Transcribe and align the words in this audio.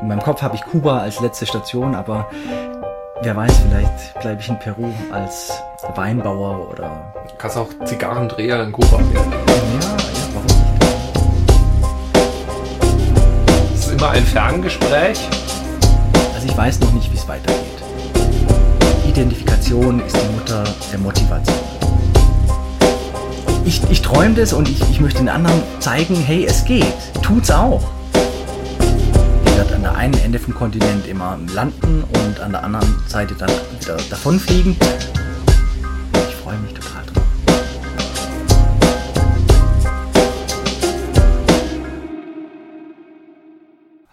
In 0.00 0.08
meinem 0.08 0.22
Kopf 0.22 0.40
habe 0.40 0.56
ich 0.56 0.62
Kuba 0.62 1.00
als 1.00 1.20
letzte 1.20 1.44
Station, 1.44 1.94
aber 1.94 2.30
wer 3.20 3.36
weiß, 3.36 3.52
vielleicht 3.58 4.18
bleibe 4.20 4.40
ich 4.40 4.48
in 4.48 4.58
Peru 4.58 4.90
als 5.12 5.52
Weinbauer 5.94 6.70
oder. 6.70 7.12
Du 7.28 7.34
kannst 7.36 7.58
auch 7.58 7.68
Zigarrendreher 7.84 8.62
in 8.62 8.72
Kuba 8.72 8.98
werden. 8.98 9.10
Ja, 9.12 9.18
ja, 9.20 10.26
warum 10.32 10.46
nicht? 10.46 10.84
Es 13.74 13.86
ist 13.86 13.92
immer 13.92 14.10
ein 14.10 14.24
Ferngespräch. 14.24 15.20
Also 16.34 16.46
ich 16.46 16.56
weiß 16.56 16.80
noch 16.80 16.92
nicht, 16.92 17.12
wie 17.12 17.16
es 17.16 17.28
weitergeht. 17.28 17.60
Identifikation 19.06 20.00
ist 20.00 20.16
die 20.16 20.34
Mutter 20.34 20.64
der 20.90 20.98
Motivation. 20.98 21.58
Ich, 23.66 23.82
ich 23.90 24.00
träume 24.00 24.34
das 24.34 24.54
und 24.54 24.66
ich, 24.66 24.80
ich 24.90 24.98
möchte 25.00 25.18
den 25.18 25.28
anderen 25.28 25.62
zeigen, 25.78 26.16
hey, 26.16 26.46
es 26.46 26.64
geht. 26.64 26.94
Tut's 27.20 27.50
auch. 27.50 27.82
An 29.80 29.84
der 29.84 29.96
einen 29.96 30.18
Ende 30.18 30.38
vom 30.38 30.52
Kontinent 30.52 31.06
immer 31.06 31.38
landen 31.54 32.04
und 32.04 32.38
an 32.38 32.52
der 32.52 32.64
anderen 32.64 33.02
Seite 33.08 33.34
dann 33.34 33.48
wieder 33.48 33.96
davonfliegen. 34.10 34.76
Ich 36.12 36.34
freue 36.34 36.58
mich 36.58 36.74
total 36.74 37.06
drauf. 37.06 37.24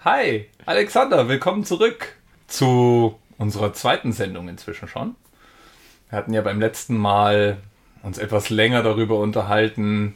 Hi, 0.06 0.46
Alexander, 0.66 1.28
willkommen 1.28 1.66
zurück 1.66 2.16
zu 2.48 3.20
unserer 3.38 3.74
zweiten 3.74 4.14
Sendung 4.14 4.48
inzwischen 4.48 4.88
schon. 4.88 5.18
Wir 6.10 6.18
hatten 6.18 6.32
ja 6.32 6.40
beim 6.44 6.62
letzten 6.62 6.96
Mal 6.96 7.58
uns 8.04 8.20
etwas 8.20 8.50
länger 8.50 8.84
darüber 8.84 9.20
unterhalten, 9.20 10.16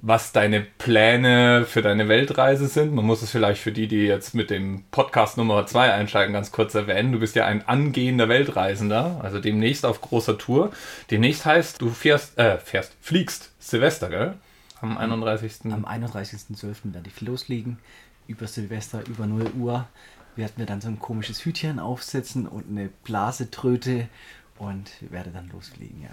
was 0.00 0.30
deine 0.30 0.60
Pläne 0.60 1.64
für 1.66 1.82
deine 1.82 2.08
Weltreise 2.08 2.68
sind. 2.68 2.94
Man 2.94 3.04
muss 3.04 3.22
es 3.22 3.30
vielleicht 3.30 3.60
für 3.60 3.72
die, 3.72 3.88
die 3.88 4.06
jetzt 4.06 4.32
mit 4.34 4.48
dem 4.48 4.84
Podcast 4.92 5.36
Nummer 5.36 5.66
2 5.66 5.92
einsteigen, 5.92 6.32
ganz 6.32 6.52
kurz 6.52 6.74
erwähnen. 6.74 7.10
Du 7.10 7.18
bist 7.18 7.34
ja 7.34 7.46
ein 7.46 7.66
angehender 7.66 8.28
Weltreisender, 8.28 9.20
also 9.22 9.40
demnächst 9.40 9.84
auf 9.84 10.00
großer 10.00 10.38
Tour. 10.38 10.70
Demnächst 11.10 11.44
heißt, 11.44 11.80
du 11.82 11.90
fährst, 11.90 12.38
äh, 12.38 12.58
fährst, 12.58 12.94
fliegst 13.00 13.50
Silvester, 13.58 14.08
gell? 14.08 14.34
Am 14.80 14.96
31. 14.96 15.72
Am 15.72 15.84
31.12. 15.84 16.94
werde 16.94 17.08
ich 17.08 17.20
loslegen. 17.20 17.78
Über 18.28 18.46
Silvester, 18.46 19.02
über 19.08 19.26
0 19.26 19.50
Uhr 19.58 19.88
werden 20.36 20.52
wir 20.56 20.66
dann 20.66 20.80
so 20.80 20.86
ein 20.86 21.00
komisches 21.00 21.44
Hütchen 21.44 21.80
aufsetzen 21.80 22.46
und 22.46 22.68
eine 22.68 22.88
Blasetröte 23.02 24.08
und 24.58 24.92
werde 25.10 25.30
dann 25.30 25.50
losfliegen, 25.50 26.02
ja. 26.02 26.10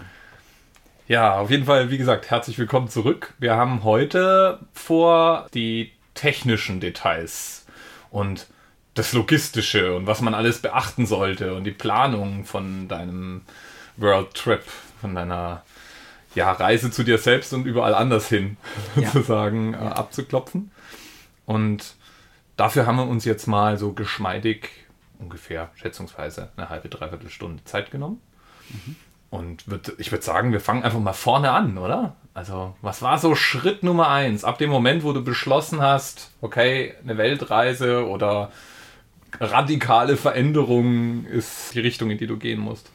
Ja, 1.08 1.38
auf 1.38 1.50
jeden 1.50 1.66
Fall, 1.66 1.90
wie 1.90 1.98
gesagt, 1.98 2.30
herzlich 2.30 2.58
willkommen 2.58 2.88
zurück. 2.88 3.34
Wir 3.38 3.54
haben 3.54 3.84
heute 3.84 4.58
vor, 4.72 5.46
die 5.54 5.92
technischen 6.14 6.80
Details 6.80 7.64
und 8.10 8.48
das 8.94 9.12
Logistische 9.12 9.94
und 9.94 10.06
was 10.08 10.20
man 10.20 10.34
alles 10.34 10.62
beachten 10.62 11.06
sollte 11.06 11.54
und 11.54 11.62
die 11.64 11.70
Planung 11.70 12.44
von 12.44 12.88
deinem 12.88 13.42
World 13.96 14.34
Trip, 14.34 14.62
von 15.00 15.14
deiner 15.14 15.62
ja, 16.34 16.50
Reise 16.50 16.90
zu 16.90 17.04
dir 17.04 17.18
selbst 17.18 17.52
und 17.52 17.66
überall 17.66 17.94
anders 17.94 18.28
hin 18.28 18.56
Ja. 18.96 19.10
sozusagen 19.10 19.74
äh, 19.74 19.76
abzuklopfen. 19.76 20.72
Und 21.44 21.94
dafür 22.56 22.86
haben 22.86 22.96
wir 22.96 23.06
uns 23.06 23.24
jetzt 23.24 23.46
mal 23.46 23.78
so 23.78 23.92
geschmeidig 23.92 24.70
ungefähr 25.20 25.70
schätzungsweise 25.76 26.50
eine 26.56 26.68
halbe, 26.68 26.88
dreiviertel 26.88 27.30
Stunde 27.30 27.62
Zeit 27.64 27.92
genommen. 27.92 28.20
Und 29.30 29.68
würd, 29.68 29.94
ich 29.98 30.12
würde 30.12 30.24
sagen, 30.24 30.52
wir 30.52 30.60
fangen 30.60 30.84
einfach 30.84 31.00
mal 31.00 31.12
vorne 31.12 31.50
an, 31.50 31.78
oder? 31.78 32.16
Also, 32.32 32.74
was 32.82 33.02
war 33.02 33.18
so 33.18 33.34
Schritt 33.34 33.82
Nummer 33.82 34.08
eins? 34.08 34.44
Ab 34.44 34.58
dem 34.58 34.70
Moment, 34.70 35.04
wo 35.04 35.12
du 35.12 35.24
beschlossen 35.24 35.80
hast, 35.80 36.32
okay, 36.40 36.94
eine 37.02 37.16
Weltreise 37.18 38.06
oder 38.06 38.50
radikale 39.40 40.16
Veränderung 40.16 41.24
ist 41.26 41.74
die 41.74 41.80
Richtung, 41.80 42.10
in 42.10 42.18
die 42.18 42.26
du 42.26 42.36
gehen 42.36 42.60
musst. 42.60 42.90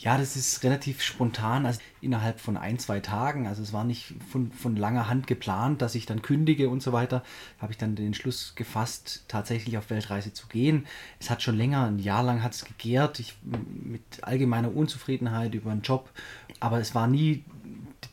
Ja, 0.00 0.16
das 0.16 0.34
ist 0.34 0.64
relativ 0.64 1.02
spontan, 1.02 1.66
also 1.66 1.78
innerhalb 2.00 2.40
von 2.40 2.56
ein, 2.56 2.78
zwei 2.78 3.00
Tagen. 3.00 3.46
Also 3.46 3.62
es 3.62 3.74
war 3.74 3.84
nicht 3.84 4.14
von, 4.32 4.50
von 4.50 4.74
langer 4.74 5.10
Hand 5.10 5.26
geplant, 5.26 5.82
dass 5.82 5.94
ich 5.94 6.06
dann 6.06 6.22
kündige 6.22 6.70
und 6.70 6.82
so 6.82 6.94
weiter. 6.94 7.22
Habe 7.58 7.72
ich 7.72 7.78
dann 7.78 7.96
den 7.96 8.06
Entschluss 8.06 8.54
gefasst, 8.54 9.24
tatsächlich 9.28 9.76
auf 9.76 9.90
Weltreise 9.90 10.32
zu 10.32 10.46
gehen. 10.46 10.86
Es 11.18 11.28
hat 11.28 11.42
schon 11.42 11.54
länger, 11.54 11.84
ein 11.84 11.98
Jahr 11.98 12.22
lang 12.22 12.42
hat 12.42 12.54
es 12.54 12.64
gegärt, 12.64 13.20
ich, 13.20 13.34
mit 13.42 14.00
allgemeiner 14.22 14.74
Unzufriedenheit 14.74 15.52
über 15.54 15.70
einen 15.70 15.82
Job. 15.82 16.08
Aber 16.60 16.80
es 16.80 16.94
war 16.94 17.06
nie 17.06 17.44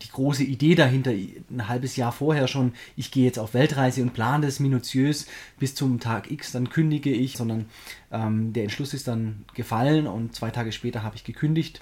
die 0.02 0.10
große 0.10 0.44
Idee 0.44 0.76
dahinter, 0.76 1.12
ein 1.12 1.68
halbes 1.68 1.96
Jahr 1.96 2.12
vorher 2.12 2.48
schon, 2.48 2.74
ich 2.96 3.12
gehe 3.12 3.26
jetzt 3.26 3.40
auf 3.40 3.54
Weltreise 3.54 4.02
und 4.02 4.14
plane 4.14 4.46
das 4.46 4.60
minutiös 4.60 5.28
bis 5.60 5.76
zum 5.76 6.00
Tag 6.00 6.32
X, 6.32 6.52
dann 6.52 6.70
kündige 6.70 7.12
ich, 7.12 7.38
sondern 7.38 7.66
ähm, 8.12 8.54
der 8.54 8.64
Entschluss 8.64 8.94
ist 8.94 9.08
dann 9.08 9.46
gefallen 9.54 10.08
und 10.08 10.36
zwei 10.36 10.52
Tage 10.52 10.72
später 10.72 11.04
habe 11.04 11.16
ich 11.16 11.24
gekündigt 11.24 11.82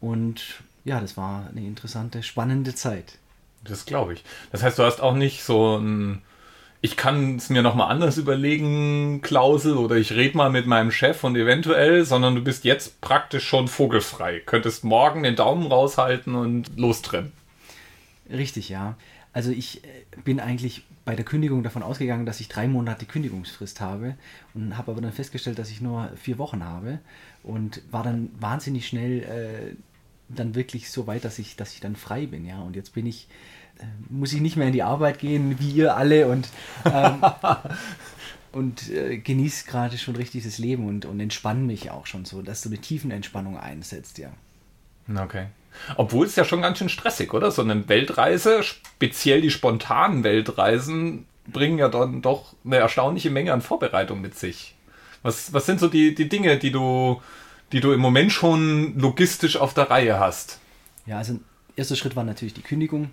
und 0.00 0.62
ja, 0.84 1.00
das 1.00 1.16
war 1.16 1.48
eine 1.48 1.66
interessante, 1.66 2.22
spannende 2.22 2.74
Zeit. 2.74 3.18
Das 3.64 3.86
glaube 3.86 4.14
ich. 4.14 4.24
Das 4.52 4.62
heißt, 4.62 4.78
du 4.78 4.84
hast 4.84 5.00
auch 5.00 5.14
nicht 5.14 5.42
so 5.42 5.76
ein 5.78 6.22
ich 6.86 6.96
kann 6.96 7.36
es 7.36 7.50
mir 7.50 7.62
nochmal 7.62 7.90
anders 7.90 8.16
überlegen, 8.16 9.20
Klausel, 9.20 9.76
oder 9.76 9.96
ich 9.96 10.12
rede 10.12 10.36
mal 10.36 10.50
mit 10.50 10.66
meinem 10.66 10.92
Chef 10.92 11.24
und 11.24 11.34
eventuell, 11.34 12.04
sondern 12.04 12.36
du 12.36 12.42
bist 12.42 12.64
jetzt 12.64 13.00
praktisch 13.00 13.44
schon 13.44 13.66
vogelfrei. 13.66 14.40
Könntest 14.44 14.84
morgen 14.84 15.24
den 15.24 15.34
Daumen 15.34 15.66
raushalten 15.66 16.34
und 16.34 16.78
lostrennen. 16.78 17.32
Richtig, 18.30 18.68
ja. 18.68 18.96
Also 19.32 19.50
ich 19.50 19.84
äh, 19.84 19.88
bin 20.24 20.40
eigentlich 20.40 20.84
bei 21.04 21.14
der 21.14 21.24
Kündigung 21.24 21.62
davon 21.62 21.82
ausgegangen, 21.82 22.26
dass 22.26 22.40
ich 22.40 22.48
drei 22.48 22.66
Monate 22.66 23.06
Kündigungsfrist 23.06 23.80
habe 23.80 24.16
und 24.54 24.76
habe 24.76 24.92
aber 24.92 25.00
dann 25.00 25.12
festgestellt, 25.12 25.58
dass 25.58 25.70
ich 25.70 25.80
nur 25.80 26.10
vier 26.16 26.38
Wochen 26.38 26.64
habe 26.64 26.98
und 27.42 27.82
war 27.90 28.02
dann 28.02 28.30
wahnsinnig 28.40 28.88
schnell 28.88 29.22
äh, 29.22 29.76
dann 30.28 30.54
wirklich 30.54 30.90
so 30.90 31.06
weit, 31.06 31.24
dass 31.24 31.38
ich, 31.38 31.56
dass 31.56 31.74
ich 31.74 31.80
dann 31.80 31.96
frei 31.96 32.26
bin, 32.26 32.46
ja. 32.46 32.60
Und 32.60 32.74
jetzt 32.74 32.94
bin 32.94 33.06
ich, 33.06 33.28
äh, 33.78 33.84
muss 34.08 34.32
ich 34.32 34.40
nicht 34.40 34.56
mehr 34.56 34.66
in 34.66 34.72
die 34.72 34.82
Arbeit 34.82 35.18
gehen, 35.18 35.58
wie 35.60 35.70
ihr 35.70 35.96
alle 35.96 36.28
und 36.28 36.48
ähm, 36.84 37.22
und 38.52 38.90
äh, 38.90 39.18
genieße 39.18 39.66
gerade 39.66 39.98
schon 39.98 40.16
richtig 40.16 40.44
das 40.44 40.58
Leben 40.58 40.86
und, 40.86 41.04
und 41.04 41.20
entspanne 41.20 41.60
mich 41.60 41.90
auch 41.90 42.06
schon 42.06 42.24
so, 42.24 42.42
dass 42.42 42.62
so 42.62 42.70
eine 42.70 42.78
tiefen 42.78 43.10
Entspannung 43.10 43.58
einsetzt, 43.58 44.18
ja. 44.18 44.30
Okay. 45.14 45.46
Obwohl 45.96 46.26
es 46.26 46.36
ja 46.36 46.44
schon 46.44 46.62
ganz 46.62 46.78
schön 46.78 46.88
stressig, 46.88 47.32
oder? 47.34 47.50
So 47.50 47.62
eine 47.62 47.88
Weltreise, 47.88 48.62
speziell 48.62 49.40
die 49.40 49.50
spontanen 49.50 50.24
Weltreisen, 50.24 51.26
bringen 51.46 51.78
ja 51.78 51.88
dann 51.88 52.22
doch 52.22 52.54
eine 52.64 52.76
erstaunliche 52.76 53.30
Menge 53.30 53.52
an 53.52 53.62
Vorbereitung 53.62 54.20
mit 54.20 54.38
sich. 54.38 54.74
Was, 55.22 55.52
was 55.52 55.66
sind 55.66 55.80
so 55.80 55.88
die, 55.88 56.14
die 56.14 56.28
Dinge, 56.28 56.58
die 56.58 56.70
du, 56.70 57.20
die 57.72 57.80
du 57.80 57.92
im 57.92 58.00
Moment 58.00 58.32
schon 58.32 58.98
logistisch 58.98 59.56
auf 59.56 59.74
der 59.74 59.90
Reihe 59.90 60.18
hast? 60.18 60.60
Ja, 61.06 61.18
also 61.18 61.38
erster 61.76 61.96
Schritt 61.96 62.16
war 62.16 62.24
natürlich 62.24 62.54
die 62.54 62.62
Kündigung, 62.62 63.10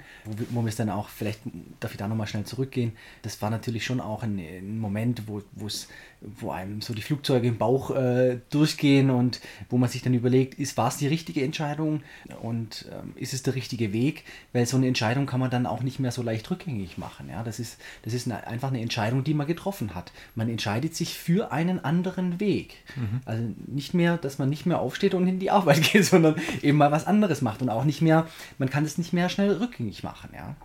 wo 0.50 0.62
wir, 0.62 0.70
es 0.70 0.76
dann 0.76 0.90
auch, 0.90 1.10
vielleicht 1.10 1.42
darf 1.80 1.92
ich 1.92 1.98
da 1.98 2.08
nochmal 2.08 2.28
schnell 2.28 2.46
zurückgehen, 2.46 2.94
das 3.22 3.42
war 3.42 3.50
natürlich 3.50 3.86
schon 3.86 4.00
auch 4.00 4.24
ein, 4.24 4.40
ein 4.40 4.80
Moment, 4.80 5.28
wo, 5.28 5.42
wo 5.52 5.68
es, 5.68 5.90
wo 6.22 6.52
einem 6.52 6.82
so 6.82 6.94
die 6.94 7.02
Flugzeuge 7.02 7.48
im 7.48 7.58
Bauch 7.58 7.92
äh, 7.92 8.40
durchgehen 8.50 9.10
und 9.10 9.42
wo 9.70 9.78
man 9.78 9.90
sich 9.90 10.02
dann 10.02 10.14
überlegt, 10.14 10.58
ist, 10.58 10.78
war 10.78 10.88
es 10.88 10.98
die 10.98 11.08
richtige 11.08 11.44
Entscheidung 11.44 12.02
und 12.42 12.86
ähm, 12.92 13.14
ist 13.16 13.34
es 13.34 13.44
der 13.44 13.56
richtige 13.56 13.92
Weg, 13.92 14.24
weil 14.54 14.66
so 14.66 14.78
eine 14.78 14.88
Entscheidung 14.88 15.26
kann 15.26 15.42
man 15.42 15.52
dann 15.52 15.66
auch 15.66 15.84
nicht 15.84 16.00
mehr 16.00 16.12
so 16.12 16.22
leicht 16.22 16.50
rückgängig 16.50 16.98
machen. 16.98 17.30
Ja? 17.30 17.44
Das 17.44 17.60
ist, 17.60 17.80
das 18.04 18.14
ist 18.14 18.28
eine, 18.28 18.48
einfach 18.48 18.70
eine 18.70 18.82
Entscheidung, 18.82 19.24
die 19.24 19.34
man 19.34 19.48
getroffen 19.48 19.94
hat. 19.94 20.14
Man 20.36 20.50
entscheidet 20.50 20.96
sich 20.96 21.18
für 21.18 21.52
einen 21.52 21.84
anderen 21.84 22.40
Weg. 22.40 22.78
Also 23.26 23.44
nicht 23.68 23.94
mehr, 23.94 24.18
dass 24.18 24.40
man 24.40 24.50
nicht 24.50 24.66
mehr 24.66 24.80
aufsteht 24.80 25.14
und 25.14 25.28
in 25.28 25.40
die 25.40 25.52
Arbeit 25.52 25.82
geht, 25.92 26.06
sondern 26.06 26.36
eben 26.62 26.78
mal 26.78 26.92
was 26.92 27.06
anderes 27.06 27.42
macht 27.42 27.62
und 27.62 27.70
auch 27.70 27.84
nicht 27.84 28.02
mehr, 28.02 28.28
man 28.58 28.70
kann 28.70 28.86
es 28.86 28.98
nicht 28.98 29.14
mehr 29.14 29.30
schnell 29.30 29.52
rückgängig 29.58 30.04
machen, 30.04 30.30
ja. 30.34 30.56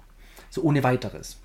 So 0.50 0.62
ohne 0.62 0.82
weiteres. 0.82 1.37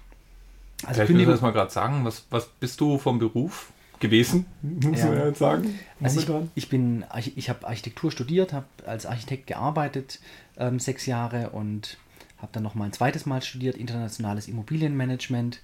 Also 0.84 0.94
Vielleicht 0.96 1.08
Kündigung, 1.08 1.34
das 1.34 1.42
mal 1.42 1.52
gerade 1.52 1.72
sagen. 1.72 2.04
Was, 2.06 2.26
was 2.30 2.48
bist 2.60 2.80
du 2.82 2.98
vom 2.98 3.20
Beruf 3.20 3.72
gewesen? 4.00 4.46
Muss 4.62 5.00
Ja. 5.00 5.08
man 5.08 5.28
jetzt 5.28 5.40
sagen. 5.40 5.80
also 6.02 6.20
ich, 6.20 6.28
ich 6.56 6.70
bin, 6.70 7.04
Arch- 7.10 7.32
ich 7.36 7.50
habe 7.50 7.66
Architektur 7.68 8.12
studiert, 8.12 8.52
habe 8.54 8.66
als 8.86 9.06
Architekt 9.06 9.48
gearbeitet, 9.48 10.20
ähm, 10.58 10.80
sechs 10.80 11.06
Jahre 11.06 11.50
und 11.52 11.98
habe 12.40 12.52
dann 12.52 12.64
noch 12.64 12.76
mal 12.76 12.86
ein 12.86 12.94
zweites 12.94 13.26
Mal 13.26 13.42
studiert, 13.42 13.78
internationales 13.78 14.48
Immobilienmanagement 14.50 15.62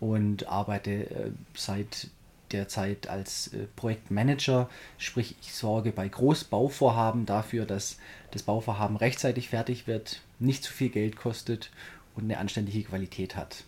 und 0.00 0.48
arbeite 0.48 0.90
äh, 1.10 1.30
seit 1.54 2.08
der 2.52 2.68
Zeit 2.68 3.08
als 3.08 3.48
äh, 3.48 3.66
Projektmanager, 3.76 4.68
sprich 4.98 5.36
ich 5.40 5.54
sorge 5.54 5.92
bei 5.92 6.08
Großbauvorhaben 6.08 7.26
dafür, 7.26 7.66
dass 7.66 7.98
das 8.30 8.42
Bauvorhaben 8.42 8.96
rechtzeitig 8.96 9.48
fertig 9.48 9.86
wird, 9.86 10.20
nicht 10.38 10.64
zu 10.64 10.72
viel 10.72 10.88
Geld 10.90 11.16
kostet 11.16 11.70
und 12.14 12.24
eine 12.24 12.38
anständige 12.38 12.82
Qualität 12.82 13.36
hat. 13.36 13.64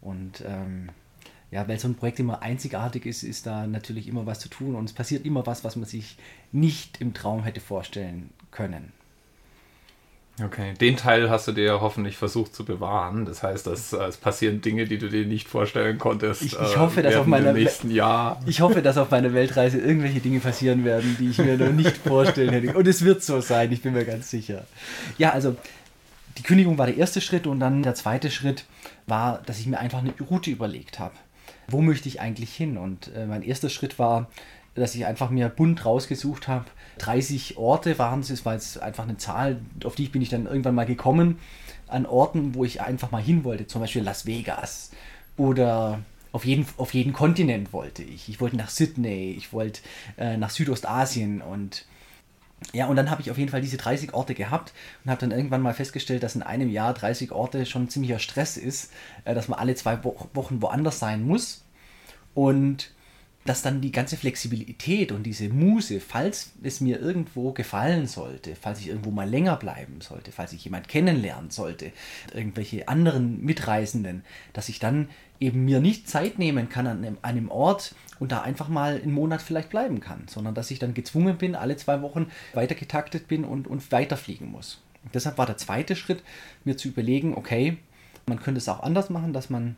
Und 0.00 0.42
ähm, 0.46 0.90
ja, 1.50 1.68
weil 1.68 1.78
so 1.78 1.86
ein 1.86 1.96
Projekt 1.96 2.18
immer 2.18 2.42
einzigartig 2.42 3.04
ist, 3.06 3.22
ist 3.22 3.46
da 3.46 3.66
natürlich 3.66 4.08
immer 4.08 4.24
was 4.26 4.40
zu 4.40 4.48
tun 4.48 4.74
und 4.74 4.86
es 4.86 4.94
passiert 4.94 5.26
immer 5.26 5.46
was, 5.46 5.64
was 5.64 5.76
man 5.76 5.84
sich 5.84 6.16
nicht 6.50 7.00
im 7.00 7.12
Traum 7.12 7.44
hätte 7.44 7.60
vorstellen 7.60 8.30
können. 8.50 8.92
Okay, 10.40 10.72
den 10.80 10.96
Teil 10.96 11.28
hast 11.28 11.46
du 11.46 11.52
dir 11.52 11.64
ja 11.64 11.80
hoffentlich 11.80 12.16
versucht 12.16 12.54
zu 12.54 12.64
bewahren. 12.64 13.26
Das 13.26 13.42
heißt, 13.42 13.66
dass 13.66 13.92
äh, 13.92 13.98
es 14.04 14.16
passieren 14.16 14.62
Dinge, 14.62 14.86
die 14.86 14.96
du 14.96 15.10
dir 15.10 15.26
nicht 15.26 15.46
vorstellen 15.46 15.98
konntest. 15.98 16.42
Ich, 16.42 16.58
ich 16.58 16.76
hoffe, 16.78 17.00
äh, 17.00 17.02
dass 17.02 17.16
auf 17.16 17.26
meiner 17.26 17.52
nächsten 17.52 17.90
Jahr. 17.90 18.40
Ich 18.46 18.62
hoffe, 18.62 18.80
dass 18.80 18.96
auf 18.96 19.10
meiner 19.10 19.34
Weltreise 19.34 19.78
irgendwelche 19.78 20.20
Dinge 20.20 20.40
passieren 20.40 20.84
werden, 20.86 21.16
die 21.20 21.30
ich 21.30 21.38
mir 21.38 21.58
noch 21.58 21.72
nicht 21.72 21.98
vorstellen 21.98 22.50
hätte. 22.50 22.72
Und 22.74 22.88
es 22.88 23.04
wird 23.04 23.22
so 23.22 23.40
sein, 23.40 23.70
ich 23.72 23.82
bin 23.82 23.92
mir 23.92 24.06
ganz 24.06 24.30
sicher. 24.30 24.64
Ja, 25.18 25.30
also 25.30 25.54
die 26.38 26.42
Kündigung 26.42 26.78
war 26.78 26.86
der 26.86 26.96
erste 26.96 27.20
Schritt 27.20 27.46
und 27.46 27.60
dann 27.60 27.82
der 27.82 27.94
zweite 27.94 28.30
Schritt 28.30 28.64
war, 29.06 29.42
dass 29.44 29.58
ich 29.58 29.66
mir 29.66 29.78
einfach 29.78 29.98
eine 29.98 30.14
Route 30.30 30.50
überlegt 30.50 30.98
habe. 30.98 31.14
Wo 31.68 31.82
möchte 31.82 32.08
ich 32.08 32.20
eigentlich 32.20 32.54
hin? 32.54 32.78
Und 32.78 33.10
äh, 33.14 33.26
mein 33.26 33.42
erster 33.42 33.68
Schritt 33.68 33.98
war, 33.98 34.30
dass 34.74 34.94
ich 34.94 35.06
einfach 35.06 35.30
mir 35.30 35.48
bunt 35.48 35.84
rausgesucht 35.84 36.48
habe. 36.48 36.66
30 36.98 37.56
Orte 37.56 37.98
waren 37.98 38.20
es, 38.20 38.30
es 38.30 38.44
war 38.44 38.54
jetzt 38.54 38.80
einfach 38.80 39.04
eine 39.04 39.16
Zahl, 39.16 39.60
auf 39.84 39.94
die 39.94 40.08
bin 40.08 40.22
ich 40.22 40.28
dann 40.28 40.46
irgendwann 40.46 40.74
mal 40.74 40.86
gekommen, 40.86 41.38
an 41.88 42.06
Orten, 42.06 42.54
wo 42.54 42.64
ich 42.64 42.80
einfach 42.80 43.10
mal 43.10 43.22
hin 43.22 43.44
wollte, 43.44 43.66
zum 43.66 43.80
Beispiel 43.80 44.02
Las 44.02 44.26
Vegas 44.26 44.90
oder 45.36 46.00
auf 46.32 46.44
jeden, 46.46 46.66
auf 46.78 46.94
jeden 46.94 47.12
Kontinent 47.12 47.72
wollte 47.72 48.02
ich. 48.02 48.28
Ich 48.28 48.40
wollte 48.40 48.56
nach 48.56 48.70
Sydney, 48.70 49.34
ich 49.36 49.52
wollte 49.52 49.82
äh, 50.16 50.36
nach 50.36 50.50
Südostasien 50.50 51.42
und 51.42 51.84
ja, 52.72 52.86
und 52.86 52.94
dann 52.96 53.10
habe 53.10 53.20
ich 53.20 53.30
auf 53.30 53.38
jeden 53.38 53.50
Fall 53.50 53.60
diese 53.60 53.76
30 53.76 54.14
Orte 54.14 54.34
gehabt 54.34 54.72
und 55.04 55.10
habe 55.10 55.20
dann 55.20 55.32
irgendwann 55.32 55.62
mal 55.62 55.74
festgestellt, 55.74 56.22
dass 56.22 56.36
in 56.36 56.42
einem 56.42 56.70
Jahr 56.70 56.94
30 56.94 57.32
Orte 57.32 57.66
schon 57.66 57.88
ziemlicher 57.88 58.20
Stress 58.20 58.56
ist, 58.56 58.92
äh, 59.24 59.34
dass 59.34 59.48
man 59.48 59.58
alle 59.58 59.74
zwei 59.74 60.02
Wochen 60.04 60.62
woanders 60.62 60.98
sein 60.98 61.26
muss. 61.26 61.64
Und 62.34 62.92
dass 63.44 63.62
dann 63.62 63.80
die 63.80 63.90
ganze 63.90 64.16
Flexibilität 64.16 65.10
und 65.10 65.24
diese 65.24 65.48
Muse, 65.48 66.00
falls 66.00 66.52
es 66.62 66.80
mir 66.80 67.00
irgendwo 67.00 67.52
gefallen 67.52 68.06
sollte, 68.06 68.54
falls 68.54 68.80
ich 68.80 68.88
irgendwo 68.88 69.10
mal 69.10 69.28
länger 69.28 69.56
bleiben 69.56 70.00
sollte, 70.00 70.30
falls 70.30 70.52
ich 70.52 70.64
jemand 70.64 70.88
kennenlernen 70.88 71.50
sollte, 71.50 71.92
irgendwelche 72.32 72.86
anderen 72.88 73.44
Mitreisenden, 73.44 74.24
dass 74.52 74.68
ich 74.68 74.78
dann 74.78 75.08
eben 75.40 75.64
mir 75.64 75.80
nicht 75.80 76.08
Zeit 76.08 76.38
nehmen 76.38 76.68
kann 76.68 76.86
an 76.86 77.18
einem, 77.22 77.50
Ort 77.50 77.96
und 78.20 78.30
da 78.30 78.42
einfach 78.42 78.68
mal 78.68 79.00
einen 79.02 79.12
Monat 79.12 79.42
vielleicht 79.42 79.70
bleiben 79.70 79.98
kann, 79.98 80.28
sondern 80.28 80.54
dass 80.54 80.70
ich 80.70 80.78
dann 80.78 80.94
gezwungen 80.94 81.36
bin, 81.36 81.56
alle 81.56 81.76
zwei 81.76 82.00
Wochen 82.00 82.30
weitergetaktet 82.54 83.26
bin 83.26 83.44
und, 83.44 83.66
und 83.66 83.90
weiterfliegen 83.90 84.50
muss. 84.50 84.80
Und 85.02 85.14
deshalb 85.16 85.38
war 85.38 85.46
der 85.46 85.56
zweite 85.56 85.96
Schritt, 85.96 86.22
mir 86.64 86.76
zu 86.76 86.88
überlegen, 86.88 87.34
okay, 87.36 87.78
man 88.26 88.40
könnte 88.40 88.58
es 88.58 88.68
auch 88.68 88.84
anders 88.84 89.10
machen, 89.10 89.32
dass 89.32 89.50
man 89.50 89.74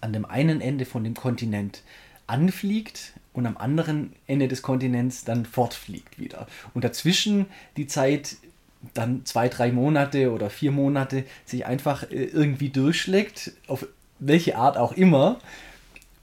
an 0.00 0.14
dem 0.14 0.24
einen 0.24 0.62
Ende 0.62 0.86
von 0.86 1.04
dem 1.04 1.14
Kontinent 1.14 1.82
anfliegt 2.30 3.14
und 3.32 3.46
am 3.46 3.56
anderen 3.56 4.14
Ende 4.26 4.48
des 4.48 4.62
Kontinents 4.62 5.24
dann 5.24 5.44
fortfliegt 5.44 6.18
wieder. 6.18 6.46
Und 6.74 6.84
dazwischen 6.84 7.46
die 7.76 7.86
Zeit 7.86 8.36
dann 8.94 9.26
zwei, 9.26 9.48
drei 9.48 9.72
Monate 9.72 10.32
oder 10.32 10.48
vier 10.48 10.72
Monate 10.72 11.24
sich 11.44 11.66
einfach 11.66 12.04
äh, 12.04 12.24
irgendwie 12.24 12.70
durchschlägt, 12.70 13.52
auf 13.66 13.86
welche 14.18 14.56
Art 14.56 14.78
auch 14.78 14.92
immer, 14.92 15.38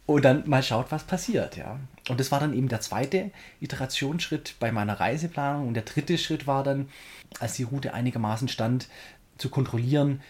und 0.08 0.24
dann 0.24 0.48
mal 0.48 0.64
schaut, 0.64 0.90
was 0.90 1.04
passiert, 1.04 1.58
ja. 1.58 1.80
Und 2.10 2.20
das 2.20 2.32
war 2.32 2.40
dann 2.40 2.54
eben 2.54 2.70
der 2.70 2.80
zweite 2.80 3.30
Iterationsschritt 3.60 4.56
bei 4.60 4.72
meiner 4.72 5.00
Reiseplanung. 5.00 5.68
Und 5.68 5.74
der 5.74 5.84
dritte 5.84 6.18
Schritt 6.18 6.48
war 6.48 6.64
dann, 6.64 6.88
als 7.42 7.56
die 7.56 7.64
Route 7.64 7.94
einigermaßen 7.94 8.48
stand, 8.48 8.88
zu 9.38 9.50
kontrollieren, 9.50 10.22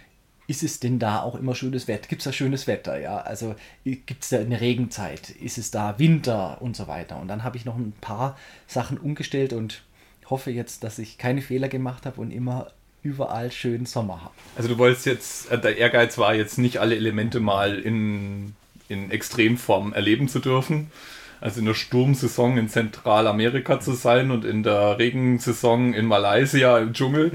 ist 0.47 0.63
es 0.63 0.79
denn 0.79 0.97
da 0.97 1.21
auch 1.21 1.35
immer 1.35 1.55
schönes 1.55 1.87
Wetter? 1.89 2.07
Gibt 2.07 2.21
es 2.21 2.25
da 2.25 2.31
schönes 2.31 2.67
Wetter? 2.67 2.99
Ja, 2.99 3.17
also 3.17 3.55
gibt 3.83 4.23
es 4.23 4.29
da 4.29 4.39
eine 4.39 4.61
Regenzeit? 4.61 5.29
Ist 5.29 5.57
es 5.57 5.71
da 5.71 5.99
Winter 5.99 6.61
und 6.61 6.75
so 6.75 6.87
weiter? 6.87 7.19
Und 7.19 7.27
dann 7.27 7.43
habe 7.43 7.57
ich 7.57 7.65
noch 7.65 7.75
ein 7.75 7.93
paar 7.99 8.37
Sachen 8.65 8.97
umgestellt 8.97 9.51
und 9.51 9.83
hoffe 10.29 10.51
jetzt, 10.51 10.83
dass 10.83 10.99
ich 10.99 11.17
keine 11.17 11.41
Fehler 11.41 11.67
gemacht 11.67 12.05
habe 12.05 12.21
und 12.21 12.31
immer 12.31 12.71
überall 13.03 13.51
schönen 13.51 13.85
Sommer 13.85 14.21
habe. 14.21 14.33
Also 14.55 14.69
du 14.69 14.77
wolltest 14.77 15.05
jetzt, 15.05 15.51
äh, 15.51 15.59
der 15.59 15.77
Ehrgeiz 15.77 16.17
war 16.17 16.33
jetzt 16.33 16.57
nicht 16.57 16.77
alle 16.77 16.95
Elemente 16.95 17.39
mal 17.39 17.77
in, 17.79 18.55
in 18.87 19.11
Extremform 19.11 19.93
erleben 19.93 20.29
zu 20.29 20.39
dürfen. 20.39 20.91
Also 21.39 21.59
in 21.59 21.65
der 21.65 21.75
Sturmsaison 21.75 22.57
in 22.57 22.67
Zentralamerika 22.67 23.79
zu 23.79 23.93
sein 23.93 24.31
und 24.31 24.43
in 24.43 24.63
der 24.63 24.97
Regensaison 24.97 25.93
in 25.93 26.05
Malaysia 26.05 26.79
im 26.79 26.93
Dschungel, 26.93 27.31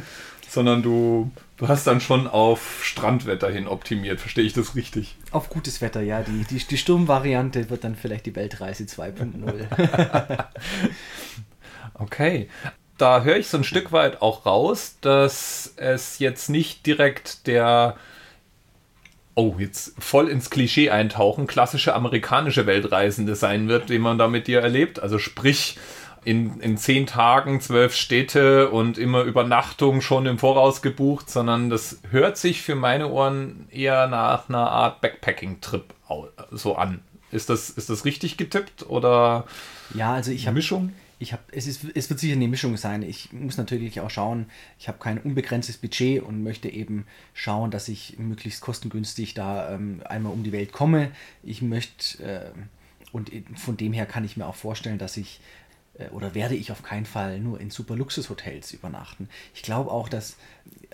sondern 0.49 0.83
du 0.83 1.31
Du 1.63 1.69
hast 1.69 1.87
dann 1.87 2.01
schon 2.01 2.27
auf 2.27 2.81
Strandwetter 2.83 3.49
hin 3.49 3.69
optimiert, 3.69 4.19
verstehe 4.19 4.43
ich 4.43 4.53
das 4.53 4.75
richtig? 4.75 5.15
Auf 5.31 5.49
gutes 5.49 5.81
Wetter, 5.81 6.01
ja. 6.01 6.23
Die, 6.23 6.43
die, 6.43 6.59
die 6.59 6.77
Sturmvariante 6.77 7.71
wird 7.71 7.85
dann 7.85 7.95
vielleicht 7.95 8.27
die 8.27 8.35
Weltreise 8.35 8.83
2.0. 8.83 10.45
okay. 11.95 12.49
Da 12.99 13.23
höre 13.23 13.37
ich 13.37 13.47
so 13.47 13.59
ein 13.59 13.63
Stück 13.63 13.93
weit 13.93 14.23
auch 14.23 14.45
raus, 14.45 14.97
dass 15.03 15.75
es 15.77 16.19
jetzt 16.19 16.51
nicht 16.51 16.85
direkt 16.85 17.47
der 17.47 17.97
oh, 19.37 19.55
jetzt 19.57 19.95
voll 20.03 20.29
ins 20.29 20.51
Klischee 20.51 20.91
eintauchen, 20.91 21.47
klassische 21.47 21.95
amerikanische 21.95 22.67
Weltreisende 22.67 23.37
sein 23.37 23.69
wird, 23.69 23.89
den 23.89 24.03
man 24.03 24.19
da 24.19 24.27
mit 24.27 24.49
dir 24.49 24.61
erlebt. 24.63 24.99
Also 24.99 25.21
sprich, 25.21 25.79
in, 26.25 26.61
in 26.61 26.77
zehn 26.77 27.07
Tagen 27.07 27.61
zwölf 27.61 27.95
Städte 27.95 28.71
und 28.71 28.99
immer 28.99 29.23
Übernachtung 29.23 30.01
schon 30.01 30.27
im 30.27 30.39
Voraus 30.39 30.83
gebucht, 30.83 31.29
sondern 31.31 31.71
das 31.71 32.01
hört 32.11 32.37
sich 32.37 32.63
für 32.63 32.75
meine 32.75 33.09
Ohren 33.09 33.67
eher 33.71 34.07
nach 34.07 34.49
einer 34.49 34.71
Art 34.71 35.01
Backpacking-Trip 35.01 35.93
so 36.51 36.77
an. 36.77 37.01
Ist 37.31 37.49
das, 37.49 37.71
ist 37.71 37.89
das 37.89 38.05
richtig 38.05 38.37
getippt 38.37 38.89
oder 38.89 39.47
ja, 39.95 40.13
also 40.13 40.31
ich 40.31 40.47
habe 40.47 40.57
Mischung? 40.57 40.93
Ich 41.19 41.33
habe 41.33 41.43
es 41.53 41.67
ist 41.67 41.85
es 41.95 42.11
wird 42.11 42.19
sicher 42.19 42.35
eine 42.35 42.49
Mischung 42.49 42.77
sein. 42.77 43.03
Ich 43.03 43.33
muss 43.33 43.57
natürlich 43.57 44.01
auch 44.01 44.11
schauen, 44.11 44.47
ich 44.79 44.89
habe 44.89 44.99
kein 44.99 45.19
unbegrenztes 45.19 45.79
Budget 45.79 46.23
und 46.23 46.43
möchte 46.43 46.69
eben 46.69 47.07
schauen, 47.33 47.71
dass 47.71 47.89
ich 47.89 48.19
möglichst 48.19 48.61
kostengünstig 48.61 49.35
da 49.35 49.73
ähm, 49.73 50.03
einmal 50.05 50.33
um 50.33 50.43
die 50.43 50.53
Welt 50.53 50.73
komme. 50.73 51.13
Ich 51.43 51.63
möchte 51.63 52.23
äh, 52.23 52.51
und 53.13 53.31
von 53.57 53.77
dem 53.77 53.93
her 53.93 54.07
kann 54.07 54.25
ich 54.25 54.37
mir 54.37 54.47
auch 54.47 54.55
vorstellen, 54.55 54.99
dass 54.99 55.17
ich 55.17 55.39
äh, 55.39 55.62
oder 56.13 56.35
werde 56.35 56.55
ich 56.55 56.73
auf 56.73 56.83
keinen 56.83 57.05
Fall 57.05 57.39
nur 57.39 57.61
in 57.61 57.71
super 57.71 57.97
Luxushotels 57.97 58.73
übernachten. 58.73 59.29
Ich 59.55 59.63
glaube 59.63 59.91
auch, 59.91 60.09
dass, 60.09 60.37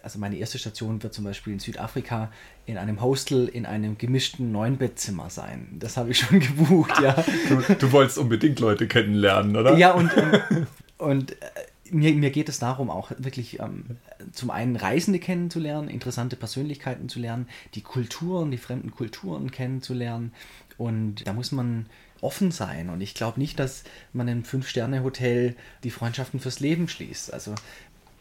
also 0.02 0.18
meine 0.18 0.36
erste 0.36 0.58
Station 0.58 1.02
wird 1.02 1.14
zum 1.14 1.24
Beispiel 1.24 1.52
in 1.52 1.60
Südafrika 1.60 2.32
in 2.66 2.76
einem 2.78 3.00
Hostel 3.00 3.48
in 3.48 3.64
einem 3.64 3.96
gemischten 3.96 4.50
Neunbettzimmer 4.52 5.30
sein. 5.30 5.68
Das 5.78 5.96
habe 5.96 6.10
ich 6.10 6.18
schon 6.18 6.40
gebucht, 6.40 7.00
ja. 7.00 7.24
Du, 7.48 7.74
du, 7.74 7.92
wolltest 7.92 8.18
unbedingt 8.18 8.58
Leute 8.60 8.88
kennenlernen, 8.88 9.56
oder? 9.56 9.76
Ja, 9.76 9.92
und, 9.92 10.10
und, 10.16 10.66
und 10.98 11.32
äh, 11.32 11.46
mir, 11.90 12.12
mir 12.14 12.30
geht 12.30 12.48
es 12.48 12.58
darum, 12.58 12.90
auch 12.90 13.12
wirklich 13.18 13.60
ähm, 13.60 13.84
zum 14.32 14.50
einen 14.50 14.76
Reisende 14.76 15.18
kennenzulernen, 15.18 15.88
interessante 15.88 16.36
Persönlichkeiten 16.36 17.08
zu 17.08 17.20
lernen, 17.20 17.48
die 17.74 17.82
Kulturen, 17.82 18.50
die 18.50 18.58
fremden 18.58 18.90
Kulturen 18.90 19.50
kennenzulernen. 19.50 20.32
Und 20.76 21.26
da 21.26 21.32
muss 21.32 21.52
man 21.52 21.86
offen 22.20 22.50
sein. 22.50 22.90
Und 22.90 23.00
ich 23.00 23.14
glaube 23.14 23.40
nicht, 23.40 23.58
dass 23.58 23.84
man 24.12 24.28
im 24.28 24.44
Fünf-Sterne-Hotel 24.44 25.56
die 25.84 25.90
Freundschaften 25.90 26.40
fürs 26.40 26.60
Leben 26.60 26.88
schließt. 26.88 27.32
Also 27.32 27.54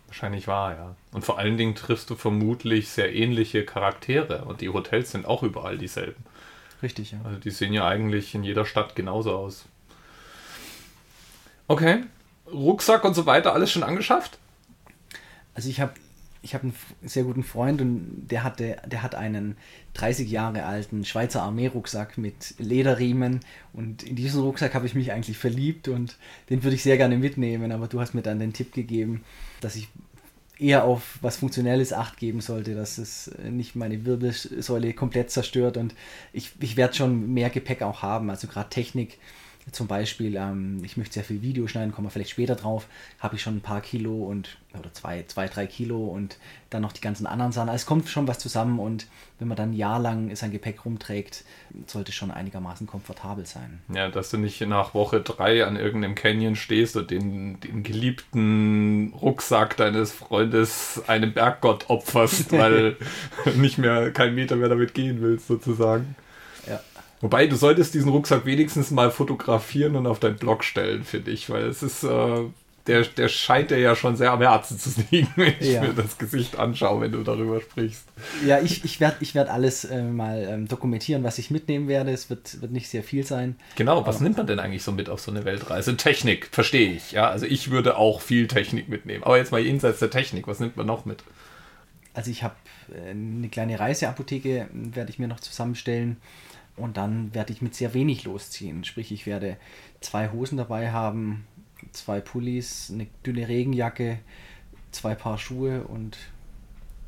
Wahrscheinlich 0.08 0.48
wahr, 0.48 0.74
ja. 0.74 0.96
Und 1.12 1.26
vor 1.26 1.38
allen 1.38 1.58
Dingen 1.58 1.76
triffst 1.76 2.10
du 2.10 2.16
vermutlich 2.16 2.90
sehr 2.90 3.14
ähnliche 3.14 3.66
Charaktere 3.66 4.46
und 4.46 4.62
die 4.62 4.70
Hotels 4.70 5.12
sind 5.12 5.26
auch 5.26 5.44
überall 5.44 5.78
dieselben. 5.78 6.24
Richtig, 6.82 7.12
ja. 7.12 7.20
Also 7.24 7.40
die 7.40 7.52
sehen 7.52 7.74
ja 7.74 7.88
eigentlich 7.88 8.34
in 8.34 8.44
jeder 8.44 8.66
Stadt 8.66 8.96
genauso 8.96 9.36
aus. 9.36 9.66
Okay. 11.68 12.04
Rucksack 12.50 13.04
und 13.04 13.16
so 13.16 13.26
weiter, 13.26 13.54
alles 13.54 13.72
schon 13.72 13.84
angeschafft? 13.84 14.38
Also 15.54 15.70
ich 15.70 15.82
habe 15.82 15.94
ich 16.42 16.54
habe 16.54 16.64
einen 16.64 16.76
sehr 17.04 17.24
guten 17.24 17.44
Freund 17.44 17.82
und 17.82 18.28
der 18.28 18.44
hatte, 18.44 18.78
der 18.86 19.04
hat 19.04 19.16
einen 19.16 19.58
30 19.98 20.30
Jahre 20.30 20.66
alten 20.66 21.06
Schweizer 21.06 21.42
Armee-Rucksack 21.44 22.18
mit 22.18 22.54
Lederriemen. 22.60 23.40
Und 23.74 24.04
in 24.04 24.16
diesen 24.16 24.42
Rucksack 24.42 24.76
habe 24.76 24.86
ich 24.86 24.96
mich 24.96 25.12
eigentlich 25.12 25.38
verliebt 25.38 25.88
und 25.88 26.18
den 26.50 26.64
würde 26.64 26.76
ich 26.76 26.84
sehr 26.84 26.98
gerne 26.98 27.18
mitnehmen, 27.18 27.72
aber 27.72 27.88
du 27.88 28.00
hast 28.00 28.14
mir 28.14 28.22
dann 28.22 28.40
den 28.40 28.54
Tipp 28.54 28.74
gegeben, 28.74 29.24
dass 29.60 29.76
ich 29.76 29.88
eher 30.60 30.84
auf 30.86 31.18
was 31.22 31.38
Funktionelles 31.38 31.94
Acht 31.94 32.18
geben 32.18 32.42
sollte, 32.42 32.76
dass 32.76 32.98
es 32.98 33.32
nicht 33.50 33.76
meine 33.76 34.06
Wirbelsäule 34.06 34.94
komplett 34.94 35.32
zerstört. 35.32 35.78
Und 35.78 35.94
ich, 36.34 36.52
ich 36.60 36.78
werde 36.78 36.96
schon 36.96 37.34
mehr 37.34 37.50
Gepäck 37.50 37.82
auch 37.82 38.02
haben, 38.02 38.30
also 38.30 38.48
gerade 38.48 38.70
Technik 38.70 39.18
zum 39.72 39.88
Beispiel, 39.88 40.36
ähm, 40.36 40.82
ich 40.84 40.98
möchte 40.98 41.16
sehr 41.16 41.24
viel 41.24 41.42
Video 41.42 41.68
schneiden, 41.68 41.92
kommen 41.92 42.08
wir 42.08 42.12
vielleicht 42.12 42.32
später 42.32 42.56
drauf, 42.56 42.88
habe 43.20 43.36
ich 43.36 43.42
schon 43.42 43.58
ein 43.58 43.62
paar 43.62 43.82
Kilo 43.82 44.14
und 44.14 44.58
oder 44.78 44.94
zwei, 44.94 45.24
zwei, 45.28 45.48
drei 45.48 45.66
Kilo 45.66 46.06
und 46.06 46.38
dann 46.70 46.82
noch 46.82 46.92
die 46.92 47.02
ganzen 47.02 47.26
anderen 47.26 47.52
Sachen. 47.52 47.70
Also 47.70 47.82
es 47.82 47.86
kommt 47.86 48.08
schon 48.10 48.28
was 48.28 48.40
zusammen 48.40 48.80
und 48.80 49.08
wenn 49.40 49.48
man 49.48 49.58
dann 49.58 49.72
ein 49.72 49.74
Jahr 49.74 50.00
lang 50.00 50.36
sein 50.36 50.52
Gepäck 50.52 50.86
rumträgt, 50.86 51.44
sollte 51.86 52.12
schon 52.12 52.32
einigermaßen 52.32 52.88
komfortabel 52.88 53.46
sein. 53.46 53.80
Ja, 53.94 54.10
dass 54.10 54.30
du 54.30 54.38
nicht 54.38 54.62
nach 54.62 54.94
Woche 54.94 55.22
drei 55.22 55.66
an 55.66 55.76
irgendeinem 55.76 56.16
Canyon 56.16 56.56
stehst 56.56 56.96
und 56.96 57.12
den, 57.12 57.60
den 57.60 57.84
geliebten 57.84 59.14
Rucksack 59.22 59.78
deines 59.78 60.12
Freundes 60.12 61.02
einem 61.08 61.34
Berggott 61.34 61.90
opferst, 61.90 62.52
weil 62.58 62.98
nicht 63.56 63.78
mehr 63.78 64.12
kein 64.12 64.36
Meter 64.36 64.56
mehr 64.56 64.70
damit 64.70 64.94
gehen 64.94 65.22
willst, 65.22 65.48
sozusagen. 65.48 66.16
Wobei, 67.22 67.48
du 67.48 67.56
solltest 67.56 67.94
diesen 67.94 68.12
Rucksack 68.12 68.46
wenigstens 68.46 68.92
mal 68.92 69.10
fotografieren 69.12 69.96
und 69.96 70.06
auf 70.08 70.20
deinen 70.20 70.38
Blog 70.38 70.64
stellen, 70.64 71.04
finde 71.04 71.32
ich, 71.32 71.50
weil 71.50 71.64
es 71.66 71.82
ist, 71.82 72.04
äh, 72.04 72.42
der, 72.86 73.02
der 73.02 73.28
scheint 73.28 73.72
dir 73.72 73.80
ja 73.80 73.96
schon 73.96 74.16
sehr 74.16 74.32
am 74.32 74.42
Herzen 74.42 74.78
zu 74.80 74.92
liegen, 75.12 75.28
wenn 75.36 75.56
ich 75.60 75.72
Ja. 75.74 75.82
mir 75.82 75.94
das 75.94 76.18
Gesicht 76.20 76.58
anschaue, 76.58 77.02
wenn 77.02 77.12
du 77.12 77.24
darüber 77.24 77.60
sprichst. 77.60 78.06
Ja, 78.46 78.60
ich, 78.62 78.86
ich 78.86 79.00
werde 79.00 79.18
ich 79.20 79.36
werd 79.36 79.50
alles 79.50 79.84
äh, 79.84 80.04
mal 80.04 80.48
ähm, 80.48 80.68
dokumentieren, 80.68 81.24
was 81.24 81.38
ich 81.40 81.50
mitnehmen 81.52 81.88
werde. 81.88 82.12
Es 82.12 82.30
wird, 82.30 82.62
wird 82.62 82.72
nicht 82.72 82.88
sehr 82.88 83.04
viel 83.04 83.26
sein. 83.26 83.56
Genau, 83.76 84.06
was 84.06 84.22
nimmt 84.22 84.38
man 84.38 84.48
denn 84.48 84.60
eigentlich 84.60 84.84
so 84.84 84.92
mit 84.92 85.10
auf 85.10 85.20
so 85.20 85.32
eine 85.32 85.44
Weltreise? 85.44 85.98
Technik, 85.98 86.48
verstehe 86.52 86.94
ich. 86.94 87.12
Ja, 87.14 87.30
also 87.30 87.46
ich 87.48 87.72
würde 87.72 87.98
auch 87.98 88.22
viel 88.22 88.48
Technik 88.48 88.90
mitnehmen. 88.90 89.24
Aber 89.24 89.38
jetzt 89.38 89.52
mal 89.52 89.60
jenseits 89.60 90.00
der 90.00 90.12
Technik, 90.12 90.48
was 90.48 90.60
nimmt 90.60 90.78
man 90.78 90.86
noch 90.86 91.04
mit? 91.06 91.24
Also 92.14 92.32
ich 92.32 92.44
habe 92.44 92.56
äh, 92.96 93.10
eine 93.10 93.50
kleine 93.50 93.80
Reiseapotheke, 93.80 94.60
äh, 94.60 94.66
werde 94.72 95.10
ich 95.10 95.20
mir 95.20 95.28
noch 95.28 95.40
zusammenstellen. 95.40 96.18
Und 96.78 96.96
dann 96.98 97.34
werde 97.34 97.52
ich 97.52 97.62
mit 97.62 97.76
sehr 97.76 97.94
wenig 97.94 98.24
losziehen. 98.24 98.84
Sprich, 98.84 99.12
ich 99.12 99.26
werde 99.26 99.58
zwei 100.00 100.32
Hosen 100.32 100.58
dabei 100.58 100.92
haben, 100.92 101.46
zwei 101.92 102.22
Pullis, 102.22 102.92
eine 102.94 103.08
dünne 103.26 103.48
Regenjacke, 103.48 104.20
zwei 104.92 105.16
Paar 105.16 105.40
Schuhe 105.40 105.84
und 105.84 106.18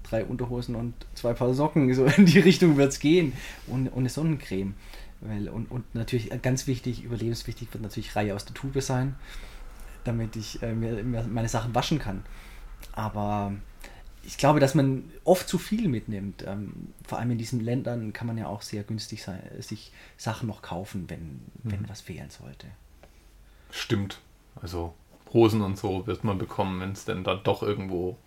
drei 0.04 0.26
Unterhosen 0.26 0.76
und 0.76 0.94
zwei 1.14 1.34
Paar 1.34 1.54
Socken. 1.54 1.94
So 1.94 2.06
in 2.06 2.26
die 2.26 2.40
Richtung 2.40 2.78
wird 2.78 2.92
es 2.92 3.00
gehen. 3.00 3.34
Und, 3.68 3.88
und 3.90 4.00
eine 4.00 4.10
Sonnencreme. 4.10 4.74
Weil, 5.22 5.50
und, 5.50 5.70
und 5.70 5.94
natürlich 5.94 6.32
äh, 6.32 6.40
ganz 6.42 6.66
wichtig, 6.66 7.04
überlebenswichtig 7.04 7.72
wird 7.74 7.84
natürlich 7.84 8.16
Reihe 8.16 8.36
aus 8.36 8.46
der 8.46 8.56
Tube 8.56 8.82
sein, 8.82 9.16
damit 10.04 10.36
ich 10.36 10.64
äh, 10.64 10.74
mir, 10.74 11.04
mir 11.04 11.24
meine 11.24 11.50
Sachen 11.50 11.76
waschen 11.76 12.00
kann. 12.00 12.24
Aber 12.94 13.54
ich 14.30 14.38
glaube, 14.38 14.60
dass 14.60 14.76
man 14.76 15.12
oft 15.24 15.50
zu 15.50 15.58
viel 15.58 15.88
mitnimmt. 15.88 16.46
Ähm, 16.46 16.94
vor 17.04 17.18
allem 17.18 17.32
in 17.32 17.40
diesen 17.40 17.62
Ländern 17.62 18.14
kann 18.14 18.28
man 18.28 18.38
ja 18.38 18.46
auch 18.46 18.62
sehr 18.62 18.84
günstig 18.84 19.24
sein, 19.24 19.42
sich 19.58 19.92
Sachen 20.18 20.48
noch 20.48 20.62
kaufen, 20.62 21.06
wenn, 21.08 21.42
wenn 21.64 21.90
was 21.90 22.02
fehlen 22.02 22.30
sollte. 22.30 22.68
Stimmt. 23.72 24.20
Also 24.62 24.94
Hosen 25.34 25.62
und 25.64 25.80
so 25.80 26.06
wird 26.06 26.24
man 26.24 26.38
bekommen, 26.38 26.80
wenn 26.80 26.92
es 26.92 27.06
denn 27.06 27.24
dann 27.24 27.40
doch 27.44 27.64
irgendwo 27.64 28.18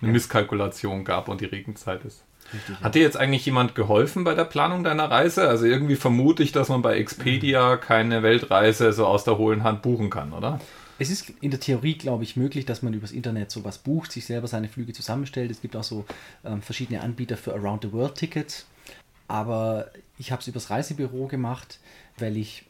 eine 0.00 0.12
Misskalkulation 0.12 1.04
gab 1.04 1.28
und 1.28 1.42
die 1.42 1.46
Regenzeit 1.46 2.06
ist. 2.06 2.24
Richtig, 2.54 2.80
Hat 2.80 2.94
dir 2.94 3.02
jetzt 3.02 3.18
eigentlich 3.18 3.44
jemand 3.44 3.74
geholfen 3.74 4.24
bei 4.24 4.34
der 4.34 4.44
Planung 4.44 4.82
deiner 4.82 5.10
Reise? 5.10 5.46
Also 5.46 5.66
irgendwie 5.66 5.96
vermute 5.96 6.42
ich, 6.42 6.52
dass 6.52 6.70
man 6.70 6.80
bei 6.80 6.96
Expedia 6.96 7.76
keine 7.76 8.22
Weltreise 8.22 8.94
so 8.94 9.06
aus 9.06 9.24
der 9.24 9.36
hohlen 9.36 9.62
Hand 9.62 9.82
buchen 9.82 10.08
kann, 10.08 10.32
oder? 10.32 10.58
Es 11.00 11.08
ist 11.08 11.32
in 11.40 11.50
der 11.50 11.60
Theorie, 11.60 11.94
glaube 11.94 12.24
ich, 12.24 12.36
möglich, 12.36 12.66
dass 12.66 12.82
man 12.82 12.92
übers 12.92 13.10
Internet 13.10 13.50
sowas 13.50 13.78
bucht, 13.78 14.12
sich 14.12 14.26
selber 14.26 14.48
seine 14.48 14.68
Flüge 14.68 14.92
zusammenstellt. 14.92 15.50
Es 15.50 15.62
gibt 15.62 15.74
auch 15.74 15.82
so 15.82 16.04
ähm, 16.44 16.60
verschiedene 16.60 17.00
Anbieter 17.00 17.38
für 17.38 17.54
Around 17.54 17.84
the 17.84 17.92
World 17.92 18.16
Tickets. 18.16 18.66
Aber 19.26 19.90
ich 20.18 20.30
habe 20.30 20.42
es 20.42 20.48
übers 20.48 20.68
Reisebüro 20.68 21.26
gemacht, 21.26 21.78
weil 22.18 22.36
ich 22.36 22.66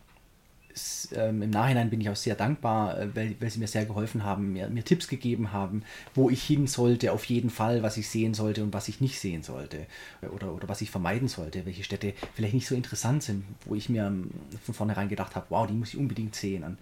ähm, 1.12 1.42
im 1.42 1.50
Nachhinein 1.50 1.90
bin 1.90 2.00
ich 2.00 2.08
auch 2.08 2.16
sehr 2.16 2.34
dankbar, 2.34 2.98
äh, 2.98 3.14
weil, 3.14 3.36
weil 3.40 3.50
sie 3.50 3.58
mir 3.58 3.66
sehr 3.66 3.84
geholfen 3.84 4.24
haben, 4.24 4.52
mir, 4.52 4.68
mir 4.68 4.84
Tipps 4.84 5.08
gegeben 5.08 5.52
haben, 5.52 5.82
wo 6.14 6.30
ich 6.30 6.42
hin 6.42 6.66
sollte, 6.66 7.12
auf 7.12 7.24
jeden 7.24 7.50
Fall, 7.50 7.82
was 7.82 7.96
ich 7.96 8.08
sehen 8.08 8.34
sollte 8.34 8.62
und 8.62 8.72
was 8.72 8.88
ich 8.88 9.00
nicht 9.00 9.18
sehen 9.18 9.42
sollte 9.42 9.86
oder, 10.32 10.52
oder 10.52 10.68
was 10.68 10.80
ich 10.80 10.90
vermeiden 10.90 11.28
sollte, 11.28 11.66
welche 11.66 11.84
Städte 11.84 12.14
vielleicht 12.34 12.54
nicht 12.54 12.66
so 12.66 12.74
interessant 12.74 13.22
sind, 13.22 13.44
wo 13.64 13.74
ich 13.74 13.88
mir 13.88 14.06
ähm, 14.06 14.30
von 14.64 14.74
vornherein 14.74 15.08
gedacht 15.08 15.36
habe, 15.36 15.46
wow, 15.50 15.66
die 15.66 15.74
muss 15.74 15.90
ich 15.90 15.98
unbedingt 15.98 16.34
sehen. 16.34 16.64
Und, 16.64 16.78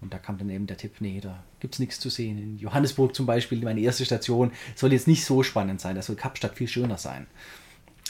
und 0.00 0.12
da 0.12 0.18
kam 0.18 0.38
dann 0.38 0.50
eben 0.50 0.66
der 0.66 0.76
Tipp, 0.76 0.96
nee, 1.00 1.20
da 1.20 1.42
gibt 1.60 1.74
es 1.74 1.80
nichts 1.80 2.00
zu 2.00 2.10
sehen. 2.10 2.38
In 2.38 2.58
Johannesburg 2.58 3.14
zum 3.14 3.26
Beispiel, 3.26 3.62
meine 3.62 3.80
erste 3.80 4.04
Station, 4.04 4.52
soll 4.74 4.92
jetzt 4.92 5.08
nicht 5.08 5.24
so 5.24 5.42
spannend 5.42 5.80
sein, 5.80 5.96
da 5.96 6.02
soll 6.02 6.16
Kapstadt 6.16 6.56
viel 6.56 6.68
schöner 6.68 6.98
sein. 6.98 7.26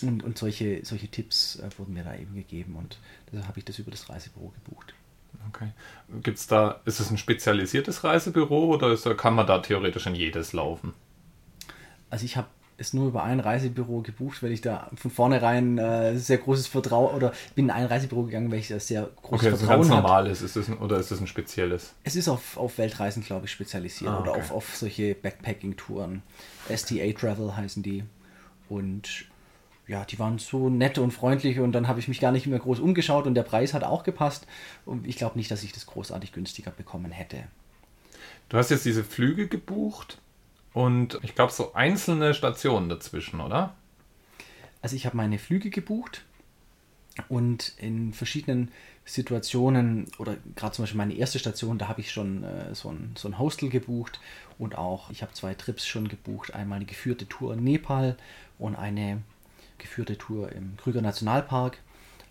Und, 0.03 0.25
und 0.25 0.37
solche, 0.37 0.85
solche 0.85 1.09
Tipps 1.09 1.57
äh, 1.57 1.69
wurden 1.79 1.95
mir 1.95 2.03
da 2.03 2.15
eben 2.17 2.35
gegeben 2.35 2.77
und 2.77 2.99
deshalb 3.31 3.47
habe 3.47 3.59
ich 3.61 3.65
das 3.65 3.79
über 3.79 3.91
das 3.91 4.09
Reisebüro 4.09 4.53
gebucht. 4.65 4.95
Okay. 5.49 5.69
Gibt's 6.23 6.47
da, 6.47 6.81
ist 6.85 7.01
es 7.01 7.11
ein 7.11 7.19
spezialisiertes 7.19 8.05
Reisebüro 8.05 8.67
oder 8.75 8.93
ist, 8.93 9.09
kann 9.17 9.35
man 9.35 9.47
da 9.47 9.59
theoretisch 9.59 10.07
in 10.07 10.15
jedes 10.15 10.53
laufen? 10.53 10.95
Also 12.11 12.25
ich 12.25 12.37
habe 12.37 12.49
es 12.79 12.93
nur 12.95 13.09
über 13.09 13.23
ein 13.23 13.39
Reisebüro 13.39 14.01
gebucht, 14.01 14.43
weil 14.43 14.51
ich 14.51 14.61
da 14.61 14.91
von 14.97 15.11
vornherein 15.11 15.79
äh, 15.79 16.17
sehr 16.19 16.39
großes 16.39 16.67
Vertrauen 16.67 17.15
oder 17.15 17.33
bin 17.55 17.67
in 17.67 17.71
ein 17.71 17.87
Reisebüro 17.87 18.25
gegangen, 18.25 18.51
weil 18.51 18.59
ich 18.59 18.69
da 18.69 18.81
sehr 18.81 19.03
großes 19.23 19.47
Okay, 19.47 19.51
das 19.51 19.63
ist 19.63 19.63
ein 19.63 19.67
Vertrauen 19.67 19.81
ganz 19.83 19.91
habe. 19.91 20.03
normales, 20.03 20.43
ist 20.43 20.57
das 20.57 20.69
ein, 20.69 20.79
oder 20.79 20.97
ist 20.99 21.11
das 21.11 21.21
ein 21.21 21.27
spezielles? 21.27 21.95
Es 22.03 22.17
ist 22.17 22.29
auf, 22.29 22.57
auf 22.57 22.79
Weltreisen, 22.79 23.23
glaube 23.23 23.47
ich, 23.47 23.53
spezialisiert 23.53 24.11
Ah, 24.11 24.21
oder 24.21 24.33
okay. 24.33 24.41
auf, 24.41 24.51
auf 24.53 24.77
solche 24.77 25.15
Backpacking-Touren. 25.15 26.23
STA 26.75 27.13
Travel 27.13 27.57
heißen 27.57 27.83
die. 27.83 28.05
Und 28.69 29.27
ja, 29.87 30.05
die 30.05 30.19
waren 30.19 30.39
so 30.39 30.69
nett 30.69 30.99
und 30.99 31.11
freundlich 31.11 31.59
und 31.59 31.73
dann 31.73 31.89
habe 31.89 31.99
ich 31.99 32.09
mich 32.09 32.21
gar 32.21 32.33
nicht 32.33 32.47
mehr 32.47 32.59
groß 32.59 32.79
umgeschaut 32.79 33.27
und 33.27 33.35
der 33.35 33.43
Preis 33.43 33.75
hat 33.75 33.85
auch 33.85 34.05
gepasst. 34.05 34.47
Und 34.85 35.07
ich 35.07 35.17
glaube 35.17 35.37
nicht, 35.37 35.51
dass 35.51 35.63
ich 35.63 35.73
das 35.73 35.87
großartig 35.87 36.33
günstiger 36.33 36.71
bekommen 36.71 37.11
hätte. 37.11 37.45
Du 38.49 38.59
hast 38.59 38.71
jetzt 38.71 38.85
diese 38.85 39.03
Flüge 39.03 39.49
gebucht 39.49 40.19
und 40.73 41.19
ich 41.23 41.35
glaube 41.35 41.53
so 41.53 41.75
einzelne 41.75 42.35
Stationen 42.35 42.89
dazwischen, 42.89 43.41
oder? 43.41 43.75
Also 44.83 44.97
ich 44.97 45.07
habe 45.07 45.17
meine 45.17 45.39
Flüge 45.39 45.71
gebucht 45.71 46.23
und 47.29 47.75
in 47.79 48.13
verschiedenen 48.13 48.71
Situationen 49.05 50.07
oder 50.19 50.37
gerade 50.55 50.75
zum 50.75 50.85
Beispiel 50.85 50.99
meine 50.99 51.15
erste 51.15 51.39
Station, 51.39 51.79
da 51.79 51.89
habe 51.89 52.01
ich 52.01 52.13
schon 52.13 52.45
äh, 52.45 52.75
so, 52.75 52.91
ein, 52.91 53.15
so 53.17 53.29
ein 53.29 53.39
Hostel 53.39 53.69
gebucht 53.69 54.21
und 54.59 54.79
auch 54.79 55.11
ich 55.11 55.23
habe 55.23 55.33
zwei 55.33 55.55
Trips 55.55 55.87
schon 55.87 56.09
gebucht. 56.09 56.55
Einmal 56.55 56.77
eine 56.77 56.87
geführte 56.87 57.29
Tour 57.29 57.55
in 57.55 57.65
Nepal 57.65 58.17
und 58.59 58.77
eine 58.77 59.23
geführte 59.83 60.17
Tour 60.17 60.51
im 60.53 60.77
Krüger 60.77 61.03
Nationalpark. 61.03 61.79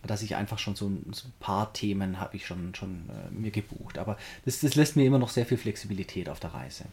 Dass 0.03 0.23
ich 0.23 0.35
einfach 0.35 0.57
schon 0.57 0.75
so 0.75 0.87
ein, 0.87 1.13
so 1.13 1.27
ein 1.27 1.33
paar 1.39 1.73
Themen 1.73 2.19
habe 2.19 2.35
ich 2.35 2.47
schon, 2.47 2.73
schon 2.73 3.07
äh, 3.09 3.31
mir 3.31 3.51
gebucht. 3.51 3.99
Aber 3.99 4.17
das, 4.45 4.59
das 4.61 4.73
lässt 4.73 4.95
mir 4.95 5.05
immer 5.05 5.19
noch 5.19 5.29
sehr 5.29 5.45
viel 5.45 5.59
Flexibilität 5.59 6.27
auf 6.27 6.39
der 6.39 6.55
Reise. 6.55 6.85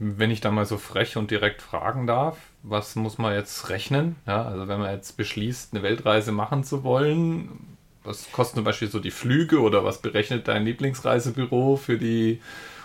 Wenn 0.00 0.32
ich 0.32 0.40
da 0.40 0.50
mal 0.50 0.66
so 0.66 0.76
frech 0.76 1.16
und 1.16 1.30
direkt 1.30 1.62
fragen 1.62 2.08
darf, 2.08 2.36
was 2.64 2.96
muss 2.96 3.16
man 3.16 3.32
jetzt 3.32 3.68
rechnen? 3.68 4.16
Ja, 4.26 4.42
also 4.44 4.66
wenn 4.66 4.80
man 4.80 4.92
jetzt 4.92 5.16
beschließt, 5.16 5.72
eine 5.72 5.84
Weltreise 5.84 6.32
machen 6.32 6.64
zu 6.64 6.82
wollen, 6.82 7.76
was 8.02 8.30
kosten 8.32 8.56
zum 8.56 8.64
Beispiel 8.64 8.88
so 8.88 8.98
die 8.98 9.10
Flüge 9.10 9.60
oder 9.60 9.84
was 9.84 10.02
berechnet 10.02 10.48
dein 10.48 10.64
Lieblingsreisebüro 10.64 11.76
für 11.76 11.96
die 11.96 12.40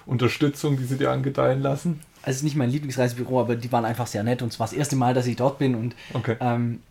Unterstützung, 0.06 0.78
die 0.78 0.86
sie 0.86 0.98
dir 0.98 1.12
angedeihen 1.12 1.62
lassen? 1.62 2.02
Also 2.24 2.32
es 2.32 2.38
ist 2.38 2.44
nicht 2.44 2.56
mein 2.56 2.70
Lieblingsreisebüro, 2.70 3.40
aber 3.42 3.56
die 3.56 3.72
waren 3.72 3.86
einfach 3.86 4.08
sehr 4.08 4.24
nett 4.24 4.42
und 4.42 4.50
es 4.50 4.60
war 4.60 4.68
das 4.68 4.74
erste 4.74 4.96
Mal, 4.96 5.14
dass 5.14 5.26
ich 5.28 5.36
dort 5.36 5.58
bin 5.60 5.76
und 5.76 5.96
Okay. 6.14 6.38
ähm, 6.40 6.82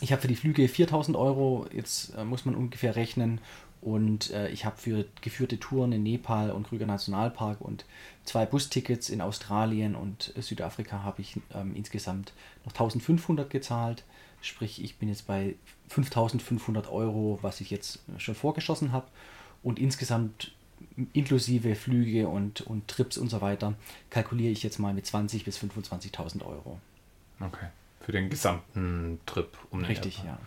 ich 0.00 0.10
habe 0.10 0.22
für 0.22 0.28
die 0.28 0.36
Flüge 0.36 0.66
4000 0.66 1.16
Euro, 1.16 1.66
jetzt 1.72 2.14
äh, 2.16 2.24
muss 2.24 2.44
man 2.44 2.54
ungefähr 2.54 2.96
rechnen 2.96 3.40
und 3.82 4.30
äh, 4.30 4.48
ich 4.48 4.64
habe 4.64 4.76
für 4.78 5.04
geführte 5.20 5.58
Touren 5.60 5.92
in 5.92 6.02
Nepal 6.02 6.50
und 6.50 6.68
Krüger 6.68 6.86
Nationalpark 6.86 7.60
und 7.60 7.84
zwei 8.24 8.46
Bustickets 8.46 9.10
in 9.10 9.20
Australien 9.20 9.94
und 9.94 10.32
äh, 10.36 10.42
Südafrika 10.42 11.02
habe 11.02 11.20
ich 11.20 11.38
ähm, 11.54 11.74
insgesamt 11.76 12.32
noch 12.64 12.72
1500 12.72 13.48
gezahlt. 13.50 14.04
Sprich, 14.40 14.82
ich 14.82 14.96
bin 14.96 15.08
jetzt 15.08 15.26
bei 15.28 15.54
5500 15.88 16.90
Euro, 16.90 17.38
was 17.42 17.60
ich 17.60 17.70
jetzt 17.70 18.00
schon 18.18 18.34
vorgeschossen 18.34 18.90
habe. 18.90 19.06
Und 19.62 19.78
insgesamt 19.78 20.52
inklusive 21.12 21.74
Flüge 21.74 22.28
und, 22.28 22.60
und 22.62 22.88
Trips 22.88 23.18
und 23.18 23.28
so 23.28 23.40
weiter 23.40 23.74
kalkuliere 24.10 24.52
ich 24.52 24.62
jetzt 24.62 24.78
mal 24.78 24.94
mit 24.94 25.06
20.000 25.06 25.44
bis 25.44 25.58
25.000 25.58 26.44
Euro. 26.44 26.78
Okay. 27.40 27.66
Für 28.00 28.12
den 28.12 28.30
gesamten 28.30 29.20
Trip 29.26 29.48
um 29.70 29.80
den 29.80 29.86
Richtig, 29.86 30.18
Japan. 30.18 30.32
ja. 30.32 30.38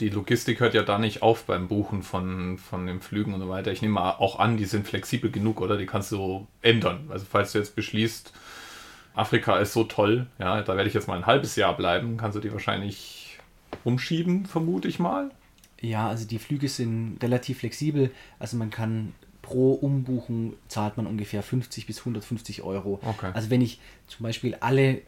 Die 0.00 0.08
Logistik 0.08 0.60
hört 0.60 0.72
ja 0.72 0.82
da 0.82 0.98
nicht 0.98 1.20
auf 1.22 1.44
beim 1.44 1.68
Buchen 1.68 2.02
von, 2.02 2.56
von 2.56 2.86
den 2.86 3.00
Flügen 3.00 3.34
und 3.34 3.40
so 3.40 3.48
weiter. 3.50 3.70
Ich 3.70 3.82
nehme 3.82 3.94
mal 3.94 4.12
auch 4.12 4.38
an, 4.38 4.56
die 4.56 4.64
sind 4.64 4.86
flexibel 4.86 5.30
genug, 5.30 5.60
oder? 5.60 5.76
Die 5.76 5.84
kannst 5.84 6.10
du 6.12 6.46
ändern. 6.62 7.08
Also 7.10 7.26
falls 7.28 7.52
du 7.52 7.58
jetzt 7.58 7.76
beschließt, 7.76 8.32
Afrika 9.14 9.58
ist 9.58 9.74
so 9.74 9.84
toll, 9.84 10.26
ja, 10.38 10.62
da 10.62 10.76
werde 10.76 10.88
ich 10.88 10.94
jetzt 10.94 11.06
mal 11.08 11.18
ein 11.18 11.26
halbes 11.26 11.56
Jahr 11.56 11.76
bleiben, 11.76 12.16
kannst 12.16 12.36
du 12.36 12.40
die 12.40 12.52
wahrscheinlich 12.52 13.38
umschieben, 13.84 14.46
vermute 14.46 14.88
ich 14.88 14.98
mal. 14.98 15.30
Ja, 15.80 16.08
also 16.08 16.26
die 16.26 16.38
Flüge 16.38 16.68
sind 16.68 17.18
relativ 17.22 17.58
flexibel. 17.58 18.10
Also 18.38 18.56
man 18.56 18.70
kann 18.70 19.14
pro 19.50 19.72
Umbuchen 19.72 20.54
zahlt 20.68 20.96
man 20.96 21.08
ungefähr 21.08 21.42
50 21.42 21.86
bis 21.86 21.98
150 21.98 22.62
Euro. 22.62 23.00
Okay. 23.02 23.32
Also 23.34 23.50
wenn 23.50 23.60
ich 23.60 23.80
zum 24.06 24.22
Beispiel 24.22 24.54
alle 24.60 25.02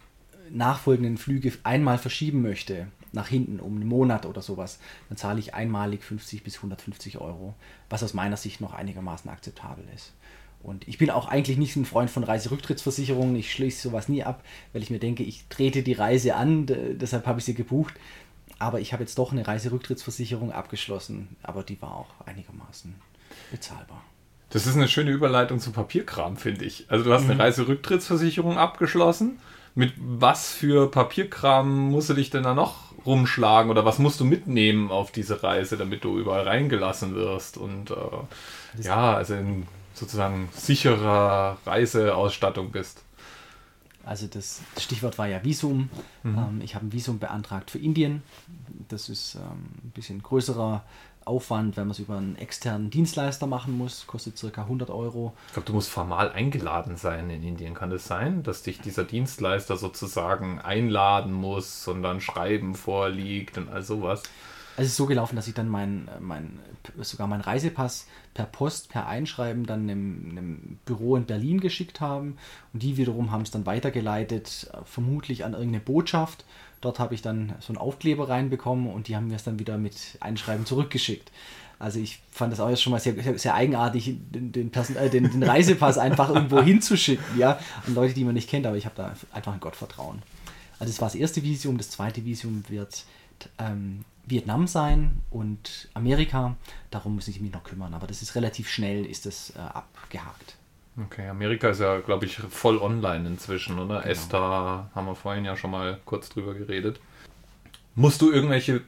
nachfolgenden 0.51 1.17
Flüge 1.17 1.53
einmal 1.63 1.97
verschieben 1.97 2.43
möchte, 2.43 2.89
nach 3.13 3.29
hinten 3.29 3.61
um 3.61 3.77
einen 3.77 3.87
Monat 3.87 4.27
oder 4.27 4.43
sowas, 4.43 4.81
dann 5.09 5.17
zahle 5.17 5.39
ich 5.39 5.55
einmalig 5.55 6.03
50 6.03 6.43
bis 6.43 6.57
150 6.57 7.19
Euro, 7.19 7.55
was 7.89 8.03
aus 8.03 8.15
meiner 8.15 8.37
Sicht 8.37 8.61
noch 8.61 8.75
einigermaßen 8.75 9.31
akzeptabel 9.31 9.85
ist. 9.95 10.13
Und 10.61 10.89
ich 10.89 10.99
bin 10.99 11.11
auch 11.11 11.29
eigentlich 11.29 11.57
nicht 11.57 11.77
ein 11.77 11.85
Freund 11.85 12.11
von 12.11 12.25
Reiserücktrittsversicherungen. 12.25 13.37
Ich 13.37 13.53
schließe 13.53 13.89
sowas 13.89 14.09
nie 14.09 14.25
ab, 14.25 14.43
weil 14.73 14.83
ich 14.83 14.91
mir 14.91 14.99
denke, 14.99 15.23
ich 15.23 15.45
trete 15.51 15.85
die 15.85 15.93
Reise 15.93 16.35
an, 16.35 16.67
deshalb 16.67 17.27
habe 17.27 17.39
ich 17.39 17.45
sie 17.45 17.55
gebucht. 17.55 17.95
Aber 18.59 18.81
ich 18.81 18.93
habe 18.93 19.05
jetzt 19.05 19.19
doch 19.19 19.31
eine 19.31 19.47
Reiserücktrittsversicherung 19.47 20.51
abgeschlossen, 20.51 21.37
aber 21.43 21.63
die 21.63 21.81
war 21.81 21.95
auch 21.95 22.27
einigermaßen 22.27 22.95
bezahlbar. 23.51 24.03
Das 24.53 24.67
ist 24.67 24.77
eine 24.77 24.89
schöne 24.89 25.11
Überleitung 25.11 25.61
zu 25.61 25.73
Papierkram, 25.73 26.37
finde 26.37 26.67
ich. 26.67 26.85
Also 26.89 27.05
du 27.05 27.13
hast 27.13 27.29
eine 27.29 27.39
Reiserücktrittsversicherung 27.39 28.59
abgeschlossen. 28.59 29.39
Mit 29.75 29.95
was 29.97 30.53
für 30.53 30.91
Papierkram 30.91 31.91
musst 31.91 32.11
du 32.11 32.15
dich 32.15 32.29
denn 32.29 32.43
da 32.43 32.55
noch 32.55 32.93
rumschlagen 33.07 33.71
oder 33.71 33.87
was 33.87 33.99
musst 33.99 34.21
du 34.21 34.25
mitnehmen 34.25 34.91
auf 34.91 35.11
diese 35.11 35.43
Reise, 35.43 35.79
damit 35.79 36.05
du 36.05 36.19
überall 36.19 36.43
reingelassen 36.43 37.15
wirst? 37.15 37.57
Und 37.57 37.91
äh, 37.91 38.83
ja, 38.83 39.15
also 39.15 39.35
in 39.35 39.67
sozusagen 39.95 40.51
sicherer 40.53 41.57
Reiseausstattung 41.65 42.71
bist. 42.73 43.03
Also 44.05 44.27
das 44.27 44.61
Stichwort 44.79 45.17
war 45.17 45.29
ja 45.29 45.43
Visum. 45.45 45.89
Mhm. 46.23 46.39
Ähm, 46.39 46.61
ich 46.63 46.75
habe 46.75 46.87
ein 46.87 46.93
Visum 46.93 47.19
beantragt 47.19 47.71
für 47.71 47.79
Indien. 47.79 48.23
Das 48.89 49.09
ist 49.09 49.37
ähm, 49.37 49.69
ein 49.85 49.93
bisschen 49.95 50.23
größerer 50.23 50.83
Aufwand, 51.25 51.77
wenn 51.77 51.85
man 51.85 51.93
es 51.93 51.99
über 51.99 52.17
einen 52.17 52.37
externen 52.37 52.91
Dienstleister 52.91 53.47
machen 53.47 53.77
muss. 53.77 54.07
Kostet 54.07 54.39
circa 54.39 54.63
100 54.63 54.91
Euro. 54.91 55.33
Ich 55.49 55.53
glaube, 55.55 55.67
du 55.67 55.73
musst 55.73 55.91
formal 55.91 56.31
eingeladen 56.33 56.97
sein 56.97 57.31
in 57.31 57.43
Indien. 57.43 57.75
Kann 57.75 57.91
das 57.91 58.07
sein, 58.07 58.43
dass 58.43 58.63
dich 58.63 58.81
dieser 58.81 59.05
Dienstleister 59.05 59.77
sozusagen 59.77 60.61
einladen 60.61 61.33
muss 61.33 61.87
und 61.89 62.03
dann 62.03 62.21
Schreiben 62.21 62.75
vorliegt 62.75 63.59
und 63.59 63.69
all 63.69 63.83
sowas? 63.83 64.23
Also 64.75 64.87
es 64.87 64.93
ist 64.93 64.97
so 64.97 65.07
gelaufen, 65.07 65.37
dass 65.37 65.49
ich 65.49 65.55
dann 65.55 65.69
mein, 65.69 66.09
mein, 66.19 66.59
sogar 67.01 67.27
meinen 67.27 67.43
Reisepass 67.43 68.07
per 68.33 68.47
Post, 68.47 68.89
per 68.89 69.07
Einschreiben 69.07 69.67
dann 69.67 69.83
einem, 69.83 70.29
einem 70.31 70.79
Büro 70.87 71.17
in 71.17 71.27
Berlin 71.27 71.61
geschickt 71.61 72.01
haben. 72.01 72.39
Und 72.73 72.83
die 72.83 72.97
wiederum 72.97 73.31
haben 73.31 73.43
es 73.43 73.51
dann 73.51 73.67
weitergeleitet, 73.67 74.73
vermutlich 74.85 75.45
an 75.45 75.53
irgendeine 75.53 75.85
Botschaft. 75.85 76.47
Dort 76.83 76.99
habe 76.99 77.15
ich 77.15 77.23
dann 77.23 77.55
so 77.61 77.69
einen 77.69 77.79
Aufkleber 77.79 78.29
reinbekommen 78.29 78.89
und 78.93 79.09
die 79.09 79.17
haben 79.17 79.29
mir 79.29 79.37
es 79.37 79.45
dann 79.45 79.59
wieder 79.59 79.79
mit 79.79 80.19
Einschreiben 80.21 80.67
zurückgeschickt. 80.67 81.33
Also 81.79 81.99
ich 81.99 82.21
fand 82.31 82.53
das 82.53 82.61
auch 82.61 82.69
jetzt 82.69 82.83
schon 82.83 82.93
mal 82.93 83.01
sehr, 83.01 83.39
sehr 83.39 83.55
eigenartig, 83.55 84.15
den, 84.31 84.53
den, 84.53 84.71
äh, 84.73 85.11
den, 85.11 85.31
den 85.31 85.43
Reisepass 85.43 85.99
einfach 85.99 86.29
irgendwo 86.29 86.61
hinzuschicken, 86.63 87.39
ja, 87.39 87.59
an 87.87 87.95
Leute, 87.95 88.15
die 88.15 88.25
man 88.25 88.35
nicht 88.35 88.49
kennt, 88.49 88.67
aber 88.67 88.77
ich 88.77 88.85
habe 88.85 88.95
da 88.95 89.15
einfach 89.33 89.53
ein 89.53 89.61
Gottvertrauen. 89.61 90.23
Also 90.79 90.93
das 90.93 91.01
war 91.01 91.09
das 91.09 91.15
erste 91.15 91.43
Visum. 91.43 91.79
Das 91.79 91.91
zweite 91.91 92.25
Visum 92.25 92.65
wird 92.69 93.05
ähm, 93.59 94.05
Vietnam 94.27 94.67
sein 94.67 95.21
und 95.31 95.89
Amerika. 95.95 96.57
Darum 96.91 97.15
muss 97.15 97.29
ich 97.29 97.41
mich 97.41 97.53
noch 97.53 97.65
kümmern. 97.65 97.95
Aber 97.95 98.07
das 98.07 98.23
ist 98.23 98.35
relativ 98.35 98.69
schnell, 98.69 99.05
ist 99.05 99.27
das 99.27 99.51
äh, 99.51 99.61
abgehakt. 99.61 100.57
Okay, 100.99 101.27
Amerika 101.29 101.71
ist 101.71 101.81
ja, 101.81 102.01
glaube 102.01 102.27
ich, 102.27 102.37
voll 102.37 102.79
online 102.79 103.27
inzwischen, 103.27 103.79
oder? 103.79 104.01
Genau. 104.01 104.11
Esther 104.11 104.91
haben 104.95 105.07
wir 105.07 105.15
vorhin 105.15 105.45
ja 105.45 105.57
schon 105.57 105.71
mal 105.71 105.99
kurz 106.05 106.29
drüber 106.29 106.55
geredet. 106.55 107.01
Musst 107.95 108.21
du 108.21 108.31
irgendwelche 108.31 108.83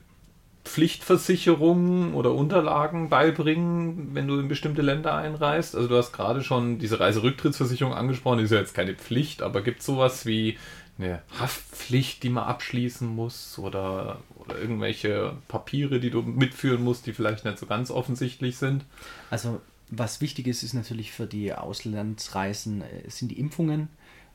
Pflichtversicherungen 0.64 2.14
oder 2.14 2.32
Unterlagen 2.32 3.08
beibringen, 3.08 4.14
wenn 4.14 4.28
du 4.28 4.38
in 4.38 4.48
bestimmte 4.48 4.82
Länder 4.82 5.14
einreist? 5.14 5.76
Also 5.76 5.88
du 5.88 5.96
hast 5.96 6.12
gerade 6.12 6.42
schon 6.42 6.78
diese 6.78 7.00
Reiserücktrittsversicherung 7.00 7.94
angesprochen, 7.94 8.38
die 8.38 8.44
ist 8.44 8.50
ja 8.50 8.58
jetzt 8.58 8.74
keine 8.74 8.94
Pflicht, 8.94 9.42
aber 9.42 9.62
gibt 9.62 9.80
es 9.80 9.86
sowas 9.86 10.26
wie 10.26 10.58
eine 10.98 11.22
Haftpflicht, 11.38 12.22
die 12.22 12.28
man 12.28 12.44
abschließen 12.44 13.08
muss 13.08 13.58
oder, 13.58 14.18
oder 14.36 14.58
irgendwelche 14.58 15.32
Papiere, 15.48 16.00
die 16.00 16.10
du 16.10 16.22
mitführen 16.22 16.82
musst, 16.82 17.06
die 17.06 17.12
vielleicht 17.12 17.44
nicht 17.44 17.58
so 17.58 17.66
ganz 17.66 17.90
offensichtlich 17.90 18.56
sind? 18.56 18.84
Also 19.30 19.60
was 19.98 20.20
wichtig 20.20 20.46
ist, 20.46 20.62
ist 20.62 20.74
natürlich 20.74 21.12
für 21.12 21.26
die 21.26 21.52
Auslandsreisen 21.52 22.82
äh, 22.82 23.10
sind 23.10 23.30
die 23.30 23.38
Impfungen. 23.38 23.88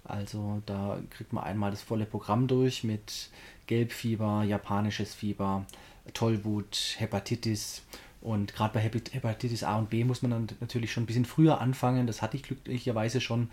Also 0.03 0.61
da 0.65 0.99
kriegt 1.11 1.33
man 1.33 1.43
einmal 1.43 1.71
das 1.71 1.81
volle 1.81 2.05
Programm 2.05 2.47
durch 2.47 2.83
mit 2.83 3.29
Gelbfieber, 3.67 4.43
japanisches 4.43 5.13
Fieber, 5.13 5.65
Tollwut, 6.13 6.95
Hepatitis. 6.97 7.83
Und 8.21 8.53
gerade 8.53 8.73
bei 8.73 8.81
Hepatitis 8.81 9.63
A 9.63 9.77
und 9.77 9.89
B 9.89 10.03
muss 10.03 10.21
man 10.21 10.31
dann 10.31 10.47
natürlich 10.59 10.91
schon 10.91 11.03
ein 11.03 11.05
bisschen 11.05 11.25
früher 11.25 11.61
anfangen. 11.61 12.07
Das 12.07 12.21
hatte 12.21 12.37
ich 12.37 12.43
glücklicherweise 12.43 13.21
schon 13.21 13.49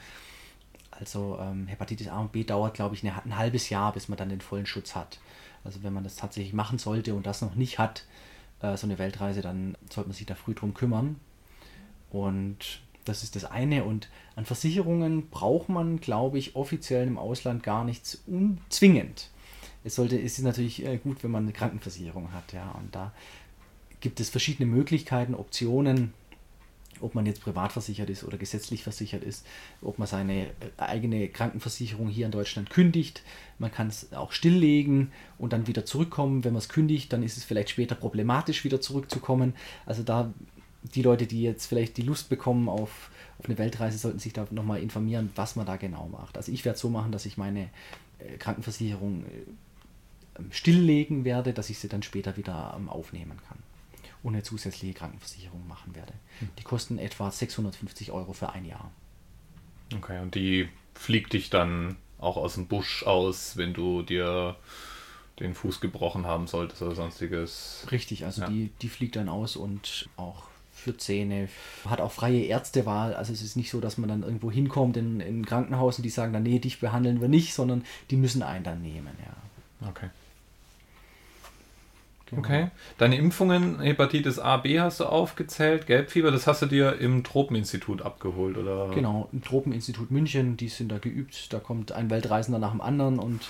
also 0.98 1.38
ähm, 1.40 1.66
Hepatitis 1.66 2.08
A 2.08 2.20
und 2.20 2.32
B 2.32 2.44
dauert, 2.44 2.74
glaube 2.74 2.94
ich, 2.94 3.02
eine, 3.02 3.22
ein 3.24 3.36
halbes 3.36 3.68
Jahr, 3.68 3.92
bis 3.92 4.08
man 4.08 4.18
dann 4.18 4.28
den 4.28 4.40
vollen 4.40 4.66
Schutz 4.66 4.94
hat. 4.94 5.18
Also 5.64 5.82
wenn 5.82 5.92
man 5.92 6.04
das 6.04 6.16
tatsächlich 6.16 6.52
machen 6.52 6.78
sollte 6.78 7.14
und 7.14 7.26
das 7.26 7.42
noch 7.42 7.54
nicht 7.54 7.78
hat, 7.78 8.04
äh, 8.62 8.76
so 8.76 8.86
eine 8.86 8.98
Weltreise, 8.98 9.42
dann 9.42 9.76
sollte 9.90 10.08
man 10.08 10.16
sich 10.16 10.26
da 10.26 10.34
früh 10.34 10.54
drum 10.54 10.74
kümmern. 10.74 11.16
Und 12.10 12.80
das 13.04 13.22
ist 13.22 13.36
das 13.36 13.44
eine. 13.44 13.84
Und 13.84 14.08
an 14.34 14.44
Versicherungen 14.44 15.28
braucht 15.28 15.68
man, 15.68 16.00
glaube 16.00 16.38
ich, 16.38 16.56
offiziell 16.56 17.06
im 17.06 17.18
Ausland 17.18 17.62
gar 17.62 17.84
nichts 17.84 18.22
unzwingend. 18.26 19.30
Es 19.84 19.94
sollte, 19.94 20.20
es 20.20 20.38
ist 20.38 20.44
natürlich 20.44 20.84
äh, 20.84 20.98
gut, 20.98 21.22
wenn 21.22 21.30
man 21.30 21.44
eine 21.44 21.52
Krankenversicherung 21.52 22.32
hat, 22.32 22.52
ja. 22.52 22.72
Und 22.72 22.94
da 22.94 23.12
gibt 24.00 24.20
es 24.20 24.30
verschiedene 24.30 24.66
Möglichkeiten, 24.68 25.34
Optionen, 25.34 26.12
ob 27.00 27.14
man 27.14 27.26
jetzt 27.26 27.42
privat 27.42 27.72
versichert 27.72 28.10
ist 28.10 28.24
oder 28.24 28.38
gesetzlich 28.38 28.82
versichert 28.82 29.22
ist, 29.22 29.46
ob 29.82 29.98
man 29.98 30.08
seine 30.08 30.46
äh, 30.46 30.52
eigene 30.78 31.28
Krankenversicherung 31.28 32.08
hier 32.08 32.26
in 32.26 32.32
Deutschland 32.32 32.70
kündigt. 32.70 33.22
Man 33.58 33.70
kann 33.70 33.88
es 33.88 34.12
auch 34.12 34.32
stilllegen 34.32 35.12
und 35.38 35.52
dann 35.52 35.66
wieder 35.66 35.84
zurückkommen. 35.84 36.42
Wenn 36.44 36.52
man 36.52 36.60
es 36.60 36.68
kündigt, 36.68 37.12
dann 37.12 37.22
ist 37.22 37.36
es 37.36 37.44
vielleicht 37.44 37.70
später 37.70 37.94
problematisch, 37.94 38.64
wieder 38.64 38.80
zurückzukommen. 38.80 39.54
Also 39.84 40.02
da 40.02 40.32
die 40.94 41.02
Leute, 41.02 41.26
die 41.26 41.42
jetzt 41.42 41.66
vielleicht 41.66 41.96
die 41.96 42.02
Lust 42.02 42.28
bekommen 42.28 42.68
auf, 42.68 43.10
auf 43.38 43.46
eine 43.46 43.58
Weltreise, 43.58 43.98
sollten 43.98 44.18
sich 44.18 44.32
da 44.32 44.46
nochmal 44.50 44.80
informieren, 44.80 45.30
was 45.34 45.56
man 45.56 45.66
da 45.66 45.76
genau 45.76 46.08
macht. 46.08 46.36
Also 46.36 46.52
ich 46.52 46.64
werde 46.64 46.76
es 46.76 46.80
so 46.80 46.90
machen, 46.90 47.12
dass 47.12 47.26
ich 47.26 47.36
meine 47.36 47.68
äh, 48.18 48.36
Krankenversicherung 48.38 49.24
äh, 49.24 50.42
stilllegen 50.50 51.24
werde, 51.24 51.52
dass 51.52 51.70
ich 51.70 51.78
sie 51.78 51.88
dann 51.88 52.02
später 52.02 52.36
wieder 52.36 52.74
ähm, 52.76 52.88
aufnehmen 52.88 53.38
kann 53.48 53.58
und 54.22 54.34
eine 54.34 54.42
zusätzliche 54.42 54.94
Krankenversicherung 54.94 55.66
machen 55.68 55.94
werde. 55.94 56.12
Hm. 56.40 56.48
Die 56.58 56.64
kosten 56.64 56.98
etwa 56.98 57.30
650 57.30 58.12
Euro 58.12 58.32
für 58.32 58.50
ein 58.50 58.64
Jahr. 58.64 58.90
Okay, 59.94 60.20
und 60.20 60.34
die 60.34 60.68
fliegt 60.94 61.32
dich 61.32 61.50
dann 61.50 61.96
auch 62.18 62.36
aus 62.36 62.54
dem 62.54 62.66
Busch 62.66 63.04
aus, 63.04 63.56
wenn 63.56 63.72
du 63.72 64.02
dir 64.02 64.56
den 65.38 65.54
Fuß 65.54 65.80
gebrochen 65.80 66.26
haben 66.26 66.46
solltest 66.46 66.82
oder 66.82 66.94
sonstiges. 66.94 67.86
Richtig, 67.90 68.24
also 68.24 68.42
ja. 68.42 68.48
die, 68.48 68.70
die 68.80 68.88
fliegt 68.88 69.16
dann 69.16 69.28
aus 69.28 69.54
und 69.54 70.08
auch 70.16 70.48
für 70.86 70.96
Zähne, 70.96 71.48
hat 71.88 72.00
auch 72.00 72.12
freie 72.12 72.44
Ärztewahl. 72.44 73.14
Also 73.14 73.32
es 73.32 73.42
ist 73.42 73.56
nicht 73.56 73.70
so, 73.70 73.80
dass 73.80 73.98
man 73.98 74.08
dann 74.08 74.22
irgendwo 74.22 74.52
hinkommt 74.52 74.96
in, 74.96 75.20
in 75.20 75.40
ein 75.40 75.46
Krankenhaus 75.46 75.98
und 75.98 76.04
die 76.04 76.10
sagen 76.10 76.32
dann, 76.32 76.44
nee, 76.44 76.60
dich 76.60 76.78
behandeln 76.78 77.20
wir 77.20 77.28
nicht, 77.28 77.54
sondern 77.54 77.84
die 78.10 78.16
müssen 78.16 78.42
einen 78.42 78.62
dann 78.62 78.82
nehmen, 78.82 79.16
ja. 79.18 79.88
Okay. 79.88 80.08
Genau. 82.26 82.40
Okay. 82.40 82.70
Deine 82.98 83.16
Impfungen, 83.16 83.80
Hepatitis 83.80 84.38
A, 84.38 84.56
B 84.56 84.80
hast 84.80 84.98
du 84.98 85.04
aufgezählt, 85.04 85.86
Gelbfieber, 85.86 86.32
das 86.32 86.48
hast 86.48 86.62
du 86.62 86.66
dir 86.66 86.98
im 86.98 87.22
Tropeninstitut 87.22 88.02
abgeholt, 88.02 88.56
oder? 88.56 88.90
Genau, 88.92 89.28
im 89.32 89.42
Tropeninstitut 89.42 90.10
München, 90.10 90.56
die 90.56 90.68
sind 90.68 90.90
da 90.90 90.98
geübt, 90.98 91.52
da 91.52 91.60
kommt 91.60 91.92
ein 91.92 92.10
Weltreisender 92.10 92.58
nach 92.58 92.72
dem 92.72 92.80
anderen 92.80 93.20
und 93.20 93.42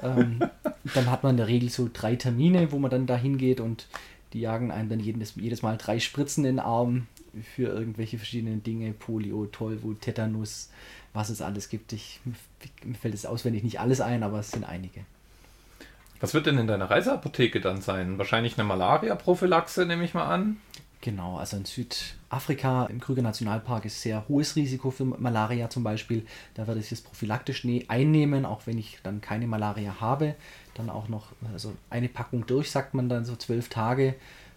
ähm, 0.00 0.40
dann 0.94 1.10
hat 1.10 1.24
man 1.24 1.30
in 1.30 1.36
der 1.38 1.48
Regel 1.48 1.70
so 1.70 1.90
drei 1.92 2.14
Termine, 2.14 2.70
wo 2.70 2.78
man 2.78 2.90
dann 2.90 3.06
da 3.06 3.16
hingeht 3.16 3.60
und 3.60 3.88
die 4.32 4.40
jagen 4.40 4.70
einem 4.70 4.88
dann 4.88 5.00
jedes, 5.00 5.34
jedes 5.36 5.62
Mal 5.62 5.76
drei 5.76 5.98
Spritzen 5.98 6.44
in 6.44 6.56
den 6.56 6.64
Arm 6.64 7.06
für 7.54 7.68
irgendwelche 7.68 8.18
verschiedenen 8.18 8.62
Dinge, 8.62 8.92
Polio, 8.92 9.46
Tollwut, 9.46 10.00
Tetanus, 10.00 10.70
was 11.12 11.30
es 11.30 11.42
alles 11.42 11.68
gibt. 11.68 11.92
Ich, 11.92 12.20
mir 12.84 12.94
fällt 12.94 13.14
es 13.14 13.26
auswendig 13.26 13.62
nicht 13.62 13.80
alles 13.80 14.00
ein, 14.00 14.22
aber 14.22 14.40
es 14.40 14.50
sind 14.50 14.64
einige. 14.64 15.04
Was 16.20 16.34
wird 16.34 16.46
denn 16.46 16.58
in 16.58 16.66
deiner 16.66 16.90
Reiseapotheke 16.90 17.60
dann 17.60 17.80
sein? 17.80 18.18
Wahrscheinlich 18.18 18.58
eine 18.58 18.68
Malaria-Prophylaxe, 18.68 19.86
nehme 19.86 20.04
ich 20.04 20.14
mal 20.14 20.26
an. 20.26 20.58
Genau, 21.00 21.38
also 21.38 21.56
in 21.56 21.64
Südafrika 21.64 22.84
im 22.86 23.00
Krüger 23.00 23.22
Nationalpark 23.22 23.86
ist 23.86 24.02
sehr 24.02 24.28
hohes 24.28 24.54
Risiko 24.54 24.90
für 24.90 25.06
Malaria 25.06 25.70
zum 25.70 25.82
Beispiel. 25.82 26.26
Da 26.52 26.66
werde 26.66 26.80
ich 26.80 26.90
das 26.90 27.00
prophylaktisch 27.00 27.66
einnehmen, 27.88 28.44
auch 28.44 28.66
wenn 28.66 28.76
ich 28.76 28.98
dann 29.02 29.22
keine 29.22 29.46
Malaria 29.46 29.98
habe. 30.00 30.34
Dann 30.74 30.90
auch 30.90 31.08
noch, 31.08 31.28
also 31.52 31.74
eine 31.90 32.08
Packung 32.08 32.46
durch, 32.46 32.70
sagt 32.70 32.94
man 32.94 33.08
dann 33.08 33.24
so 33.24 33.36
zwölf 33.36 33.68
Tage, 33.68 34.14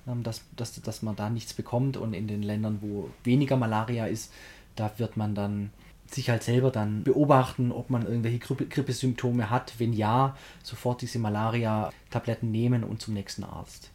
ähm, 0.08 0.24
dass, 0.24 0.42
dass, 0.56 0.80
dass 0.82 1.02
man 1.02 1.16
da 1.16 1.30
nichts 1.30 1.54
bekommt. 1.54 1.98
Und 1.98 2.14
in 2.14 2.28
den 2.28 2.44
Ländern, 2.44 2.80
wo 2.82 3.10
weniger 3.24 3.58
Malaria 3.58 4.06
ist, 4.06 4.32
da 4.76 4.92
wird 4.98 5.18
man 5.18 5.36
dann 5.36 5.72
sich 6.08 6.30
halt 6.30 6.44
selber 6.44 6.72
dann 6.72 7.04
beobachten, 7.04 7.72
ob 7.72 7.90
man 7.90 8.06
irgendwelche 8.06 8.40
Grippe 8.40 8.66
Grippesymptome 8.66 9.50
hat. 9.50 9.74
Wenn 9.80 9.94
ja, 9.94 10.36
sofort 10.62 11.02
diese 11.02 11.20
Malaria-Tabletten 11.20 12.52
nehmen 12.52 12.84
und 12.84 13.02
zum 13.02 13.14
nächsten 13.14 13.44
Arzt. 13.44 13.90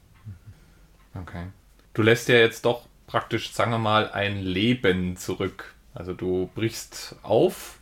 Okay. 1.14 1.46
Du 1.94 2.02
lässt 2.02 2.28
ja 2.28 2.36
jetzt 2.36 2.64
doch 2.64 2.86
praktisch, 3.06 3.52
sagen 3.52 3.72
wir 3.72 3.78
mal, 3.78 4.10
ein 4.10 4.40
Leben 4.40 5.16
zurück. 5.16 5.74
Also 5.94 6.14
du 6.14 6.48
brichst 6.54 7.16
auf, 7.22 7.77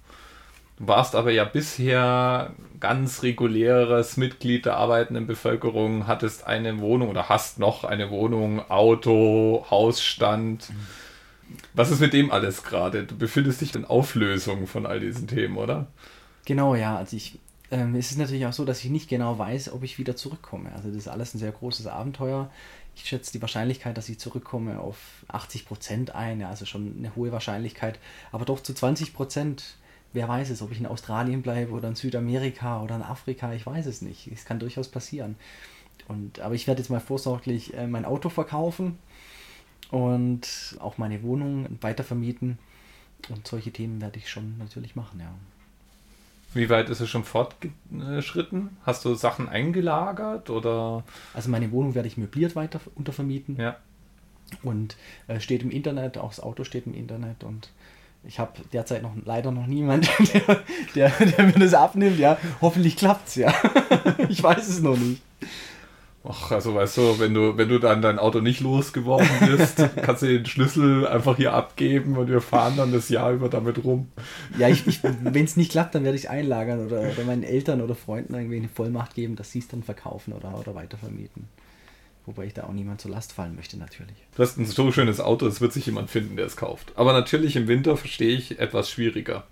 du 0.78 0.88
warst 0.88 1.14
aber 1.14 1.30
ja 1.30 1.44
bisher 1.44 2.54
ganz 2.80 3.22
reguläres 3.22 4.16
Mitglied 4.16 4.66
der 4.66 4.76
arbeitenden 4.76 5.26
Bevölkerung, 5.26 6.06
hattest 6.06 6.46
eine 6.46 6.78
Wohnung 6.80 7.08
oder 7.08 7.28
hast 7.28 7.58
noch 7.58 7.84
eine 7.84 8.10
Wohnung, 8.10 8.70
Auto, 8.70 9.66
Hausstand. 9.70 10.70
Was 11.74 11.90
ist 11.90 12.00
mit 12.00 12.12
dem 12.12 12.30
alles 12.30 12.64
gerade? 12.64 13.04
Du 13.04 13.16
befindest 13.16 13.60
dich 13.60 13.74
in 13.74 13.84
Auflösung 13.84 14.66
von 14.66 14.86
all 14.86 15.00
diesen 15.00 15.28
Themen, 15.28 15.56
oder? 15.56 15.86
Genau, 16.44 16.74
ja. 16.74 16.96
Also 16.96 17.16
ich, 17.16 17.38
ähm, 17.70 17.94
es 17.94 18.10
ist 18.10 18.18
natürlich 18.18 18.46
auch 18.46 18.52
so, 18.52 18.64
dass 18.64 18.82
ich 18.84 18.90
nicht 18.90 19.08
genau 19.08 19.38
weiß, 19.38 19.72
ob 19.72 19.82
ich 19.82 19.98
wieder 19.98 20.16
zurückkomme. 20.16 20.72
Also 20.74 20.88
das 20.88 20.96
ist 20.98 21.08
alles 21.08 21.34
ein 21.34 21.38
sehr 21.38 21.52
großes 21.52 21.86
Abenteuer. 21.86 22.50
Ich 22.94 23.04
schätze 23.04 23.32
die 23.32 23.42
Wahrscheinlichkeit, 23.42 23.96
dass 23.96 24.08
ich 24.08 24.18
zurückkomme, 24.18 24.80
auf 24.80 24.96
80 25.28 25.66
Prozent 25.66 26.14
ein. 26.14 26.40
Ja, 26.40 26.48
also 26.48 26.64
schon 26.64 26.94
eine 26.98 27.14
hohe 27.14 27.32
Wahrscheinlichkeit. 27.32 27.98
Aber 28.32 28.44
doch 28.44 28.60
zu 28.60 28.74
20 28.74 29.14
Prozent. 29.14 29.76
Wer 30.16 30.28
weiß 30.28 30.48
es, 30.48 30.62
ob 30.62 30.72
ich 30.72 30.80
in 30.80 30.86
Australien 30.86 31.42
bleibe 31.42 31.72
oder 31.72 31.88
in 31.88 31.94
Südamerika 31.94 32.82
oder 32.82 32.96
in 32.96 33.02
Afrika, 33.02 33.52
ich 33.52 33.66
weiß 33.66 33.84
es 33.84 34.00
nicht. 34.00 34.30
Es 34.32 34.46
kann 34.46 34.58
durchaus 34.58 34.88
passieren. 34.88 35.36
Und, 36.08 36.40
aber 36.40 36.54
ich 36.54 36.66
werde 36.66 36.80
jetzt 36.80 36.88
mal 36.88 37.00
vorsorglich 37.00 37.74
äh, 37.74 37.86
mein 37.86 38.06
Auto 38.06 38.30
verkaufen 38.30 38.98
und 39.90 40.78
auch 40.80 40.96
meine 40.96 41.22
Wohnung 41.22 41.66
weitervermieten 41.82 42.56
Und 43.28 43.46
solche 43.46 43.70
Themen 43.72 44.00
werde 44.00 44.18
ich 44.18 44.30
schon 44.30 44.56
natürlich 44.56 44.96
machen, 44.96 45.20
ja. 45.20 45.34
Wie 46.54 46.70
weit 46.70 46.88
ist 46.88 47.02
es 47.02 47.10
schon 47.10 47.24
fortgeschritten? 47.24 48.70
Hast 48.84 49.04
du 49.04 49.16
Sachen 49.16 49.50
eingelagert 49.50 50.48
oder? 50.48 51.04
Also 51.34 51.50
meine 51.50 51.70
Wohnung 51.72 51.94
werde 51.94 52.08
ich 52.08 52.16
möbliert 52.16 52.56
weiter 52.56 52.80
untervermieten. 52.94 53.60
Ja. 53.60 53.76
Und 54.62 54.96
äh, 55.28 55.40
steht 55.40 55.62
im 55.62 55.70
Internet, 55.70 56.16
auch 56.16 56.30
das 56.30 56.40
Auto 56.40 56.64
steht 56.64 56.86
im 56.86 56.94
Internet 56.94 57.44
und 57.44 57.68
ich 58.26 58.38
habe 58.38 58.52
derzeit 58.72 59.02
noch 59.02 59.12
leider 59.24 59.52
noch 59.52 59.66
niemanden, 59.66 60.08
der, 60.34 60.60
der, 60.94 61.26
der, 61.26 61.44
mir 61.46 61.52
das 61.52 61.74
abnimmt. 61.74 62.18
Ja, 62.18 62.38
hoffentlich 62.60 62.96
klappt's 62.96 63.36
ja. 63.36 63.52
ich 64.28 64.42
weiß 64.42 64.68
es 64.68 64.80
noch 64.80 64.96
nicht. 64.96 65.22
Ach, 66.28 66.50
also 66.50 66.74
weißt 66.74 66.96
du, 66.96 67.20
wenn 67.20 67.34
du, 67.34 67.56
wenn 67.56 67.68
du 67.68 67.78
dann 67.78 68.02
dein 68.02 68.18
Auto 68.18 68.40
nicht 68.40 68.60
losgeworden 68.60 69.28
bist, 69.46 69.76
kannst 70.02 70.22
du 70.22 70.26
den 70.26 70.44
Schlüssel 70.44 71.06
einfach 71.06 71.36
hier 71.36 71.54
abgeben 71.54 72.16
und 72.16 72.28
wir 72.28 72.40
fahren 72.40 72.74
dann 72.76 72.92
das 72.92 73.08
Jahr 73.08 73.32
über 73.32 73.48
damit 73.48 73.84
rum. 73.84 74.08
Ja, 74.58 74.68
ich, 74.68 74.84
ich, 74.88 75.00
wenn 75.02 75.44
es 75.44 75.56
nicht 75.56 75.70
klappt, 75.70 75.94
dann 75.94 76.02
werde 76.02 76.16
ich 76.16 76.24
es 76.24 76.30
einlagern 76.30 76.84
oder, 76.84 77.00
oder 77.00 77.24
meinen 77.24 77.44
Eltern 77.44 77.80
oder 77.80 77.94
Freunden 77.94 78.34
irgendwie 78.34 78.56
eine 78.56 78.68
Vollmacht 78.68 79.14
geben, 79.14 79.36
dass 79.36 79.52
sie 79.52 79.60
es 79.60 79.68
dann 79.68 79.84
verkaufen 79.84 80.32
oder, 80.32 80.58
oder 80.58 80.74
weitervermieten. 80.74 81.48
Wobei 82.26 82.46
ich 82.46 82.54
da 82.54 82.64
auch 82.64 82.72
niemand 82.72 83.00
zur 83.00 83.12
Last 83.12 83.32
fallen 83.32 83.54
möchte, 83.54 83.78
natürlich. 83.78 84.16
Du 84.34 84.42
hast 84.42 84.58
ein 84.58 84.66
so 84.66 84.90
schönes 84.90 85.20
Auto, 85.20 85.46
es 85.46 85.60
wird 85.60 85.72
sich 85.72 85.86
jemand 85.86 86.10
finden, 86.10 86.36
der 86.36 86.46
es 86.46 86.56
kauft. 86.56 86.92
Aber 86.96 87.12
natürlich 87.12 87.54
im 87.54 87.68
Winter 87.68 87.96
verstehe 87.96 88.36
ich 88.36 88.58
etwas 88.58 88.90
schwieriger. 88.90 89.44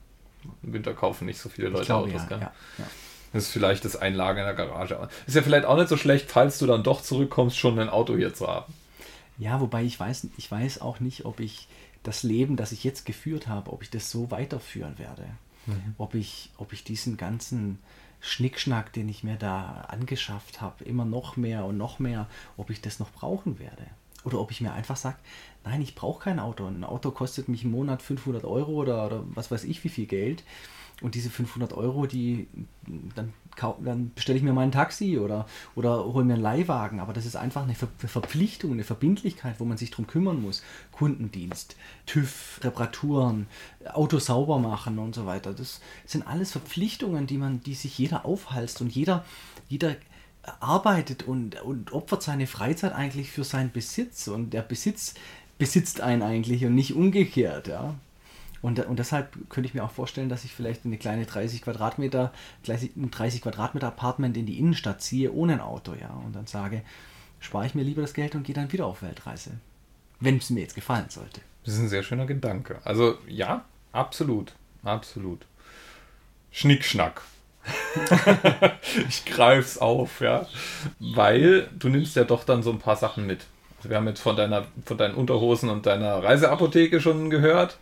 Im 0.62 0.72
Winter 0.72 0.92
kaufen 0.92 1.26
nicht 1.26 1.38
so 1.38 1.48
viele 1.48 1.68
Leute 1.68 1.86
glaube, 1.86 2.10
Autos, 2.10 2.22
ja, 2.28 2.36
ja, 2.36 2.52
ja. 2.78 2.86
Das 3.32 3.44
ist 3.44 3.50
vielleicht 3.50 3.84
das 3.84 3.96
Einlagen 3.96 4.40
in 4.40 4.44
der 4.44 4.54
Garage. 4.54 5.08
Ist 5.26 5.34
ja 5.34 5.42
vielleicht 5.42 5.66
auch 5.66 5.76
nicht 5.76 5.88
so 5.88 5.96
schlecht, 5.96 6.30
falls 6.30 6.58
du 6.58 6.66
dann 6.66 6.82
doch 6.82 7.00
zurückkommst, 7.00 7.56
schon 7.56 7.78
ein 7.78 7.88
Auto 7.88 8.16
hier 8.16 8.34
zu 8.34 8.46
haben. 8.46 8.72
Ja, 9.38 9.60
wobei 9.60 9.84
ich 9.84 9.98
weiß, 9.98 10.28
ich 10.36 10.50
weiß 10.50 10.80
auch 10.80 11.00
nicht, 11.00 11.24
ob 11.24 11.40
ich 11.40 11.68
das 12.02 12.22
Leben, 12.22 12.56
das 12.56 12.72
ich 12.72 12.84
jetzt 12.84 13.06
geführt 13.06 13.48
habe, 13.48 13.72
ob 13.72 13.82
ich 13.82 13.90
das 13.90 14.10
so 14.10 14.30
weiterführen 14.30 14.98
werde. 14.98 15.26
Mhm. 15.66 15.94
Ob, 15.98 16.14
ich, 16.14 16.50
ob 16.58 16.72
ich 16.72 16.84
diesen 16.84 17.16
ganzen 17.16 17.78
Schnickschnack, 18.24 18.92
den 18.92 19.08
ich 19.08 19.22
mir 19.22 19.36
da 19.36 19.86
angeschafft 19.88 20.62
habe, 20.62 20.84
immer 20.84 21.04
noch 21.04 21.36
mehr 21.36 21.66
und 21.66 21.76
noch 21.76 21.98
mehr, 21.98 22.26
ob 22.56 22.70
ich 22.70 22.80
das 22.80 22.98
noch 22.98 23.10
brauchen 23.10 23.58
werde. 23.58 23.86
Oder 24.24 24.40
ob 24.40 24.50
ich 24.50 24.62
mir 24.62 24.72
einfach 24.72 24.96
sage, 24.96 25.18
nein, 25.62 25.82
ich 25.82 25.94
brauche 25.94 26.24
kein 26.24 26.40
Auto. 26.40 26.66
Ein 26.66 26.84
Auto 26.84 27.10
kostet 27.10 27.48
mich 27.48 27.64
im 27.64 27.70
Monat 27.70 28.00
500 28.00 28.44
Euro 28.44 28.72
oder, 28.72 29.04
oder 29.06 29.24
was 29.34 29.50
weiß 29.50 29.64
ich 29.64 29.84
wie 29.84 29.90
viel 29.90 30.06
Geld. 30.06 30.42
Und 31.04 31.14
diese 31.14 31.28
500 31.28 31.74
Euro, 31.74 32.06
die 32.06 32.48
dann, 33.14 33.34
dann 33.84 34.10
bestelle 34.14 34.38
ich 34.38 34.42
mir 34.42 34.54
mal 34.54 34.62
ein 34.62 34.72
Taxi 34.72 35.18
oder, 35.18 35.44
oder 35.74 36.02
hole 36.02 36.24
mir 36.24 36.32
einen 36.32 36.42
Leihwagen. 36.42 36.98
Aber 36.98 37.12
das 37.12 37.26
ist 37.26 37.36
einfach 37.36 37.64
eine 37.64 37.74
Ver 37.74 37.88
Verpflichtung, 37.98 38.72
eine 38.72 38.84
Verbindlichkeit, 38.84 39.56
wo 39.60 39.66
man 39.66 39.76
sich 39.76 39.90
darum 39.90 40.06
kümmern 40.06 40.40
muss. 40.40 40.62
Kundendienst, 40.92 41.76
TÜV, 42.06 42.58
Reparaturen, 42.64 43.48
Auto 43.92 44.18
sauber 44.18 44.58
machen 44.58 44.98
und 44.98 45.14
so 45.14 45.26
weiter. 45.26 45.52
Das 45.52 45.82
sind 46.06 46.26
alles 46.26 46.52
Verpflichtungen, 46.52 47.26
die 47.26 47.36
man, 47.36 47.62
die 47.62 47.74
sich 47.74 47.98
jeder 47.98 48.24
aufhalst 48.24 48.80
und 48.80 48.90
jeder, 48.90 49.26
jeder 49.68 49.96
arbeitet 50.60 51.22
und, 51.24 51.60
und 51.60 51.92
opfert 51.92 52.22
seine 52.22 52.46
Freizeit 52.46 52.94
eigentlich 52.94 53.30
für 53.30 53.44
seinen 53.44 53.72
Besitz. 53.72 54.26
Und 54.26 54.54
der 54.54 54.62
Besitz 54.62 55.16
besitzt 55.58 56.00
einen 56.00 56.22
eigentlich 56.22 56.64
und 56.64 56.74
nicht 56.74 56.94
umgekehrt, 56.94 57.68
ja. 57.68 57.94
Und, 58.64 58.78
und 58.86 58.98
deshalb 58.98 59.36
könnte 59.50 59.68
ich 59.68 59.74
mir 59.74 59.84
auch 59.84 59.90
vorstellen, 59.90 60.30
dass 60.30 60.46
ich 60.46 60.54
vielleicht 60.54 60.86
eine 60.86 60.96
kleine 60.96 61.26
30 61.26 61.60
Quadratmeter, 61.60 62.32
ein 62.66 63.10
30 63.10 63.42
Quadratmeter 63.42 63.88
Apartment 63.88 64.38
in 64.38 64.46
die 64.46 64.58
Innenstadt 64.58 65.02
ziehe, 65.02 65.30
ohne 65.32 65.52
ein 65.52 65.60
Auto, 65.60 65.92
ja. 65.92 66.08
Und 66.24 66.34
dann 66.34 66.46
sage, 66.46 66.80
spare 67.40 67.66
ich 67.66 67.74
mir 67.74 67.82
lieber 67.82 68.00
das 68.00 68.14
Geld 68.14 68.34
und 68.34 68.42
gehe 68.42 68.54
dann 68.54 68.72
wieder 68.72 68.86
auf 68.86 69.02
Weltreise. 69.02 69.50
Wenn 70.18 70.38
es 70.38 70.48
mir 70.48 70.62
jetzt 70.62 70.74
gefallen 70.74 71.10
sollte. 71.10 71.42
Das 71.66 71.74
ist 71.74 71.80
ein 71.80 71.90
sehr 71.90 72.02
schöner 72.02 72.24
Gedanke. 72.24 72.78
Also 72.84 73.18
ja, 73.28 73.66
absolut. 73.92 74.54
Absolut. 74.82 75.44
Schnickschnack. 76.50 77.20
ich 79.10 79.26
greife 79.26 79.60
es 79.60 79.76
auf, 79.76 80.22
ja. 80.22 80.46
Weil 81.00 81.68
du 81.78 81.90
nimmst 81.90 82.16
ja 82.16 82.24
doch 82.24 82.44
dann 82.44 82.62
so 82.62 82.70
ein 82.70 82.78
paar 82.78 82.96
Sachen 82.96 83.26
mit. 83.26 83.44
Also 83.76 83.90
wir 83.90 83.98
haben 83.98 84.08
jetzt 84.08 84.22
von 84.22 84.36
deiner, 84.36 84.64
von 84.86 84.96
deinen 84.96 85.16
Unterhosen 85.16 85.68
und 85.68 85.84
deiner 85.84 86.24
Reiseapotheke 86.24 87.02
schon 87.02 87.28
gehört 87.28 87.76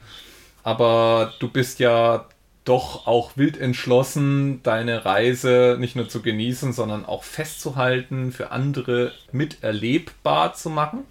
aber 0.62 1.32
du 1.38 1.48
bist 1.48 1.78
ja 1.78 2.26
doch 2.64 3.06
auch 3.06 3.32
wild 3.36 3.58
entschlossen, 3.58 4.62
deine 4.62 5.04
Reise 5.04 5.76
nicht 5.80 5.96
nur 5.96 6.08
zu 6.08 6.22
genießen, 6.22 6.72
sondern 6.72 7.04
auch 7.04 7.24
festzuhalten, 7.24 8.30
für 8.30 8.52
andere 8.52 9.12
miterlebbar 9.32 10.54
zu 10.54 10.70
machen. 10.70 11.04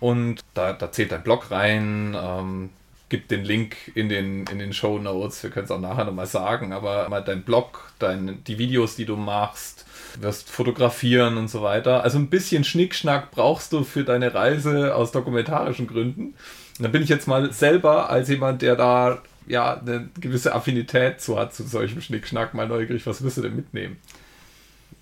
Und 0.00 0.40
da, 0.54 0.72
da 0.72 0.90
zählt 0.90 1.12
dein 1.12 1.22
Blog 1.22 1.50
rein, 1.50 2.16
ähm, 2.20 2.70
gibt 3.08 3.30
den 3.30 3.44
Link 3.44 3.76
in 3.94 4.08
den, 4.08 4.46
in 4.48 4.58
den 4.58 4.72
Show 4.72 4.98
Notes, 4.98 5.42
wir 5.42 5.50
können 5.50 5.66
es 5.66 5.70
auch 5.70 5.80
nachher 5.80 6.04
nochmal 6.04 6.26
sagen, 6.26 6.72
aber 6.72 7.08
mal 7.08 7.22
dein 7.22 7.44
Blog, 7.44 7.92
dein, 8.00 8.42
die 8.44 8.58
Videos, 8.58 8.96
die 8.96 9.04
du 9.04 9.16
machst, 9.16 9.86
wirst 10.20 10.50
fotografieren 10.50 11.36
und 11.36 11.48
so 11.48 11.62
weiter. 11.62 12.02
Also 12.02 12.18
ein 12.18 12.28
bisschen 12.28 12.64
Schnickschnack 12.64 13.30
brauchst 13.30 13.72
du 13.72 13.84
für 13.84 14.02
deine 14.02 14.34
Reise 14.34 14.94
aus 14.96 15.12
dokumentarischen 15.12 15.86
Gründen. 15.86 16.34
Da 16.78 16.88
bin 16.88 17.02
ich 17.02 17.08
jetzt 17.08 17.26
mal 17.26 17.52
selber 17.52 18.10
als 18.10 18.28
jemand, 18.28 18.62
der 18.62 18.76
da 18.76 19.22
ja 19.46 19.80
eine 19.80 20.08
gewisse 20.20 20.54
Affinität 20.54 21.20
zu 21.20 21.38
hat, 21.38 21.54
zu 21.54 21.64
solchem 21.64 22.00
Schnickschnack, 22.00 22.54
mal 22.54 22.68
neugierig, 22.68 23.06
was 23.06 23.22
wirst 23.22 23.38
du 23.38 23.42
denn 23.42 23.56
mitnehmen? 23.56 23.96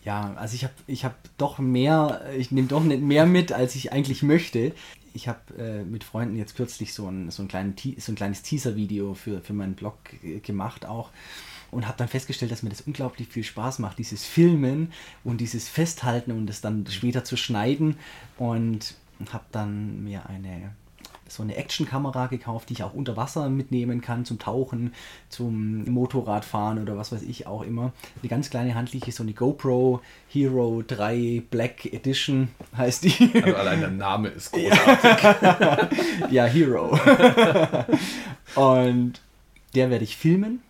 Ja, 0.04 0.34
also 0.36 0.54
ich 0.54 0.64
habe 0.64 0.74
ich 0.86 1.04
hab 1.04 1.16
doch 1.38 1.58
mehr, 1.58 2.20
ich 2.36 2.50
nehme 2.50 2.68
doch 2.68 2.84
nicht 2.84 3.02
mehr 3.02 3.24
mit, 3.24 3.52
als 3.52 3.74
ich 3.74 3.92
eigentlich 3.92 4.22
möchte. 4.22 4.72
Ich 5.14 5.28
habe 5.28 5.40
äh, 5.58 5.82
mit 5.82 6.04
Freunden 6.04 6.36
jetzt 6.36 6.56
kürzlich 6.56 6.92
so 6.92 7.08
ein, 7.08 7.30
so 7.30 7.42
ein, 7.42 7.48
kleinen, 7.48 7.74
so 7.98 8.12
ein 8.12 8.16
kleines 8.16 8.42
Teaser-Video 8.42 9.14
für, 9.14 9.40
für 9.40 9.54
meinen 9.54 9.74
Blog 9.74 9.96
gemacht 10.42 10.84
auch 10.84 11.10
und 11.70 11.86
habe 11.86 11.96
dann 11.98 12.08
festgestellt, 12.08 12.52
dass 12.52 12.62
mir 12.62 12.70
das 12.70 12.82
unglaublich 12.82 13.28
viel 13.28 13.44
Spaß 13.44 13.78
macht, 13.78 13.98
dieses 13.98 14.24
Filmen 14.24 14.92
und 15.24 15.40
dieses 15.40 15.68
Festhalten 15.68 16.32
und 16.32 16.50
es 16.50 16.60
dann 16.60 16.86
später 16.88 17.24
zu 17.24 17.36
schneiden 17.36 17.96
und 18.36 18.94
habe 19.32 19.44
dann 19.52 20.04
mir 20.04 20.28
eine 20.28 20.72
so 21.34 21.42
eine 21.42 21.56
Actionkamera 21.56 22.26
gekauft, 22.26 22.68
die 22.68 22.74
ich 22.74 22.82
auch 22.82 22.94
unter 22.94 23.16
Wasser 23.16 23.48
mitnehmen 23.48 24.00
kann, 24.00 24.24
zum 24.24 24.38
Tauchen, 24.38 24.94
zum 25.28 25.84
Motorradfahren 25.84 26.80
oder 26.80 26.96
was 26.96 27.12
weiß 27.12 27.22
ich 27.22 27.46
auch 27.46 27.62
immer. 27.62 27.92
Eine 28.22 28.28
ganz 28.28 28.50
kleine 28.50 28.74
handliche, 28.74 29.12
so 29.12 29.22
eine 29.22 29.32
GoPro 29.32 30.00
Hero 30.28 30.82
3 30.86 31.42
Black 31.50 31.86
Edition 31.86 32.48
heißt 32.76 33.04
die. 33.04 33.30
Also 33.34 33.56
allein 33.56 33.80
der 33.80 33.90
Name 33.90 34.28
ist 34.28 34.52
großartig. 34.52 35.98
ja, 36.30 36.44
Hero. 36.46 36.98
Und 38.54 39.20
der 39.74 39.90
werde 39.90 40.04
ich 40.04 40.16
filmen. 40.16 40.62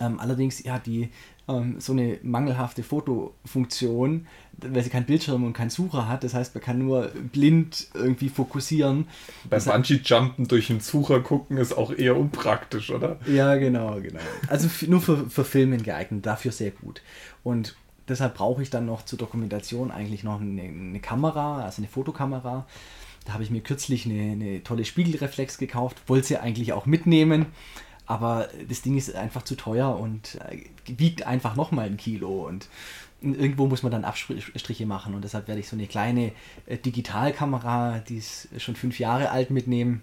Ähm, 0.00 0.18
allerdings, 0.20 0.62
ja, 0.62 0.78
die 0.78 1.10
ähm, 1.48 1.76
so 1.78 1.92
eine 1.92 2.18
mangelhafte 2.22 2.82
Fotofunktion, 2.82 4.26
weil 4.58 4.82
sie 4.82 4.90
keinen 4.90 5.06
Bildschirm 5.06 5.44
und 5.44 5.52
keinen 5.52 5.70
Sucher 5.70 6.08
hat. 6.08 6.24
Das 6.24 6.34
heißt, 6.34 6.54
man 6.54 6.62
kann 6.62 6.78
nur 6.78 7.08
blind 7.32 7.88
irgendwie 7.94 8.28
fokussieren. 8.28 9.08
Beim 9.48 9.62
Bungee-Jumpen 9.62 10.48
durch 10.48 10.68
den 10.68 10.80
Sucher 10.80 11.20
gucken 11.20 11.58
ist 11.58 11.76
auch 11.76 11.92
eher 11.92 12.16
unpraktisch, 12.16 12.90
oder? 12.90 13.18
Ja, 13.26 13.56
genau, 13.56 14.00
genau. 14.00 14.20
Also 14.48 14.68
nur 14.88 15.00
für, 15.00 15.28
für 15.28 15.44
Filmen 15.44 15.82
geeignet, 15.82 16.24
dafür 16.24 16.52
sehr 16.52 16.70
gut. 16.70 17.02
Und 17.42 17.76
deshalb 18.08 18.34
brauche 18.34 18.62
ich 18.62 18.70
dann 18.70 18.86
noch 18.86 19.04
zur 19.04 19.18
Dokumentation 19.18 19.90
eigentlich 19.90 20.24
noch 20.24 20.40
eine, 20.40 20.62
eine 20.62 21.00
Kamera, 21.00 21.62
also 21.62 21.80
eine 21.80 21.88
Fotokamera. 21.88 22.66
Da 23.24 23.32
habe 23.32 23.42
ich 23.42 23.50
mir 23.50 23.60
kürzlich 23.60 24.06
eine, 24.06 24.32
eine 24.32 24.62
tolle 24.62 24.84
Spiegelreflex 24.84 25.58
gekauft, 25.58 26.02
wollte 26.06 26.28
sie 26.28 26.36
eigentlich 26.38 26.72
auch 26.72 26.86
mitnehmen. 26.86 27.46
Aber 28.06 28.48
das 28.68 28.82
Ding 28.82 28.96
ist 28.96 29.14
einfach 29.14 29.42
zu 29.42 29.56
teuer 29.56 29.98
und 29.98 30.38
äh, 30.46 30.64
wiegt 30.86 31.26
einfach 31.26 31.56
nochmal 31.56 31.86
ein 31.86 31.96
Kilo. 31.96 32.46
Und 32.46 32.68
irgendwo 33.22 33.66
muss 33.66 33.82
man 33.82 33.92
dann 33.92 34.04
Abstriche 34.04 34.86
machen. 34.86 35.14
Und 35.14 35.22
deshalb 35.22 35.48
werde 35.48 35.60
ich 35.60 35.68
so 35.68 35.76
eine 35.76 35.86
kleine 35.86 36.32
äh, 36.66 36.76
Digitalkamera, 36.76 38.00
die 38.00 38.18
ist 38.18 38.48
schon 38.58 38.76
fünf 38.76 38.98
Jahre 38.98 39.30
alt, 39.30 39.50
mitnehmen. 39.50 40.02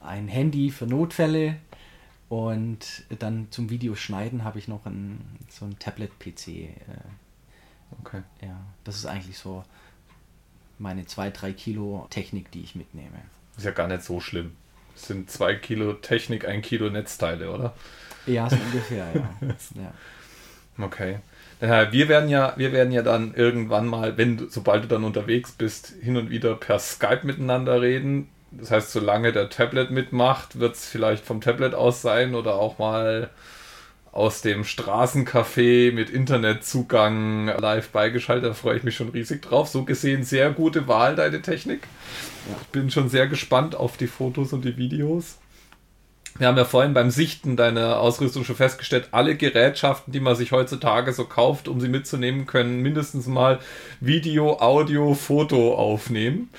Ein 0.00 0.28
Handy 0.28 0.70
für 0.70 0.86
Notfälle. 0.86 1.56
Und 2.28 3.04
dann 3.18 3.48
zum 3.50 3.70
Videoschneiden 3.70 4.44
habe 4.44 4.58
ich 4.58 4.68
noch 4.68 4.84
ein, 4.86 5.20
so 5.48 5.64
ein 5.64 5.78
Tablet-PC. 5.78 6.48
Äh, 6.48 6.70
okay. 8.00 8.22
Ja, 8.42 8.60
das 8.84 8.96
ist 8.96 9.06
eigentlich 9.06 9.38
so 9.38 9.64
meine 10.78 11.06
zwei, 11.06 11.30
drei 11.30 11.52
Kilo 11.52 12.06
Technik, 12.10 12.52
die 12.52 12.60
ich 12.60 12.74
mitnehme. 12.74 13.22
Ist 13.56 13.64
ja 13.64 13.72
gar 13.72 13.88
nicht 13.88 14.02
so 14.02 14.20
schlimm. 14.20 14.52
Sind 14.98 15.30
zwei 15.30 15.54
Kilo 15.54 15.94
Technik, 15.94 16.46
ein 16.46 16.62
Kilo 16.62 16.90
Netzteile, 16.90 17.50
oder? 17.50 17.74
Ja, 18.26 18.48
so 18.48 18.56
ungefähr, 18.56 19.06
ja. 19.14 19.30
ja. 19.82 20.84
Okay. 20.84 21.18
Wir 21.60 22.08
werden 22.08 22.28
ja, 22.28 22.52
wir 22.56 22.72
werden 22.72 22.92
ja 22.92 23.02
dann 23.02 23.34
irgendwann 23.34 23.86
mal, 23.86 24.16
wenn 24.16 24.48
sobald 24.48 24.84
du 24.84 24.88
dann 24.88 25.02
unterwegs 25.02 25.50
bist, 25.50 25.92
hin 26.00 26.16
und 26.16 26.30
wieder 26.30 26.54
per 26.54 26.78
Skype 26.78 27.22
miteinander 27.24 27.82
reden. 27.82 28.28
Das 28.52 28.70
heißt, 28.70 28.92
solange 28.92 29.32
der 29.32 29.50
Tablet 29.50 29.90
mitmacht, 29.90 30.60
wird 30.60 30.76
es 30.76 30.86
vielleicht 30.86 31.24
vom 31.24 31.40
Tablet 31.40 31.74
aus 31.74 32.00
sein 32.00 32.34
oder 32.34 32.54
auch 32.54 32.78
mal 32.78 33.30
aus 34.18 34.42
dem 34.42 34.64
Straßencafé 34.64 35.92
mit 35.92 36.10
Internetzugang 36.10 37.46
live 37.46 37.90
beigeschaltet. 37.90 38.50
Da 38.50 38.54
freue 38.54 38.76
ich 38.76 38.82
mich 38.82 38.96
schon 38.96 39.10
riesig 39.10 39.42
drauf. 39.42 39.68
So 39.68 39.84
gesehen, 39.84 40.24
sehr 40.24 40.50
gute 40.50 40.88
Wahl, 40.88 41.14
deine 41.14 41.40
Technik. 41.40 41.86
Ich 42.60 42.66
bin 42.68 42.90
schon 42.90 43.08
sehr 43.08 43.28
gespannt 43.28 43.76
auf 43.76 43.96
die 43.96 44.08
Fotos 44.08 44.52
und 44.52 44.64
die 44.64 44.76
Videos. 44.76 45.38
Wir 46.36 46.48
haben 46.48 46.56
ja 46.56 46.64
vorhin 46.64 46.94
beim 46.94 47.10
Sichten 47.10 47.56
deiner 47.56 48.00
Ausrüstung 48.00 48.44
schon 48.44 48.56
festgestellt, 48.56 49.08
alle 49.12 49.36
Gerätschaften, 49.36 50.12
die 50.12 50.20
man 50.20 50.34
sich 50.34 50.50
heutzutage 50.50 51.12
so 51.12 51.24
kauft, 51.24 51.68
um 51.68 51.80
sie 51.80 51.88
mitzunehmen, 51.88 52.46
können 52.46 52.80
mindestens 52.80 53.28
mal 53.28 53.60
Video, 54.00 54.58
Audio, 54.60 55.14
Foto 55.14 55.74
aufnehmen. 55.74 56.50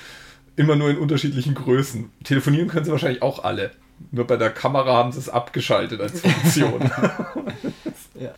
Immer 0.56 0.78
nur 0.78 0.90
in 0.90 0.98
unterschiedlichen 0.98 1.56
Größen. 1.56 2.10
Telefonieren 2.24 2.70
können 2.70 2.86
sie 2.86 2.92
wahrscheinlich 2.92 3.22
auch 3.22 3.44
alle. 3.44 3.72
Nur 4.12 4.26
bei 4.26 4.38
der 4.38 4.50
Kamera 4.50 4.94
haben 4.94 5.12
sie 5.12 5.20
es 5.20 5.30
abgeschaltet 5.30 6.02
als 6.02 6.22
Funktion. 6.22 6.82
ja. 8.20 8.34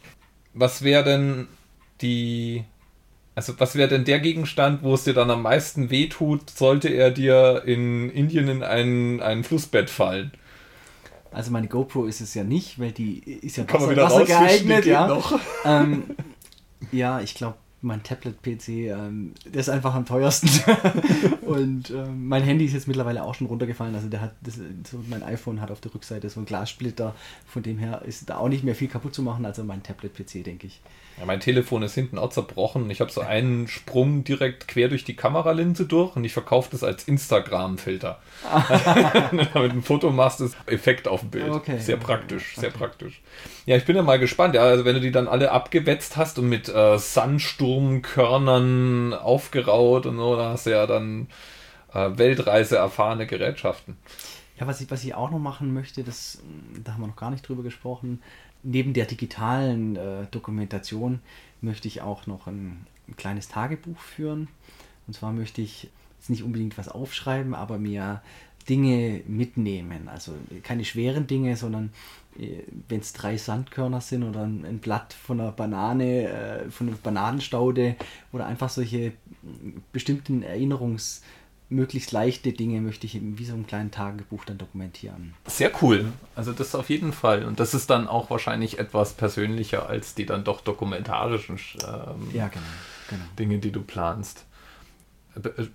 Was 0.54 0.84
wäre 0.84 1.04
denn 1.04 1.48
die. 2.02 2.64
Also, 3.34 3.54
was 3.60 3.76
wäre 3.76 3.88
denn 3.88 4.04
der 4.04 4.20
Gegenstand, 4.20 4.84
wo 4.84 4.94
es 4.94 5.06
dir 5.06 5.14
dann 5.14 5.32
am 5.32 5.42
meisten 5.42 5.90
wehtut, 5.90 6.50
sollte 6.50 6.90
er 6.90 7.12
dir 7.12 7.64
in 7.66 8.10
Indien 8.10 8.50
in 8.50 8.62
ein, 8.62 9.22
ein 9.22 9.44
Flussbett 9.46 9.90
fallen? 9.90 10.32
Also 11.32 11.50
meine 11.50 11.68
GoPro 11.68 12.06
ist 12.06 12.20
es 12.20 12.34
ja 12.34 12.44
nicht, 12.44 12.78
weil 12.78 12.92
die 12.92 13.20
ist 13.20 13.56
ja 13.56 13.64
Kann 13.64 13.82
Wasser, 13.82 13.96
Wasser 13.96 14.26
geeignet, 14.26 14.86
ja. 14.86 15.22
Ähm, 15.64 16.04
ja, 16.92 17.22
ich 17.22 17.36
glaube, 17.36 17.56
mein 17.82 18.04
Tablet-PC, 18.04 18.68
ähm, 18.70 19.34
der 19.46 19.62
ist 19.62 19.70
einfach 19.70 19.96
am 19.96 20.06
teuersten. 20.06 20.50
und 21.42 21.90
ähm, 21.90 22.28
mein 22.28 22.44
Handy 22.44 22.66
ist 22.66 22.74
jetzt 22.74 22.88
mittlerweile 22.88 23.24
auch 23.24 23.34
schon 23.34 23.48
runtergefallen. 23.48 23.96
Also 23.96 24.08
der 24.08 24.22
hat 24.22 24.36
das, 24.42 24.56
so 24.56 25.04
mein 25.10 25.24
iPhone 25.24 25.62
hat 25.62 25.72
auf 25.72 25.82
der 25.82 25.94
Rückseite 25.94 26.30
so 26.30 26.40
einen 26.40 26.46
Glassplitter. 26.46 27.16
Von 27.48 27.64
dem 27.64 27.80
her 27.80 28.04
ist 28.06 28.30
da 28.30 28.38
auch 28.38 28.50
nicht 28.50 28.64
mehr 28.64 28.76
viel 28.76 28.88
kaputt 28.88 29.16
zu 29.16 29.24
machen. 29.24 29.46
Also 29.46 29.64
mein 29.64 29.82
Tablet-PC, 29.82 30.44
denke 30.44 30.68
ich. 30.68 30.82
Ja, 31.18 31.26
mein 31.26 31.40
Telefon 31.40 31.84
ist 31.84 31.94
hinten 31.94 32.18
auch 32.18 32.32
zerbrochen. 32.32 32.90
Ich 32.90 33.00
habe 33.00 33.12
so 33.12 33.22
einen 33.22 33.68
Sprung 33.68 34.24
direkt 34.24 34.68
quer 34.68 34.88
durch 34.88 35.04
die 35.04 35.16
Kameralinse 35.16 35.86
durch 35.86 36.16
und 36.16 36.24
ich 36.24 36.34
verkaufe 36.34 36.70
das 36.72 36.84
als 36.84 37.04
Instagram-Filter. 37.04 38.20
Damit 39.54 39.72
ein 39.72 39.84
Foto 39.84 40.10
machst, 40.10 40.42
ist 40.42 40.58
Effekt 40.66 41.08
auf 41.08 41.20
dem 41.22 41.30
Bild. 41.30 41.52
Okay. 41.52 41.78
Sehr 41.78 41.98
praktisch, 41.98 42.56
sehr 42.56 42.70
okay. 42.70 42.78
praktisch. 42.78 43.22
Ja, 43.66 43.78
ich 43.78 43.86
bin 43.86 43.96
ja 43.96 44.02
mal 44.02 44.20
gespannt. 44.20 44.56
Ja, 44.56 44.64
also 44.64 44.84
wenn 44.86 44.96
du 44.96 45.02
die 45.02 45.12
dann 45.12 45.28
alle 45.28 45.52
abgewetzt 45.52 46.18
hast 46.18 46.40
und 46.40 46.50
mit 46.50 46.70
äh, 46.70 46.98
Sandsturmkörnern 46.98 49.14
aufgeraut 49.14 50.08
und 50.08 50.18
so, 50.18 50.36
da 50.36 50.50
hast 50.52 50.66
du 50.66 50.72
ja 50.72 50.88
dann 50.88 51.28
äh, 51.94 52.18
Weltreise 52.18 52.78
erfahrene 52.78 53.28
Gerätschaften. 53.28 53.98
Ja, 54.60 54.66
was 54.68 54.82
ich, 54.82 54.92
was 54.92 55.04
ich 55.04 55.16
auch 55.16 55.32
noch 55.32 55.40
machen 55.40 55.74
möchte, 55.74 56.04
das, 56.04 56.40
da 56.84 56.94
haben 56.94 57.02
wir 57.02 57.08
noch 57.08 57.16
gar 57.16 57.32
nicht 57.32 57.48
drüber 57.48 57.64
gesprochen, 57.64 58.22
neben 58.64 58.94
der 58.94 59.06
digitalen 59.06 59.96
äh, 59.96 60.26
Dokumentation 60.32 61.20
möchte 61.62 61.88
ich 61.88 62.02
auch 62.02 62.28
noch 62.28 62.48
ein, 62.48 62.86
ein, 63.08 63.16
kleines 63.18 63.48
Tagebuch 63.48 64.00
führen. 64.00 64.48
Und 65.08 65.14
zwar 65.14 65.34
möchte 65.34 65.62
ich 65.62 65.90
jetzt 66.20 66.30
nicht 66.30 66.44
unbedingt 66.44 66.78
was 66.78 66.88
aufschreiben, 66.88 67.54
aber 67.54 67.78
mir 67.78 68.22
Dinge 68.70 69.22
mitnehmen. 69.28 70.08
Also 70.08 70.34
keine 70.64 70.86
schweren 70.86 71.28
Dinge, 71.28 71.56
sondern 71.58 71.92
äh, 72.40 72.64
wenn 72.88 73.00
es 73.00 73.14
drei 73.14 73.38
Sandkörner 73.38 74.02
sind 74.02 74.24
oder 74.24 74.44
ein, 74.44 74.66
ein 74.66 74.80
Blatt 74.80 75.14
von 75.14 75.40
einer 75.40 75.52
Banane, 75.52 76.30
äh, 76.30 76.70
von 76.70 76.88
einer 76.88 76.98
Bananenstaude 76.98 77.96
oder 78.32 78.46
einfach 78.46 78.70
solche 78.70 79.14
bestimmten 79.92 80.44
Erinnerungs- 80.44 81.22
möglichst 81.72 82.12
leichte 82.12 82.52
Dinge 82.52 82.82
möchte 82.82 83.08
ich 83.08 83.18
wie 83.22 83.46
so 83.46 83.54
ein 83.54 83.66
kleines 83.66 83.92
Tagebuch 83.94 84.46
dann 84.46 84.58
dokumentieren. 84.58 85.34
Sehr 85.48 85.72
cool. 85.82 86.12
Also 86.36 86.52
das 86.52 86.76
auf 86.76 86.90
jeden 86.90 87.14
Fall. 87.14 87.46
Und 87.46 87.60
das 87.60 87.74
ist 87.74 87.90
dann 87.90 88.08
auch 88.08 88.30
wahrscheinlich 88.30 88.78
etwas 88.78 89.14
persönlicher 89.14 89.88
als 89.88 90.14
die 90.14 90.26
dann 90.26 90.44
doch 90.44 90.62
dokumentarischen 90.62 91.58
ähm, 91.58 92.30
ja, 92.34 92.50
genau, 92.50 92.66
genau. 93.10 93.24
Dinge, 93.40 93.60
die 93.60 93.72
du 93.72 93.82
planst. 93.82 94.46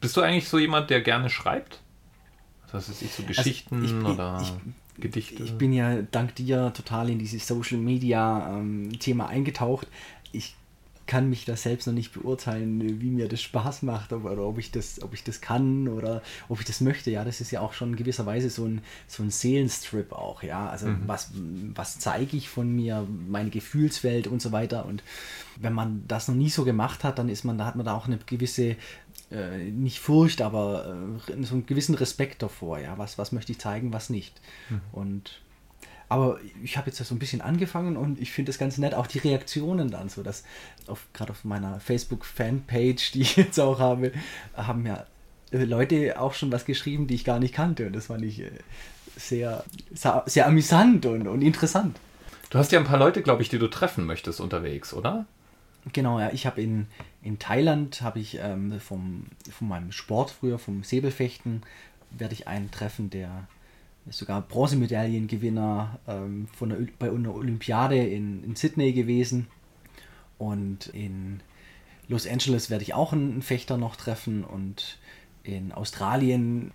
Bist 0.00 0.16
du 0.16 0.20
eigentlich 0.20 0.48
so 0.48 0.58
jemand, 0.58 0.90
der 0.90 1.00
gerne 1.00 1.30
schreibt? 1.30 1.80
Das 2.70 2.88
ist 2.88 3.16
so 3.16 3.22
Geschichten 3.22 3.82
also 3.82 3.96
ich, 3.96 4.04
oder 4.04 4.42
ich, 4.42 5.02
Gedichte? 5.02 5.42
Ich 5.42 5.56
bin 5.56 5.72
ja 5.72 6.02
dank 6.02 6.34
dir 6.34 6.72
total 6.74 7.08
in 7.08 7.18
dieses 7.18 7.46
Social 7.46 7.78
Media 7.78 8.50
ähm, 8.50 8.98
Thema 8.98 9.28
eingetaucht. 9.28 9.86
Ich 10.32 10.54
kann 11.06 11.30
mich 11.30 11.44
da 11.44 11.56
selbst 11.56 11.86
noch 11.86 11.94
nicht 11.94 12.12
beurteilen, 12.12 13.00
wie 13.00 13.10
mir 13.10 13.28
das 13.28 13.40
Spaß 13.40 13.82
macht 13.82 14.12
oder 14.12 14.42
ob 14.42 14.58
ich 14.58 14.70
das, 14.70 15.00
ob 15.02 15.14
ich 15.14 15.22
das 15.22 15.40
kann 15.40 15.88
oder 15.88 16.22
ob 16.48 16.58
ich 16.60 16.66
das 16.66 16.80
möchte. 16.80 17.10
Ja, 17.10 17.24
das 17.24 17.40
ist 17.40 17.50
ja 17.50 17.60
auch 17.60 17.72
schon 17.72 17.90
in 17.90 17.96
gewisser 17.96 18.26
Weise 18.26 18.50
so 18.50 18.64
ein, 18.64 18.82
so 19.06 19.22
ein 19.22 19.30
Seelenstrip 19.30 20.12
auch, 20.12 20.42
ja. 20.42 20.68
Also 20.68 20.88
mhm. 20.88 21.02
was, 21.06 21.30
was 21.74 21.98
zeige 21.98 22.36
ich 22.36 22.48
von 22.48 22.74
mir, 22.74 23.06
meine 23.28 23.50
Gefühlswelt 23.50 24.26
und 24.26 24.42
so 24.42 24.52
weiter. 24.52 24.86
Und 24.86 25.02
wenn 25.56 25.72
man 25.72 26.04
das 26.08 26.28
noch 26.28 26.34
nie 26.34 26.50
so 26.50 26.64
gemacht 26.64 27.04
hat, 27.04 27.18
dann 27.18 27.28
ist 27.28 27.44
man, 27.44 27.56
da 27.58 27.66
hat 27.66 27.76
man 27.76 27.86
da 27.86 27.94
auch 27.94 28.06
eine 28.06 28.18
gewisse 28.18 28.76
äh, 29.30 29.58
nicht 29.70 30.00
Furcht, 30.00 30.42
aber 30.42 30.96
äh, 31.28 31.42
so 31.44 31.54
einen 31.54 31.66
gewissen 31.66 31.94
Respekt 31.94 32.42
davor, 32.42 32.78
ja, 32.78 32.98
was, 32.98 33.18
was 33.18 33.32
möchte 33.32 33.52
ich 33.52 33.58
zeigen, 33.58 33.92
was 33.92 34.10
nicht. 34.10 34.40
Mhm. 34.70 34.80
Und 34.92 35.40
aber 36.08 36.38
ich 36.62 36.76
habe 36.76 36.88
jetzt 36.88 36.98
so 37.04 37.14
ein 37.14 37.18
bisschen 37.18 37.40
angefangen 37.40 37.96
und 37.96 38.20
ich 38.20 38.30
finde 38.30 38.50
das 38.50 38.58
ganz 38.58 38.78
nett, 38.78 38.94
auch 38.94 39.06
die 39.06 39.18
Reaktionen 39.18 39.90
dann 39.90 40.08
so, 40.08 40.22
dass 40.22 40.44
gerade 41.12 41.32
auf 41.32 41.44
meiner 41.44 41.80
Facebook-Fanpage, 41.80 43.12
die 43.12 43.22
ich 43.22 43.36
jetzt 43.36 43.58
auch 43.58 43.80
habe, 43.80 44.12
haben 44.54 44.86
ja 44.86 45.04
äh, 45.50 45.64
Leute 45.64 46.20
auch 46.20 46.34
schon 46.34 46.52
was 46.52 46.64
geschrieben, 46.64 47.06
die 47.06 47.14
ich 47.14 47.24
gar 47.24 47.38
nicht 47.38 47.54
kannte. 47.54 47.86
Und 47.86 47.94
das 47.94 48.06
fand 48.06 48.24
ich 48.24 48.40
äh, 48.40 48.50
sehr, 49.16 49.64
sehr, 49.92 50.22
sehr 50.26 50.46
amüsant 50.46 51.06
und, 51.06 51.26
und 51.26 51.42
interessant. 51.42 51.98
Du 52.50 52.58
hast 52.58 52.70
ja 52.70 52.78
ein 52.78 52.86
paar 52.86 52.98
Leute, 52.98 53.22
glaube 53.22 53.42
ich, 53.42 53.48
die 53.48 53.58
du 53.58 53.68
treffen 53.68 54.06
möchtest 54.06 54.40
unterwegs, 54.40 54.94
oder? 54.94 55.26
Genau, 55.92 56.20
ja. 56.20 56.30
Ich 56.32 56.46
habe 56.46 56.62
in, 56.62 56.86
in 57.22 57.38
Thailand, 57.38 58.02
habe 58.02 58.20
ich 58.20 58.38
ähm, 58.40 58.78
vom, 58.80 59.26
von 59.50 59.68
meinem 59.68 59.92
Sport 59.92 60.30
früher, 60.30 60.58
vom 60.58 60.84
Säbelfechten, 60.84 61.62
werde 62.10 62.34
ich 62.34 62.46
einen 62.46 62.70
treffen, 62.70 63.10
der 63.10 63.48
ist 64.08 64.18
sogar 64.18 64.42
Bronzemedaillengewinner 64.42 65.98
ähm, 66.06 66.48
von 66.56 66.68
der, 66.68 66.78
bei 66.98 67.10
einer 67.10 67.34
Olympiade 67.34 67.96
in, 67.96 68.44
in 68.44 68.56
Sydney 68.56 68.92
gewesen. 68.92 69.48
Und 70.38 70.88
in 70.88 71.40
Los 72.08 72.26
Angeles 72.26 72.70
werde 72.70 72.84
ich 72.84 72.94
auch 72.94 73.12
einen 73.12 73.42
Fechter 73.42 73.76
noch 73.76 73.96
treffen 73.96 74.44
und 74.44 74.98
in 75.42 75.72
Australien 75.72 76.72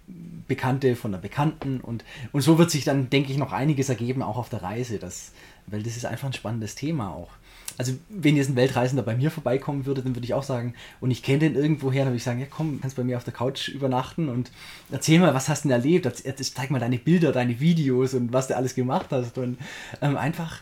Bekannte 0.48 0.96
von 0.96 1.12
der 1.12 1.20
Bekannten. 1.20 1.82
Und, 1.82 2.04
und 2.32 2.42
so 2.42 2.58
wird 2.58 2.72
sich 2.72 2.84
dann, 2.84 3.10
denke 3.10 3.32
ich, 3.32 3.38
noch 3.38 3.52
einiges 3.52 3.90
ergeben, 3.90 4.22
auch 4.22 4.38
auf 4.38 4.50
der 4.50 4.64
Reise, 4.64 4.98
das, 4.98 5.34
weil 5.68 5.84
das 5.84 5.98
ist 5.98 6.06
einfach 6.06 6.28
ein 6.28 6.34
spannendes 6.34 6.76
Thema 6.76 7.14
auch 7.14 7.30
also 7.78 7.94
wenn 8.10 8.36
jetzt 8.36 8.50
ein 8.50 8.56
Weltreisender 8.56 9.04
bei 9.04 9.16
mir 9.16 9.32
vorbeikommen 9.32 9.86
würde, 9.86 10.02
dann 10.02 10.16
würde 10.16 10.26
ich 10.26 10.34
auch 10.34 10.44
sagen, 10.44 10.74
und 11.00 11.12
ich 11.12 11.24
kenne 11.24 11.40
den 11.40 11.56
irgendwoher, 11.56 12.02
dann 12.02 12.10
würde 12.10 12.18
ich 12.18 12.24
sagen, 12.24 12.40
ja 12.40 12.48
komm, 12.50 12.80
kannst 12.82 12.96
bei 12.96 13.04
mir 13.04 13.18
auf 13.18 13.24
der 13.24 13.34
Couch 13.34 13.70
übernachten 13.70 14.30
und 14.30 14.52
erzähl 14.92 15.20
mal, 15.20 15.34
was 15.34 15.50
hast 15.50 15.64
du 15.64 15.70
denn 15.70 15.78
erlebt? 15.78 16.08
Zeig 16.54 16.70
mal 16.72 16.80
deine 16.80 16.98
Bilder, 16.98 17.32
deine 17.32 17.60
Videos 17.60 18.14
und 18.14 18.34
was 18.34 18.48
du 18.48 18.56
alles 18.56 18.76
gemacht 18.76 19.08
hast. 19.12 19.38
Und 19.38 19.58
ähm, 20.02 20.18
einfach 20.18 20.62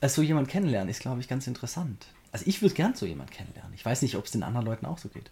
als 0.00 0.14
so 0.14 0.22
jemand 0.22 0.48
kennenlernen 0.48 0.88
ist, 0.88 1.00
glaube 1.00 1.20
ich, 1.20 1.28
ganz 1.28 1.46
interessant. 1.46 2.06
Also 2.32 2.46
ich 2.46 2.62
würde 2.62 2.74
gern 2.74 2.94
so 2.94 3.06
jemand 3.06 3.30
kennenlernen. 3.30 3.72
Ich 3.74 3.84
weiß 3.84 4.02
nicht, 4.02 4.16
ob 4.16 4.24
es 4.24 4.30
den 4.30 4.42
anderen 4.42 4.66
Leuten 4.66 4.86
auch 4.86 4.98
so 4.98 5.08
geht. 5.08 5.30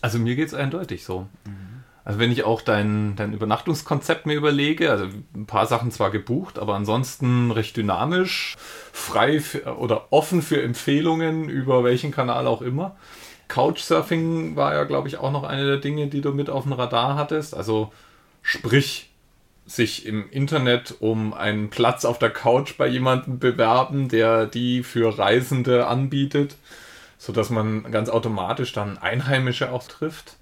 Also 0.00 0.18
mir 0.18 0.36
geht 0.36 0.48
es 0.48 0.54
eindeutig 0.54 1.04
so. 1.04 1.26
Also 2.04 2.18
wenn 2.18 2.30
ich 2.30 2.44
auch 2.44 2.60
dein, 2.60 3.16
dein 3.16 3.32
Übernachtungskonzept 3.32 4.26
mir 4.26 4.34
überlege, 4.34 4.90
also 4.90 5.06
ein 5.34 5.46
paar 5.46 5.66
Sachen 5.66 5.90
zwar 5.90 6.10
gebucht, 6.10 6.58
aber 6.58 6.74
ansonsten 6.74 7.50
recht 7.50 7.76
dynamisch, 7.76 8.56
frei 8.92 9.40
für, 9.40 9.78
oder 9.78 10.12
offen 10.12 10.42
für 10.42 10.62
Empfehlungen 10.62 11.48
über 11.48 11.82
welchen 11.82 12.10
Kanal 12.10 12.46
auch 12.46 12.60
immer. 12.60 12.96
Couchsurfing 13.48 14.54
war 14.56 14.74
ja, 14.74 14.84
glaube 14.84 15.08
ich, 15.08 15.16
auch 15.16 15.32
noch 15.32 15.44
eine 15.44 15.64
der 15.64 15.76
Dinge, 15.78 16.08
die 16.08 16.20
du 16.20 16.32
mit 16.32 16.50
auf 16.50 16.64
dem 16.64 16.72
Radar 16.72 17.16
hattest. 17.16 17.56
Also 17.56 17.92
sprich, 18.42 19.10
sich 19.66 20.04
im 20.04 20.30
Internet 20.30 20.96
um 21.00 21.32
einen 21.32 21.70
Platz 21.70 22.04
auf 22.04 22.18
der 22.18 22.30
Couch 22.30 22.76
bei 22.76 22.86
jemandem 22.86 23.38
bewerben, 23.38 24.08
der 24.08 24.46
die 24.46 24.82
für 24.82 25.18
Reisende 25.18 25.86
anbietet, 25.86 26.56
sodass 27.16 27.48
man 27.48 27.90
ganz 27.90 28.10
automatisch 28.10 28.72
dann 28.72 28.98
Einheimische 28.98 29.72
auch 29.72 29.84
trifft. 29.84 30.36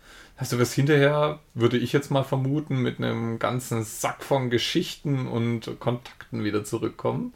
Du 0.51 0.57
das 0.57 0.73
hinterher, 0.73 1.39
würde 1.55 1.79
ich 1.79 1.93
jetzt 1.93 2.11
mal 2.11 2.25
vermuten, 2.25 2.79
mit 2.79 2.99
einem 2.99 3.39
ganzen 3.39 3.85
Sack 3.85 4.23
von 4.23 4.51
Geschichten 4.51 5.27
und 5.27 5.79
Kontakten 5.81 6.45
wieder 6.45 6.65
zurückkommen? 6.65 7.33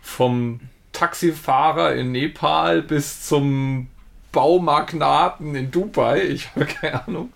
Vom 0.00 0.60
Taxifahrer 0.92 1.94
in 1.94 2.12
Nepal 2.12 2.82
bis 2.82 3.26
zum 3.26 3.88
Baumagnaten 4.32 5.54
in 5.54 5.70
Dubai, 5.70 6.22
ich 6.22 6.50
habe 6.50 6.66
keine 6.66 7.06
Ahnung. 7.06 7.32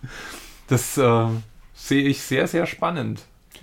Das 0.69 0.97
äh, 0.97 1.27
sehe 1.75 2.03
ich 2.03 2.23
sehr, 2.23 2.47
sehr 2.47 2.67
spannend. 2.67 3.23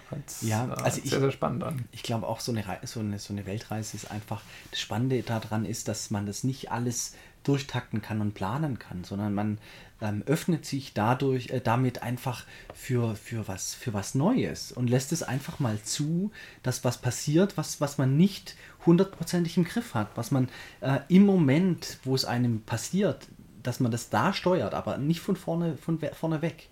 Als, 0.10 0.42
ja, 0.42 0.66
äh, 0.66 0.84
also 0.84 1.02
ich, 1.04 1.10
sehr, 1.10 1.20
sehr 1.20 1.32
spannend 1.32 1.64
an. 1.64 1.86
Ich 1.92 2.04
glaube 2.04 2.28
auch, 2.28 2.40
so 2.40 2.52
eine, 2.52 2.64
so, 2.84 3.00
eine, 3.00 3.20
so 3.20 3.34
eine 3.34 3.46
Weltreise 3.46 3.98
ist 3.98 4.10
einfach, 4.12 4.42
das 4.72 4.80
Spannende 4.80 5.22
daran 5.24 5.66
ist, 5.66 5.88
dass 5.88 6.12
man 6.12 6.26
das 6.26 6.44
nicht 6.44 6.72
alles 6.72 7.14
durchtakten 7.44 8.02
kann 8.02 8.22
und 8.22 8.34
planen 8.34 8.80
kann, 8.80 9.04
sondern 9.04 9.34
man 9.34 9.58
ähm, 10.02 10.24
öffnet 10.26 10.66
sich 10.66 10.94
dadurch, 10.94 11.50
äh, 11.50 11.62
damit 11.62 12.04
einfach 12.04 12.46
für, 12.74 13.16
für, 13.16 13.48
was, 13.48 13.74
für 13.74 13.94
was 13.94 14.16
Neues 14.16 14.72
und 14.72 14.90
lässt 14.90 15.12
es 15.12 15.24
einfach 15.24 15.60
mal 15.60 15.82
zu, 15.82 16.32
dass 16.64 16.84
was 16.84 17.00
passiert, 17.00 17.58
was, 17.58 17.82
was 17.82 17.98
man 17.98 18.18
nicht 18.18 18.56
hundertprozentig 18.86 19.58
im 19.58 19.64
Griff 19.64 19.94
hat, 19.94 20.10
was 20.16 20.32
man 20.32 20.50
äh, 20.82 21.00
im 21.10 21.26
Moment, 21.26 22.00
wo 22.04 22.16
es 22.16 22.26
einem 22.26 22.62
passiert, 22.62 23.28
dass 23.64 23.80
man 23.80 23.92
das 23.92 24.10
da 24.10 24.34
steuert, 24.34 24.74
aber 24.74 24.98
nicht 24.98 25.20
von 25.20 25.36
vorne, 25.36 25.78
von 25.78 26.00
vorne 26.00 26.42
weg. 26.42 26.70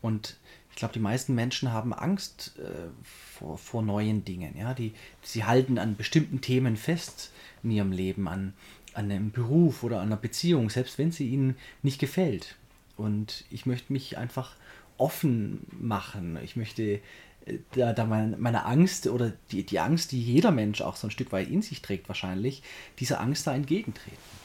Und 0.00 0.36
glaube, 0.78 0.94
die 0.94 1.00
meisten 1.00 1.34
Menschen 1.34 1.72
haben 1.72 1.92
Angst 1.92 2.54
äh, 2.58 2.88
vor, 3.02 3.58
vor 3.58 3.82
neuen 3.82 4.24
Dingen. 4.24 4.56
Ja? 4.56 4.74
Die, 4.74 4.94
sie 5.22 5.44
halten 5.44 5.78
an 5.78 5.96
bestimmten 5.96 6.40
Themen 6.40 6.76
fest 6.76 7.32
in 7.64 7.72
ihrem 7.72 7.90
Leben, 7.90 8.28
an, 8.28 8.54
an 8.94 9.10
einem 9.10 9.30
Beruf 9.30 9.82
oder 9.82 10.00
an 10.00 10.08
einer 10.08 10.16
Beziehung, 10.16 10.70
selbst 10.70 10.98
wenn 10.98 11.12
sie 11.12 11.28
ihnen 11.28 11.56
nicht 11.82 11.98
gefällt. 11.98 12.56
Und 12.96 13.44
ich 13.50 13.66
möchte 13.66 13.92
mich 13.92 14.18
einfach 14.18 14.56
offen 14.96 15.66
machen. 15.70 16.38
Ich 16.42 16.56
möchte 16.56 17.00
äh, 17.46 17.58
da, 17.72 17.92
da 17.92 18.04
meine, 18.04 18.64
Angst 18.64 19.06
oder 19.06 19.32
die, 19.52 19.64
die 19.64 19.78
Angst, 19.78 20.12
die 20.12 20.20
jeder 20.20 20.50
Mensch 20.50 20.80
auch 20.80 20.96
so 20.96 21.06
ein 21.06 21.12
Stück 21.12 21.32
weit 21.32 21.48
in 21.48 21.62
sich 21.62 21.82
trägt, 21.82 22.08
wahrscheinlich, 22.08 22.62
dieser 22.98 23.20
Angst 23.20 23.46
da 23.46 23.54
entgegentreten 23.54 24.37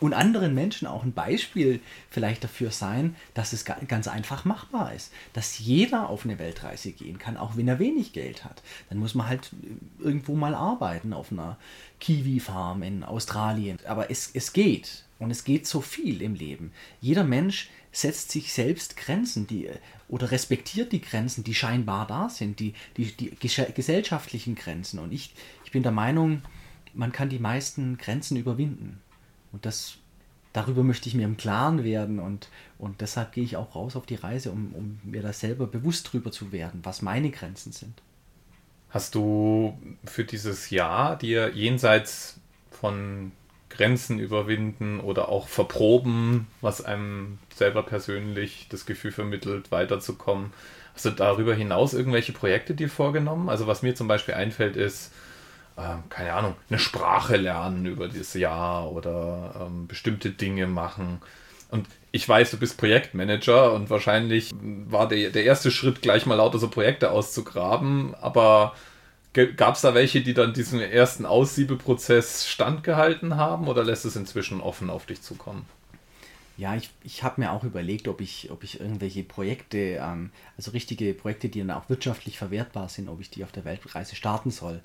und 0.00 0.14
anderen 0.14 0.54
Menschen 0.54 0.86
auch 0.86 1.02
ein 1.02 1.12
Beispiel 1.12 1.80
vielleicht 2.10 2.44
dafür 2.44 2.70
sein, 2.70 3.16
dass 3.34 3.52
es 3.52 3.64
ganz 3.64 4.06
einfach 4.08 4.44
machbar 4.44 4.94
ist, 4.94 5.12
dass 5.32 5.58
jeder 5.58 6.08
auf 6.08 6.24
eine 6.24 6.38
Weltreise 6.38 6.92
gehen 6.92 7.18
kann, 7.18 7.36
auch 7.36 7.56
wenn 7.56 7.68
er 7.68 7.78
wenig 7.78 8.12
Geld 8.12 8.44
hat. 8.44 8.62
Dann 8.88 8.98
muss 8.98 9.14
man 9.14 9.28
halt 9.28 9.50
irgendwo 9.98 10.34
mal 10.36 10.54
arbeiten 10.54 11.12
auf 11.12 11.32
einer 11.32 11.58
Kiwi-Farm 12.00 12.82
in 12.82 13.02
Australien. 13.02 13.78
Aber 13.86 14.10
es, 14.10 14.30
es 14.34 14.52
geht 14.52 15.04
und 15.18 15.30
es 15.30 15.44
geht 15.44 15.66
so 15.66 15.80
viel 15.80 16.22
im 16.22 16.34
Leben. 16.34 16.72
Jeder 17.00 17.24
Mensch 17.24 17.68
setzt 17.90 18.30
sich 18.30 18.52
selbst 18.52 18.96
Grenzen 18.96 19.46
die, 19.46 19.68
oder 20.08 20.30
respektiert 20.30 20.92
die 20.92 21.00
Grenzen, 21.00 21.42
die 21.42 21.54
scheinbar 21.54 22.06
da 22.06 22.28
sind, 22.28 22.60
die, 22.60 22.74
die, 22.96 23.12
die 23.16 23.34
gesellschaftlichen 23.40 24.54
Grenzen. 24.54 25.00
Und 25.00 25.12
ich, 25.12 25.32
ich 25.64 25.72
bin 25.72 25.82
der 25.82 25.92
Meinung, 25.92 26.42
man 26.94 27.10
kann 27.12 27.28
die 27.28 27.38
meisten 27.38 27.98
Grenzen 27.98 28.36
überwinden. 28.36 29.00
Und 29.52 29.66
das, 29.66 29.96
darüber 30.52 30.82
möchte 30.82 31.08
ich 31.08 31.14
mir 31.14 31.24
im 31.24 31.36
Klaren 31.36 31.84
werden 31.84 32.18
und, 32.18 32.48
und 32.78 33.00
deshalb 33.00 33.32
gehe 33.32 33.44
ich 33.44 33.56
auch 33.56 33.74
raus 33.74 33.96
auf 33.96 34.06
die 34.06 34.16
Reise, 34.16 34.50
um, 34.50 34.74
um 34.74 35.00
mir 35.02 35.22
da 35.22 35.32
selber 35.32 35.66
bewusst 35.66 36.12
drüber 36.12 36.30
zu 36.30 36.52
werden, 36.52 36.80
was 36.82 37.02
meine 37.02 37.30
Grenzen 37.30 37.72
sind. 37.72 38.02
Hast 38.90 39.14
du 39.14 39.78
für 40.04 40.24
dieses 40.24 40.70
Jahr 40.70 41.16
dir 41.16 41.54
jenseits 41.54 42.40
von 42.70 43.32
Grenzen 43.68 44.18
überwinden 44.18 45.00
oder 45.00 45.28
auch 45.28 45.48
verproben, 45.48 46.46
was 46.60 46.84
einem 46.84 47.38
selber 47.54 47.82
persönlich 47.82 48.66
das 48.70 48.86
Gefühl 48.86 49.12
vermittelt, 49.12 49.70
weiterzukommen, 49.70 50.52
hast 50.94 51.04
du 51.04 51.10
darüber 51.10 51.54
hinaus 51.54 51.94
irgendwelche 51.94 52.32
Projekte 52.32 52.74
dir 52.74 52.88
vorgenommen? 52.88 53.48
Also 53.48 53.66
was 53.66 53.82
mir 53.82 53.94
zum 53.94 54.08
Beispiel 54.08 54.34
einfällt 54.34 54.76
ist, 54.76 55.12
keine 56.08 56.32
Ahnung, 56.32 56.56
eine 56.68 56.78
Sprache 56.78 57.36
lernen 57.36 57.86
über 57.86 58.08
dieses 58.08 58.34
Jahr 58.34 58.90
oder 58.90 59.66
ähm, 59.66 59.86
bestimmte 59.86 60.30
Dinge 60.30 60.66
machen. 60.66 61.20
Und 61.70 61.86
ich 62.10 62.28
weiß, 62.28 62.50
du 62.50 62.56
bist 62.56 62.78
Projektmanager 62.78 63.72
und 63.72 63.90
wahrscheinlich 63.90 64.50
war 64.60 65.08
der, 65.08 65.30
der 65.30 65.44
erste 65.44 65.70
Schritt 65.70 66.02
gleich 66.02 66.26
mal 66.26 66.36
lauter 66.36 66.58
so 66.58 66.68
Projekte 66.68 67.10
auszugraben, 67.10 68.14
aber 68.20 68.74
gab 69.56 69.74
es 69.74 69.82
da 69.82 69.94
welche, 69.94 70.20
die 70.22 70.34
dann 70.34 70.52
diesen 70.52 70.80
ersten 70.80 71.26
Aussiebeprozess 71.26 72.48
standgehalten 72.48 73.36
haben 73.36 73.68
oder 73.68 73.84
lässt 73.84 74.04
es 74.04 74.16
inzwischen 74.16 74.60
offen 74.60 74.90
auf 74.90 75.06
dich 75.06 75.22
zukommen? 75.22 75.66
Ja, 76.58 76.74
ich, 76.74 76.90
ich 77.04 77.22
habe 77.22 77.40
mir 77.40 77.52
auch 77.52 77.62
überlegt, 77.62 78.08
ob 78.08 78.20
ich, 78.20 78.50
ob 78.50 78.64
ich 78.64 78.80
irgendwelche 78.80 79.22
Projekte, 79.22 80.00
ähm, 80.02 80.30
also 80.56 80.72
richtige 80.72 81.14
Projekte, 81.14 81.48
die 81.48 81.60
dann 81.60 81.70
auch 81.70 81.88
wirtschaftlich 81.88 82.36
verwertbar 82.36 82.88
sind, 82.88 83.08
ob 83.08 83.20
ich 83.20 83.30
die 83.30 83.44
auf 83.44 83.52
der 83.52 83.64
Weltreise 83.64 84.16
starten 84.16 84.50
soll. 84.50 84.80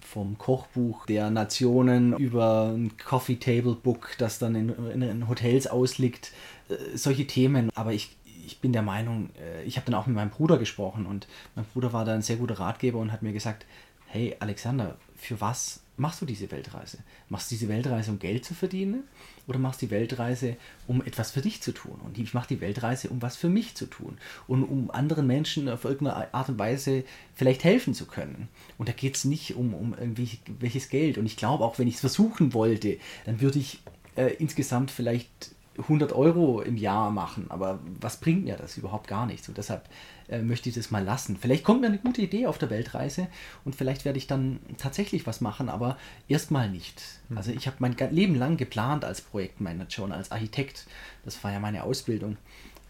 Vom 0.00 0.36
Kochbuch 0.36 1.06
der 1.06 1.30
Nationen 1.30 2.16
über 2.16 2.72
ein 2.74 2.96
Coffee 2.96 3.36
Table 3.36 3.76
Book, 3.76 4.16
das 4.18 4.40
dann 4.40 4.56
in, 4.56 5.00
in 5.00 5.28
Hotels 5.28 5.68
ausliegt, 5.68 6.32
äh, 6.68 6.96
solche 6.96 7.28
Themen. 7.28 7.70
Aber 7.76 7.92
ich, 7.92 8.16
ich 8.44 8.58
bin 8.58 8.72
der 8.72 8.82
Meinung, 8.82 9.30
äh, 9.40 9.62
ich 9.62 9.76
habe 9.76 9.88
dann 9.88 9.94
auch 9.94 10.08
mit 10.08 10.16
meinem 10.16 10.30
Bruder 10.30 10.58
gesprochen 10.58 11.06
und 11.06 11.28
mein 11.54 11.66
Bruder 11.66 11.92
war 11.92 12.04
da 12.04 12.14
ein 12.14 12.22
sehr 12.22 12.36
guter 12.36 12.58
Ratgeber 12.58 12.98
und 12.98 13.12
hat 13.12 13.22
mir 13.22 13.32
gesagt, 13.32 13.64
hey 14.06 14.34
Alexander, 14.40 14.96
für 15.22 15.40
was 15.40 15.80
machst 15.96 16.20
du 16.20 16.26
diese 16.26 16.50
Weltreise? 16.50 16.98
Machst 17.28 17.50
du 17.50 17.54
diese 17.54 17.68
Weltreise, 17.68 18.10
um 18.10 18.18
Geld 18.18 18.44
zu 18.44 18.54
verdienen? 18.54 19.04
Oder 19.46 19.60
machst 19.60 19.80
du 19.80 19.86
die 19.86 19.92
Weltreise, 19.92 20.56
um 20.88 21.00
etwas 21.00 21.30
für 21.30 21.42
dich 21.42 21.62
zu 21.62 21.70
tun? 21.70 22.00
Und 22.04 22.18
ich 22.18 22.34
mache 22.34 22.48
die 22.48 22.60
Weltreise, 22.60 23.08
um 23.08 23.22
was 23.22 23.36
für 23.36 23.48
mich 23.48 23.76
zu 23.76 23.86
tun. 23.86 24.18
Und 24.48 24.64
um 24.64 24.90
anderen 24.90 25.28
Menschen 25.28 25.68
auf 25.68 25.84
irgendeine 25.84 26.34
Art 26.34 26.48
und 26.48 26.58
Weise 26.58 27.04
vielleicht 27.34 27.62
helfen 27.62 27.94
zu 27.94 28.06
können. 28.06 28.48
Und 28.78 28.88
da 28.88 28.92
geht 28.92 29.14
es 29.14 29.24
nicht 29.24 29.54
um, 29.54 29.74
um 29.74 29.94
irgendwie 29.94 30.40
welches 30.58 30.88
Geld. 30.88 31.18
Und 31.18 31.26
ich 31.26 31.36
glaube, 31.36 31.64
auch 31.64 31.78
wenn 31.78 31.86
ich 31.86 31.94
es 31.94 32.00
versuchen 32.00 32.52
wollte, 32.52 32.98
dann 33.24 33.40
würde 33.40 33.60
ich 33.60 33.80
äh, 34.16 34.34
insgesamt 34.38 34.90
vielleicht 34.90 35.54
100 35.78 36.12
Euro 36.12 36.60
im 36.60 36.76
Jahr 36.76 37.10
machen, 37.10 37.46
aber 37.48 37.80
was 38.00 38.18
bringt 38.18 38.44
mir 38.44 38.56
das? 38.56 38.76
Überhaupt 38.76 39.08
gar 39.08 39.26
nichts. 39.26 39.48
Und 39.48 39.56
deshalb 39.56 39.88
äh, 40.28 40.42
möchte 40.42 40.68
ich 40.68 40.74
das 40.74 40.90
mal 40.90 41.02
lassen. 41.02 41.36
Vielleicht 41.40 41.64
kommt 41.64 41.80
mir 41.80 41.86
eine 41.86 41.98
gute 41.98 42.20
Idee 42.20 42.46
auf 42.46 42.58
der 42.58 42.70
Weltreise 42.70 43.28
und 43.64 43.74
vielleicht 43.74 44.04
werde 44.04 44.18
ich 44.18 44.26
dann 44.26 44.60
tatsächlich 44.76 45.26
was 45.26 45.40
machen, 45.40 45.68
aber 45.68 45.96
erstmal 46.28 46.70
nicht. 46.70 47.02
Mhm. 47.28 47.38
Also 47.38 47.52
ich 47.52 47.66
habe 47.66 47.76
mein 47.78 47.96
Leben 48.10 48.34
lang 48.34 48.56
geplant 48.56 49.04
als 49.04 49.22
Projektmanager 49.22 50.04
und 50.04 50.12
als 50.12 50.30
Architekt. 50.30 50.86
Das 51.24 51.42
war 51.42 51.52
ja 51.52 51.60
meine 51.60 51.84
Ausbildung. 51.84 52.36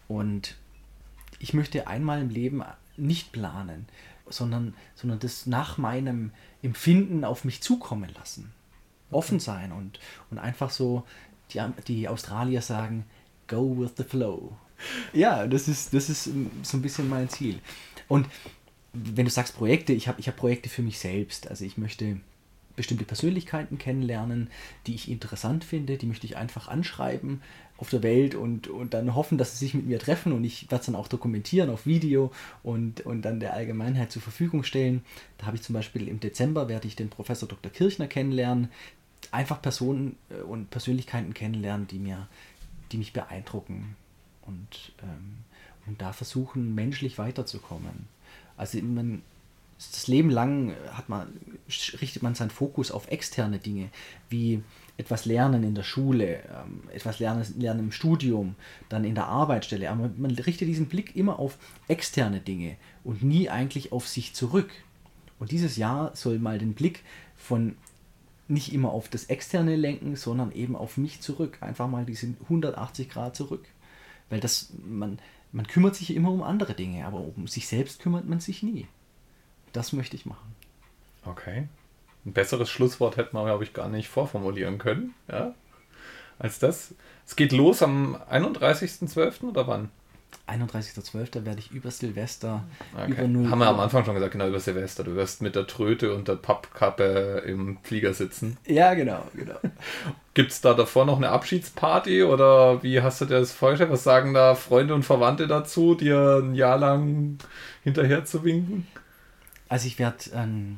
Und 0.07 0.55
ich 1.39 1.53
möchte 1.53 1.87
einmal 1.87 2.21
im 2.21 2.29
Leben 2.29 2.63
nicht 2.97 3.31
planen, 3.31 3.87
sondern, 4.27 4.73
sondern 4.95 5.19
das 5.19 5.45
nach 5.45 5.77
meinem 5.77 6.31
Empfinden 6.61 7.23
auf 7.23 7.45
mich 7.45 7.61
zukommen 7.61 8.09
lassen. 8.13 8.53
Offen 9.11 9.39
sein 9.39 9.71
und, 9.71 9.99
und 10.31 10.39
einfach 10.39 10.69
so 10.69 11.03
die, 11.51 11.61
die 11.87 12.07
Australier 12.07 12.61
sagen, 12.61 13.05
go 13.47 13.77
with 13.77 13.91
the 13.97 14.03
flow. 14.03 14.53
Ja, 15.13 15.47
das 15.47 15.67
ist, 15.67 15.93
das 15.93 16.09
ist 16.09 16.25
so 16.25 16.77
ein 16.77 16.81
bisschen 16.81 17.09
mein 17.09 17.29
Ziel. 17.29 17.59
Und 18.07 18.27
wenn 18.93 19.25
du 19.25 19.31
sagst 19.31 19.55
Projekte, 19.55 19.93
ich 19.93 20.07
habe 20.07 20.19
ich 20.19 20.27
hab 20.27 20.35
Projekte 20.35 20.69
für 20.69 20.81
mich 20.81 20.99
selbst. 20.99 21.49
Also 21.49 21.65
ich 21.65 21.77
möchte 21.77 22.19
bestimmte 22.75 23.05
Persönlichkeiten 23.05 23.77
kennenlernen, 23.77 24.49
die 24.87 24.95
ich 24.95 25.09
interessant 25.09 25.63
finde, 25.63 25.97
die 25.97 26.07
möchte 26.07 26.25
ich 26.25 26.37
einfach 26.37 26.67
anschreiben 26.67 27.41
auf 27.77 27.89
der 27.89 28.03
Welt 28.03 28.35
und, 28.35 28.67
und 28.67 28.93
dann 28.93 29.15
hoffen, 29.15 29.37
dass 29.37 29.51
sie 29.51 29.65
sich 29.65 29.73
mit 29.73 29.85
mir 29.85 29.99
treffen 29.99 30.31
und 30.31 30.43
ich 30.43 30.71
werde 30.71 30.81
es 30.81 30.85
dann 30.85 30.95
auch 30.95 31.07
dokumentieren 31.07 31.69
auf 31.69 31.85
Video 31.85 32.31
und, 32.63 33.01
und 33.01 33.23
dann 33.23 33.39
der 33.39 33.53
Allgemeinheit 33.53 34.11
zur 34.11 34.21
Verfügung 34.21 34.63
stellen. 34.63 35.03
Da 35.37 35.47
habe 35.47 35.57
ich 35.57 35.63
zum 35.63 35.73
Beispiel 35.73 36.07
im 36.07 36.19
Dezember 36.19 36.67
werde 36.67 36.87
ich 36.87 36.95
den 36.95 37.09
Professor 37.09 37.47
Dr. 37.47 37.71
Kirchner 37.71 38.07
kennenlernen, 38.07 38.69
einfach 39.33 39.61
Personen 39.61 40.17
äh, 40.29 40.41
und 40.41 40.69
Persönlichkeiten 40.69 41.33
kennenlernen, 41.33 41.87
die 41.87 41.99
mir, 41.99 42.27
die 42.91 42.97
mich 42.97 43.13
beeindrucken 43.13 43.95
und, 44.41 44.93
ähm, 45.01 45.37
und 45.87 46.01
da 46.01 46.13
versuchen, 46.13 46.75
menschlich 46.75 47.17
weiterzukommen. 47.17 48.07
Also 48.55 48.77
man, 48.79 49.23
das 49.77 50.07
Leben 50.07 50.29
lang 50.29 50.73
hat 50.91 51.09
man, 51.09 51.33
richtet 51.99 52.21
man 52.21 52.35
seinen 52.35 52.51
Fokus 52.51 52.91
auf 52.91 53.09
externe 53.09 53.59
Dinge, 53.59 53.89
wie 54.29 54.63
etwas 54.97 55.25
lernen 55.25 55.63
in 55.63 55.73
der 55.73 55.83
Schule, 55.83 56.43
ähm, 56.43 56.83
etwas 56.93 57.19
lernen, 57.19 57.45
lernen 57.57 57.79
im 57.79 57.91
Studium, 57.91 58.55
dann 58.89 59.03
in 59.03 59.15
der 59.15 59.25
Arbeitsstelle. 59.25 59.89
Aber 59.89 60.11
man 60.15 60.31
richtet 60.31 60.67
diesen 60.67 60.85
Blick 60.85 61.15
immer 61.15 61.39
auf 61.39 61.57
externe 61.87 62.39
Dinge 62.39 62.77
und 63.03 63.23
nie 63.23 63.49
eigentlich 63.49 63.91
auf 63.91 64.07
sich 64.07 64.33
zurück. 64.35 64.69
Und 65.39 65.51
dieses 65.51 65.75
Jahr 65.75 66.15
soll 66.15 66.37
mal 66.37 66.59
den 66.59 66.75
Blick 66.75 67.01
von 67.35 67.75
nicht 68.47 68.73
immer 68.73 68.91
auf 68.91 69.09
das 69.09 69.25
Externe 69.25 69.75
lenken, 69.75 70.15
sondern 70.15 70.51
eben 70.51 70.75
auf 70.75 70.97
mich 70.97 71.21
zurück. 71.21 71.57
Einfach 71.61 71.87
mal 71.87 72.05
diese 72.05 72.33
180 72.43 73.09
Grad 73.09 73.35
zurück. 73.35 73.65
Weil 74.29 74.39
das, 74.39 74.73
man, 74.85 75.19
man 75.51 75.67
kümmert 75.67 75.95
sich 75.95 76.15
immer 76.15 76.31
um 76.31 76.43
andere 76.43 76.73
Dinge, 76.73 77.05
aber 77.05 77.19
um 77.19 77.47
sich 77.47 77.67
selbst 77.67 78.01
kümmert 78.01 78.27
man 78.27 78.39
sich 78.39 78.63
nie. 78.63 78.87
Das 79.71 79.93
möchte 79.93 80.15
ich 80.15 80.25
machen. 80.25 80.55
Okay. 81.25 81.67
Ein 82.25 82.33
besseres 82.33 82.69
Schlusswort 82.69 83.17
hätte 83.17 83.33
man, 83.33 83.45
glaube 83.45 83.63
ich, 83.63 83.73
gar 83.73 83.89
nicht 83.89 84.07
vorformulieren 84.07 84.77
können, 84.77 85.13
ja, 85.29 85.53
als 86.39 86.59
das. 86.59 86.95
Es 87.25 87.35
geht 87.35 87.51
los 87.51 87.81
am 87.81 88.15
31.12. 88.15 89.49
oder 89.49 89.67
wann? 89.67 89.89
31.12. 90.47 91.45
werde 91.45 91.59
ich 91.59 91.71
über 91.71 91.89
Silvester 91.89 92.63
okay. 92.93 93.11
über 93.11 93.27
0 93.27 93.49
Haben 93.49 93.59
wir 93.59 93.67
am 93.67 93.79
Anfang 93.79 94.03
schon 94.03 94.13
gesagt, 94.13 94.33
genau 94.33 94.47
über 94.47 94.59
Silvester. 94.59 95.03
Du 95.05 95.15
wirst 95.15 95.41
mit 95.41 95.55
der 95.55 95.67
Tröte 95.67 96.13
und 96.13 96.27
der 96.27 96.35
Pappkappe 96.35 97.43
im 97.45 97.77
Flieger 97.81 98.13
sitzen. 98.13 98.57
Ja, 98.65 98.93
genau, 98.93 99.23
genau. 99.33 99.55
Gibt 100.33 100.51
es 100.51 100.59
da 100.59 100.73
davor 100.73 101.05
noch 101.05 101.17
eine 101.17 101.29
Abschiedsparty 101.29 102.23
oder 102.23 102.83
wie 102.83 103.01
hast 103.01 103.21
du 103.21 103.25
dir 103.25 103.39
das 103.39 103.53
vorgestellt? 103.53 103.91
Was 103.91 104.03
sagen 104.03 104.33
da 104.33 104.55
Freunde 104.55 104.95
und 104.95 105.03
Verwandte 105.03 105.47
dazu, 105.47 105.95
dir 105.95 106.41
ein 106.43 106.55
Jahr 106.55 106.77
lang 106.77 107.37
hinterher 107.83 108.25
zu 108.25 108.43
winken? 108.43 108.85
Also 109.69 109.87
ich 109.87 109.97
werde 109.97 110.17
ähm, 110.35 110.77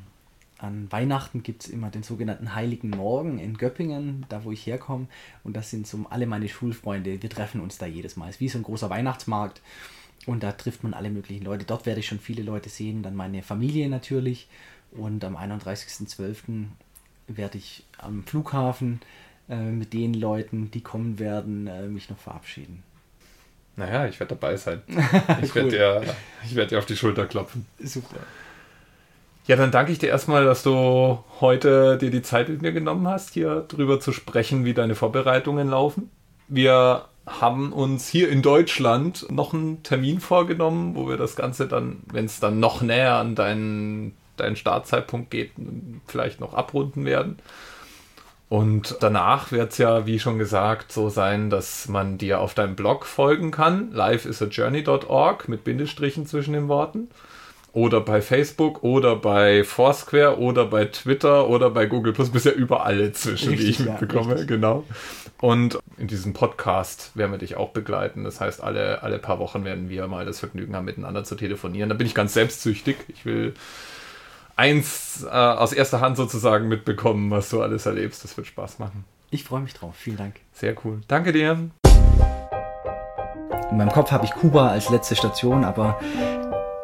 an 0.57 0.91
Weihnachten 0.91 1.43
gibt 1.43 1.65
es 1.65 1.69
immer 1.69 1.89
den 1.89 2.03
sogenannten 2.03 2.55
Heiligen 2.55 2.89
Morgen 2.89 3.39
in 3.39 3.57
Göppingen, 3.57 4.25
da 4.29 4.43
wo 4.43 4.51
ich 4.51 4.65
herkomme. 4.65 5.07
Und 5.43 5.55
das 5.55 5.69
sind 5.69 5.85
so 5.85 6.05
alle 6.09 6.27
meine 6.27 6.47
Schulfreunde. 6.47 7.21
Wir 7.21 7.29
treffen 7.29 7.61
uns 7.61 7.77
da 7.77 7.85
jedes 7.85 8.15
Mal. 8.15 8.29
Es 8.29 8.35
ist 8.35 8.41
wie 8.41 8.49
so 8.49 8.59
ein 8.59 8.63
großer 8.63 8.89
Weihnachtsmarkt. 8.89 9.61
Und 10.25 10.43
da 10.43 10.53
trifft 10.53 10.83
man 10.83 10.93
alle 10.93 11.09
möglichen 11.09 11.43
Leute. 11.43 11.65
Dort 11.65 11.85
werde 11.85 11.99
ich 11.99 12.07
schon 12.07 12.19
viele 12.19 12.41
Leute 12.41 12.69
sehen. 12.69 13.03
Dann 13.03 13.15
meine 13.15 13.43
Familie 13.43 13.89
natürlich. 13.89 14.47
Und 14.91 15.23
am 15.25 15.35
31.12. 15.35 16.65
werde 17.27 17.57
ich 17.57 17.83
am 17.97 18.23
Flughafen 18.23 19.01
äh, 19.49 19.57
mit 19.57 19.93
den 19.93 20.13
Leuten, 20.13 20.71
die 20.71 20.81
kommen 20.81 21.19
werden, 21.19 21.67
äh, 21.67 21.87
mich 21.87 22.09
noch 22.09 22.17
verabschieden. 22.17 22.81
Naja, 23.75 24.07
ich 24.07 24.19
werde 24.19 24.35
dabei 24.35 24.55
sein. 24.55 24.81
Ich 25.43 25.53
werde 25.53 25.69
dir, 25.69 26.15
werd 26.53 26.71
dir 26.71 26.79
auf 26.79 26.85
die 26.85 26.95
Schulter 26.95 27.25
klopfen. 27.25 27.65
Super. 27.79 28.21
Ja, 29.47 29.55
dann 29.55 29.69
danke 29.69 29.91
ich 29.91 29.99
dir 29.99 30.09
erstmal, 30.09 30.43
dass 30.43 30.63
du 30.63 31.19
heute 31.39 31.97
dir 31.97 32.09
die 32.09 32.23
Zeit 32.23 32.49
mit 32.49 32.63
mir 32.63 32.71
genommen 32.71 33.07
hast, 33.07 33.33
hier 33.33 33.61
drüber 33.67 33.99
zu 33.99 34.11
sprechen, 34.11 34.65
wie 34.65 34.73
deine 34.73 34.95
Vorbereitungen 34.95 35.69
laufen. 35.69 36.09
Wir 36.47 37.05
haben 37.27 37.71
uns 37.71 38.07
hier 38.07 38.29
in 38.29 38.41
Deutschland 38.41 39.27
noch 39.29 39.53
einen 39.53 39.83
Termin 39.83 40.19
vorgenommen, 40.19 40.95
wo 40.95 41.07
wir 41.07 41.17
das 41.17 41.35
Ganze 41.35 41.67
dann, 41.67 41.97
wenn 42.11 42.25
es 42.25 42.39
dann 42.39 42.59
noch 42.59 42.81
näher 42.81 43.15
an 43.15 43.35
deinen, 43.35 44.15
deinen 44.37 44.55
Startzeitpunkt 44.55 45.29
geht, 45.29 45.51
vielleicht 46.07 46.39
noch 46.39 46.55
abrunden 46.55 47.05
werden. 47.05 47.37
Und 48.49 48.97
danach 48.99 49.51
wird 49.51 49.71
es 49.71 49.77
ja, 49.77 50.07
wie 50.07 50.19
schon 50.19 50.39
gesagt, 50.39 50.91
so 50.91 51.09
sein, 51.09 51.49
dass 51.49 51.87
man 51.87 52.17
dir 52.17 52.39
auf 52.39 52.53
deinem 52.53 52.75
Blog 52.75 53.05
folgen 53.05 53.51
kann, 53.51 53.91
lifeisajourney.org 53.91 55.49
mit 55.49 55.63
Bindestrichen 55.63 56.25
zwischen 56.25 56.53
den 56.53 56.67
Worten. 56.67 57.09
Oder 57.75 57.99
bei 57.99 58.21
Facebook 58.21 58.83
oder 58.83 59.17
bei 59.17 59.65
Foursquare 59.65 60.39
oder 60.39 60.65
bei 60.65 60.85
Twitter 60.85 61.49
oder 61.49 61.69
bei 61.69 61.87
Google 61.87 62.13
Plus, 62.13 62.29
bisher 62.29 62.55
überall 62.55 63.01
inzwischen, 63.01 63.49
richtig, 63.49 63.77
die 63.77 63.83
ich 63.83 63.89
mitbekomme, 63.89 64.39
ja, 64.39 64.45
genau. 64.45 64.85
Und 65.41 65.77
in 65.97 66.07
diesem 66.07 66.31
Podcast 66.31 67.11
werden 67.15 67.31
wir 67.31 67.37
dich 67.37 67.57
auch 67.57 67.71
begleiten. 67.71 68.23
Das 68.23 68.39
heißt, 68.39 68.63
alle, 68.63 69.03
alle 69.03 69.19
paar 69.19 69.39
Wochen 69.39 69.65
werden 69.65 69.89
wir 69.89 70.07
mal 70.07 70.25
das 70.25 70.39
Vergnügen 70.39 70.73
haben, 70.73 70.85
miteinander 70.85 71.25
zu 71.25 71.35
telefonieren. 71.35 71.89
Da 71.89 71.95
bin 71.95 72.07
ich 72.07 72.15
ganz 72.15 72.33
selbstsüchtig. 72.33 72.95
Ich 73.09 73.25
will 73.25 73.53
eins 74.55 75.25
äh, 75.29 75.35
aus 75.35 75.73
erster 75.73 75.99
Hand 75.99 76.15
sozusagen 76.15 76.69
mitbekommen, 76.69 77.29
was 77.29 77.49
du 77.49 77.61
alles 77.61 77.85
erlebst. 77.85 78.23
Das 78.23 78.37
wird 78.37 78.47
Spaß 78.47 78.79
machen. 78.79 79.03
Ich 79.31 79.43
freue 79.43 79.59
mich 79.59 79.73
drauf. 79.73 79.95
Vielen 79.97 80.15
Dank. 80.15 80.35
Sehr 80.53 80.75
cool. 80.85 81.01
Danke 81.09 81.33
dir. 81.33 81.69
In 83.69 83.77
meinem 83.77 83.91
Kopf 83.91 84.11
habe 84.11 84.23
ich 84.23 84.31
Kuba 84.31 84.69
als 84.69 84.89
letzte 84.89 85.17
Station, 85.17 85.65
aber 85.65 85.99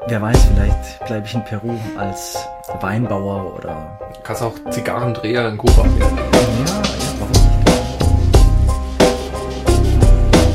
wer 0.07 0.21
weiß, 0.21 0.37
vielleicht 0.53 1.05
bleibe 1.05 1.25
ich 1.25 1.33
in 1.33 1.43
Peru 1.43 1.77
als 1.97 2.37
Weinbauer 2.79 3.53
oder. 3.55 3.97
Du 4.13 4.21
kannst 4.23 4.41
auch 4.41 4.53
Zigarrendreher 4.69 5.49
in 5.49 5.57
Kuba 5.57 5.83
werden. 5.83 5.97
Ja, 5.97 6.03
ja, 6.05 6.81
warum 7.19 7.31
nicht? 7.31 7.41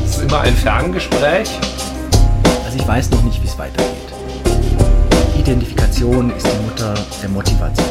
Das 0.03 0.11
ist 0.11 0.23
immer 0.23 0.41
ein 0.41 0.55
Ferngespräch. 0.55 1.51
Also 2.65 2.79
ich 2.79 2.87
weiß 2.87 3.11
noch 3.11 3.23
nicht, 3.23 3.43
wie 3.43 3.47
es 3.47 3.59
weitergeht. 3.59 3.87
Identifikation 5.39 6.31
ist 6.37 6.47
die 6.47 6.65
Mutter 6.65 6.95
der 7.23 7.29
Motivation. 7.29 7.87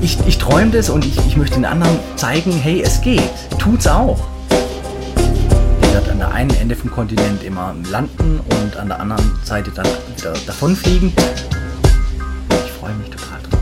Ich, 0.00 0.18
ich 0.26 0.38
träume 0.38 0.70
das 0.70 0.90
und 0.90 1.04
ich, 1.04 1.16
ich 1.26 1.36
möchte 1.36 1.56
den 1.56 1.64
anderen 1.64 1.98
zeigen, 2.16 2.52
hey, 2.52 2.82
es 2.82 3.00
geht. 3.02 3.30
Tut's 3.58 3.86
auch. 3.86 4.18
Werdet 5.92 6.08
an 6.08 6.18
der 6.20 6.32
einen 6.32 6.54
Ende 6.54 6.74
vom 6.74 6.90
Kontinent 6.90 7.42
immer 7.42 7.74
landen 7.90 8.40
und 8.40 8.76
an 8.78 8.88
der 8.88 8.98
anderen 8.98 9.30
Seite 9.44 9.70
dann 9.72 9.86
wieder 10.16 10.32
davonfliegen. 10.46 11.12
Ich 12.64 12.72
freue 12.72 12.94
mich 12.94 13.10
total 13.10 13.42
drauf. 13.42 13.61